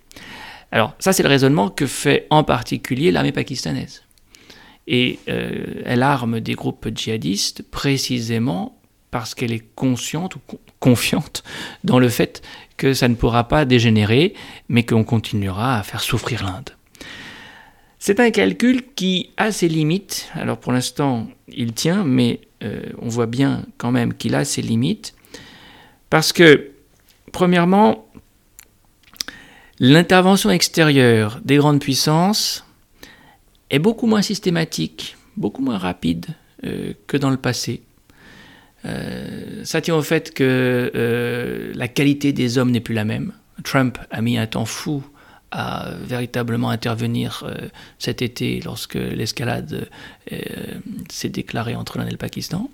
Alors 0.73 0.95
ça 0.99 1.13
c'est 1.13 1.23
le 1.23 1.29
raisonnement 1.29 1.69
que 1.69 1.87
fait 1.87 2.27
en 2.31 2.45
particulier 2.45 3.11
l'armée 3.11 3.31
pakistanaise. 3.31 4.05
Et 4.87 5.19
euh, 5.29 5.83
elle 5.85 6.03
arme 6.03 6.41
des 6.41 6.55
groupes 6.55 6.89
djihadistes 6.95 7.63
précisément 7.63 8.79
parce 9.11 9.35
qu'elle 9.35 9.53
est 9.53 9.67
consciente 9.75 10.37
ou 10.37 10.41
confiante 10.81 11.45
dans 11.85 11.99
le 11.99 12.09
fait 12.09 12.41
que 12.79 12.95
ça 12.95 13.09
ne 13.09 13.15
pourra 13.15 13.49
pas 13.49 13.67
dégénérer, 13.67 14.33
mais 14.71 14.85
qu'on 14.85 15.05
continuera 15.05 15.79
à 15.79 15.83
faire 15.83 16.01
souffrir 16.01 16.43
l'Inde. 16.43 16.71
C'est 17.99 18.19
un 18.21 18.31
calcul 18.31 18.83
qui 18.95 19.31
a 19.37 19.53
ses 19.53 19.69
limites. 19.69 20.31
Alors 20.33 20.59
pour 20.59 20.73
l'instant, 20.73 21.27
il 21.49 21.75
tient, 21.75 22.05
mais 22.05 22.41
euh, 22.63 22.81
on 22.99 23.09
voit 23.09 23.27
bien 23.27 23.67
quand 23.77 23.91
même 23.91 24.15
qu'il 24.15 24.35
a 24.35 24.47
ses 24.47 24.63
limites. 24.63 25.15
Parce 26.09 26.33
que, 26.33 26.71
premièrement, 27.39 28.05
l'intervention 29.79 30.51
extérieure 30.51 31.41
des 31.45 31.57
grandes 31.57 31.79
puissances 31.79 32.65
est 33.71 33.79
beaucoup 33.79 34.09
moins 34.09 34.23
systématique, 34.23 35.17
beaucoup 35.37 35.63
moins 35.63 35.79
rapide 35.79 36.27
euh, 36.65 36.95
que 37.07 37.17
dans 37.17 37.31
le 37.31 37.37
passé. 37.37 37.83
Euh, 38.87 39.65
ça 39.65 39.81
tient 39.81 39.95
au 39.95 40.03
fait 40.03 40.35
que 40.35 40.91
euh, 40.97 41.71
la 41.77 41.87
qualité 41.87 42.33
des 42.33 42.59
hommes 42.59 42.73
n'est 42.73 42.81
plus 42.81 42.97
la 42.97 43.05
même. 43.05 43.33
Trump 43.63 43.99
a 44.11 44.21
mis 44.21 44.37
un 44.37 44.49
temps 44.49 44.65
fou 44.65 45.05
à 45.53 45.93
véritablement 46.09 46.71
intervenir 46.71 47.49
cet 48.01 48.21
été 48.21 48.61
lorsque 48.65 48.97
l'escalade 48.97 49.89
s'est 51.09 51.29
déclarée 51.31 51.77
entre 51.77 51.99
l'Inde 51.99 52.09
et 52.09 52.11
le 52.11 52.17
Pakistan. 52.19 52.69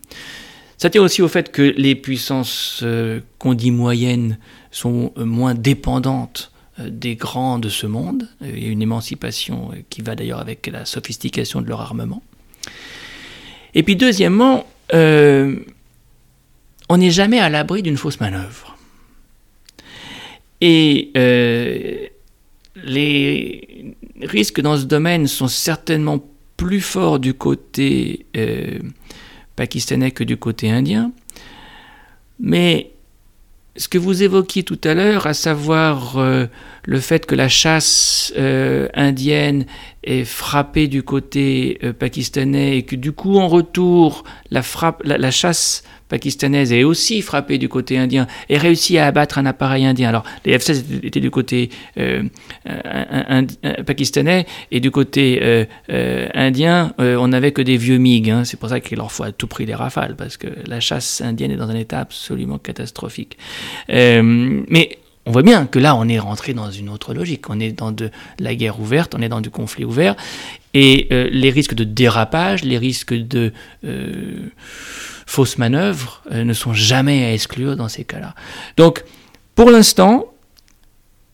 Ça 0.78 0.90
tient 0.90 1.02
aussi 1.02 1.22
au 1.22 1.28
fait 1.28 1.52
que 1.52 1.62
les 1.62 1.94
puissances 1.94 2.80
euh, 2.82 3.20
qu'on 3.38 3.54
dit 3.54 3.70
moyennes 3.70 4.38
sont 4.70 5.12
euh, 5.16 5.24
moins 5.24 5.54
dépendantes 5.54 6.50
euh, 6.80 6.88
des 6.90 7.14
grands 7.14 7.58
de 7.58 7.68
ce 7.68 7.86
monde. 7.86 8.28
Il 8.42 8.62
y 8.62 8.66
a 8.66 8.70
une 8.70 8.82
émancipation 8.82 9.70
qui 9.88 10.02
va 10.02 10.16
d'ailleurs 10.16 10.40
avec 10.40 10.66
la 10.66 10.84
sophistication 10.84 11.60
de 11.60 11.68
leur 11.68 11.80
armement. 11.80 12.22
Et 13.74 13.82
puis 13.82 13.96
deuxièmement, 13.96 14.66
on 14.92 15.56
n'est 16.96 17.10
jamais 17.10 17.40
à 17.40 17.48
l'abri 17.48 17.82
d'une 17.82 17.96
fausse 17.96 18.20
manœuvre. 18.20 18.76
Et 20.60 21.10
les 22.84 23.94
risques 24.22 24.60
dans 24.60 24.76
ce 24.76 24.84
domaine 24.84 25.26
sont 25.26 25.48
certainement 25.48 26.24
plus 26.56 26.80
forts 26.80 27.18
du 27.18 27.34
côté 27.34 28.26
pakistanais 29.56 30.10
que 30.10 30.24
du 30.24 30.36
côté 30.36 30.70
indien. 30.70 31.12
Mais 32.40 32.90
ce 33.76 33.88
que 33.88 33.98
vous 33.98 34.22
évoquiez 34.22 34.62
tout 34.62 34.80
à 34.84 34.94
l'heure, 34.94 35.26
à 35.26 35.34
savoir 35.34 36.18
euh, 36.18 36.46
le 36.86 37.00
fait 37.00 37.26
que 37.26 37.34
la 37.34 37.48
chasse 37.48 38.32
euh, 38.36 38.88
indienne 38.94 39.66
est 40.02 40.24
frappée 40.24 40.86
du 40.86 41.02
côté 41.02 41.78
euh, 41.82 41.92
pakistanais 41.92 42.78
et 42.78 42.82
que 42.82 42.96
du 42.96 43.12
coup 43.12 43.38
en 43.38 43.48
retour 43.48 44.24
la, 44.50 44.62
frappe, 44.62 45.02
la 45.04 45.30
chasse 45.30 45.82
pakistanaise 46.10 46.72
est 46.72 46.84
aussi 46.84 47.22
frappée 47.22 47.56
du 47.56 47.70
côté 47.70 47.96
indien 47.96 48.26
et 48.50 48.58
réussit 48.58 48.98
à 48.98 49.06
abattre 49.06 49.38
un 49.38 49.46
appareil 49.46 49.86
indien. 49.86 50.10
Alors, 50.10 50.22
les 50.44 50.56
F-16 50.56 51.02
étaient 51.02 51.20
du 51.20 51.30
côté 51.30 51.70
euh, 51.96 52.22
pakistanais 53.86 54.44
et 54.70 54.80
du 54.80 54.90
côté 54.90 55.66
indien, 56.34 56.92
on 56.98 57.28
n'avait 57.28 57.52
que 57.52 57.62
des 57.62 57.78
vieux 57.78 57.96
MiG. 57.96 58.30
Hein. 58.30 58.44
C'est 58.44 58.60
pour 58.60 58.68
ça 58.68 58.80
qu'il 58.80 58.98
leur 58.98 59.10
faut 59.10 59.24
à 59.24 59.32
tout 59.32 59.46
prix 59.46 59.64
des 59.64 59.74
rafales 59.74 60.14
parce 60.14 60.36
que 60.36 60.46
la 60.66 60.78
chasse 60.78 61.22
indienne 61.22 61.50
est 61.50 61.56
dans 61.56 61.70
un 61.70 61.74
état 61.74 62.00
absolument 62.00 62.58
catastrophique. 62.58 63.38
mais 63.88 64.98
on 65.26 65.32
voit 65.32 65.42
bien 65.42 65.66
que 65.66 65.78
là, 65.78 65.94
on 65.96 66.08
est 66.08 66.18
rentré 66.18 66.54
dans 66.54 66.70
une 66.70 66.88
autre 66.88 67.14
logique. 67.14 67.48
On 67.48 67.58
est 67.58 67.72
dans 67.72 67.92
de 67.92 68.10
la 68.38 68.54
guerre 68.54 68.78
ouverte, 68.80 69.14
on 69.14 69.22
est 69.22 69.28
dans 69.28 69.40
du 69.40 69.50
conflit 69.50 69.84
ouvert. 69.84 70.16
Et 70.74 71.08
les 71.10 71.50
risques 71.50 71.74
de 71.74 71.84
dérapage, 71.84 72.62
les 72.64 72.78
risques 72.78 73.14
de 73.14 73.52
fausses 75.26 75.58
manœuvres 75.58 76.22
euh, 76.30 76.44
ne 76.44 76.52
sont 76.52 76.74
jamais 76.74 77.24
à 77.24 77.32
exclure 77.32 77.76
dans 77.76 77.88
ces 77.88 78.04
cas-là. 78.04 78.34
Donc, 78.76 79.04
pour 79.54 79.70
l'instant, 79.70 80.26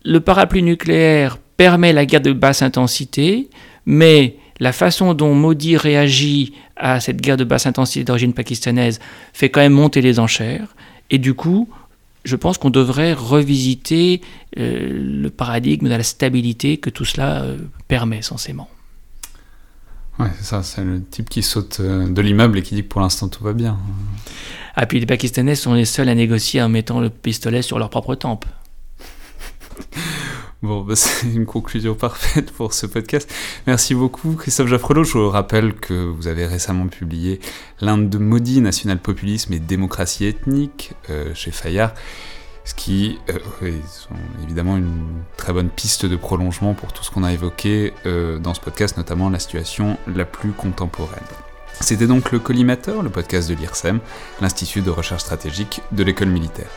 le 0.04 0.20
parapluie 0.20 0.62
nucléaire 0.62 1.38
permet 1.56 1.92
la 1.92 2.06
guerre 2.06 2.20
de 2.20 2.32
basse 2.32 2.62
intensité, 2.62 3.50
mais 3.86 4.36
la 4.58 4.72
façon 4.72 5.14
dont 5.14 5.34
Modi 5.34 5.76
réagit 5.76 6.54
à 6.76 7.00
cette 7.00 7.20
guerre 7.20 7.36
de 7.36 7.44
basse 7.44 7.66
intensité 7.66 8.04
d'origine 8.04 8.32
pakistanaise 8.32 9.00
fait 9.32 9.50
quand 9.50 9.60
même 9.60 9.72
monter 9.72 10.00
les 10.00 10.18
enchères. 10.18 10.74
Et 11.10 11.18
du 11.18 11.34
coup, 11.34 11.68
je 12.24 12.36
pense 12.36 12.58
qu'on 12.58 12.70
devrait 12.70 13.12
revisiter 13.12 14.20
euh, 14.58 15.20
le 15.22 15.30
paradigme 15.30 15.86
de 15.86 15.94
la 15.94 16.02
stabilité 16.02 16.76
que 16.76 16.90
tout 16.90 17.04
cela 17.04 17.42
euh, 17.42 17.56
permet 17.88 18.22
censément. 18.22 18.68
Ouais, 20.18 20.28
c'est 20.38 20.44
ça, 20.44 20.62
c'est 20.62 20.84
le 20.84 21.02
type 21.02 21.30
qui 21.30 21.42
saute 21.42 21.78
euh, 21.80 22.08
de 22.08 22.20
l'immeuble 22.20 22.58
et 22.58 22.62
qui 22.62 22.74
dit 22.74 22.82
que 22.82 22.88
pour 22.88 23.00
l'instant 23.00 23.28
tout 23.28 23.42
va 23.42 23.52
bien. 23.52 23.78
Ah, 24.76 24.86
puis 24.86 25.00
les 25.00 25.06
Pakistanais 25.06 25.54
sont 25.54 25.74
les 25.74 25.86
seuls 25.86 26.08
à 26.08 26.14
négocier 26.14 26.60
en 26.62 26.68
mettant 26.68 27.00
le 27.00 27.10
pistolet 27.10 27.62
sur 27.62 27.78
leur 27.78 27.90
propre 27.90 28.14
tempe. 28.14 28.44
Bon, 30.62 30.82
bah, 30.82 30.94
c'est 30.96 31.26
une 31.26 31.46
conclusion 31.46 31.94
parfaite 31.94 32.52
pour 32.52 32.74
ce 32.74 32.86
podcast. 32.86 33.32
Merci 33.66 33.94
beaucoup, 33.94 34.34
Christophe 34.34 34.68
Jaffrelot. 34.68 35.04
Je 35.04 35.18
vous 35.18 35.30
rappelle 35.30 35.74
que 35.74 35.94
vous 35.94 36.28
avez 36.28 36.46
récemment 36.46 36.88
publié 36.88 37.40
l'Inde 37.80 38.10
de 38.10 38.18
maudit, 38.18 38.60
national 38.60 38.98
populisme 38.98 39.52
et 39.52 39.58
démocratie 39.58 40.26
ethnique 40.26 40.92
euh, 41.08 41.34
chez 41.34 41.50
Fayard 41.50 41.94
ce 42.70 42.74
qui 42.74 43.18
euh, 43.30 43.72
sont 43.88 44.14
évidemment 44.44 44.76
une 44.76 45.22
très 45.36 45.52
bonne 45.52 45.70
piste 45.70 46.06
de 46.06 46.14
prolongement 46.14 46.74
pour 46.74 46.92
tout 46.92 47.02
ce 47.02 47.10
qu'on 47.10 47.24
a 47.24 47.32
évoqué 47.32 47.92
euh, 48.06 48.38
dans 48.38 48.54
ce 48.54 48.60
podcast, 48.60 48.96
notamment 48.96 49.28
la 49.30 49.38
situation 49.38 49.96
la 50.06 50.24
plus 50.24 50.52
contemporaine. 50.52 51.24
C'était 51.80 52.06
donc 52.06 52.30
le 52.30 52.38
Collimateur, 52.38 53.02
le 53.02 53.10
podcast 53.10 53.48
de 53.48 53.54
l'IRSEM, 53.54 54.00
l'Institut 54.40 54.82
de 54.82 54.90
recherche 54.90 55.22
stratégique 55.22 55.80
de 55.92 56.04
l'école 56.04 56.28
militaire. 56.28 56.68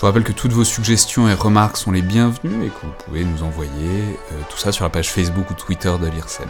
Je 0.00 0.06
vous 0.06 0.08
rappelle 0.08 0.24
que 0.24 0.32
toutes 0.32 0.52
vos 0.52 0.64
suggestions 0.64 1.28
et 1.28 1.34
remarques 1.34 1.76
sont 1.76 1.90
les 1.90 2.00
bienvenues 2.00 2.64
et 2.64 2.68
que 2.70 2.86
vous 2.86 2.92
pouvez 3.04 3.22
nous 3.22 3.42
envoyer 3.42 4.18
euh, 4.32 4.40
tout 4.48 4.56
ça 4.56 4.72
sur 4.72 4.84
la 4.84 4.88
page 4.88 5.10
Facebook 5.10 5.50
ou 5.50 5.52
Twitter 5.52 5.92
de 6.00 6.06
l'IRSEM. 6.06 6.48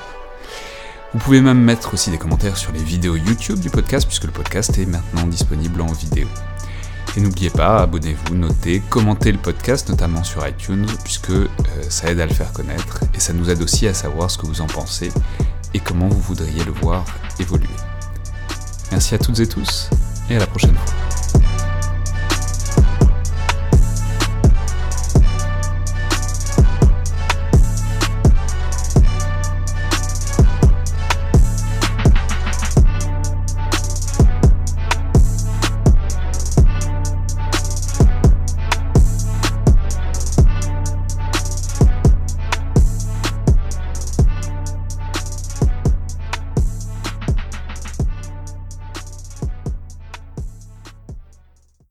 Vous 1.12 1.18
pouvez 1.18 1.40
même 1.40 1.58
mettre 1.58 1.92
aussi 1.92 2.12
des 2.12 2.16
commentaires 2.16 2.56
sur 2.56 2.70
les 2.70 2.78
vidéos 2.78 3.16
YouTube 3.16 3.58
du 3.58 3.68
podcast 3.68 4.06
puisque 4.06 4.26
le 4.26 4.30
podcast 4.30 4.78
est 4.78 4.86
maintenant 4.86 5.26
disponible 5.26 5.80
en 5.80 5.92
vidéo. 5.92 6.28
Et 7.16 7.20
n'oubliez 7.20 7.50
pas, 7.50 7.82
abonnez-vous, 7.82 8.36
notez, 8.36 8.82
commentez 8.88 9.32
le 9.32 9.38
podcast, 9.38 9.88
notamment 9.88 10.22
sur 10.22 10.46
iTunes, 10.46 10.86
puisque 11.02 11.30
euh, 11.30 11.48
ça 11.88 12.08
aide 12.08 12.20
à 12.20 12.26
le 12.26 12.32
faire 12.32 12.52
connaître 12.52 13.00
et 13.16 13.18
ça 13.18 13.32
nous 13.32 13.50
aide 13.50 13.62
aussi 13.62 13.88
à 13.88 13.94
savoir 13.94 14.30
ce 14.30 14.38
que 14.38 14.46
vous 14.46 14.60
en 14.60 14.68
pensez 14.68 15.10
et 15.74 15.80
comment 15.80 16.06
vous 16.06 16.20
voudriez 16.20 16.62
le 16.62 16.70
voir 16.70 17.04
évoluer. 17.40 17.66
Merci 18.92 19.16
à 19.16 19.18
toutes 19.18 19.40
et 19.40 19.48
tous 19.48 19.90
et 20.30 20.36
à 20.36 20.38
la 20.38 20.46
prochaine 20.46 20.76
fois. 20.76 21.49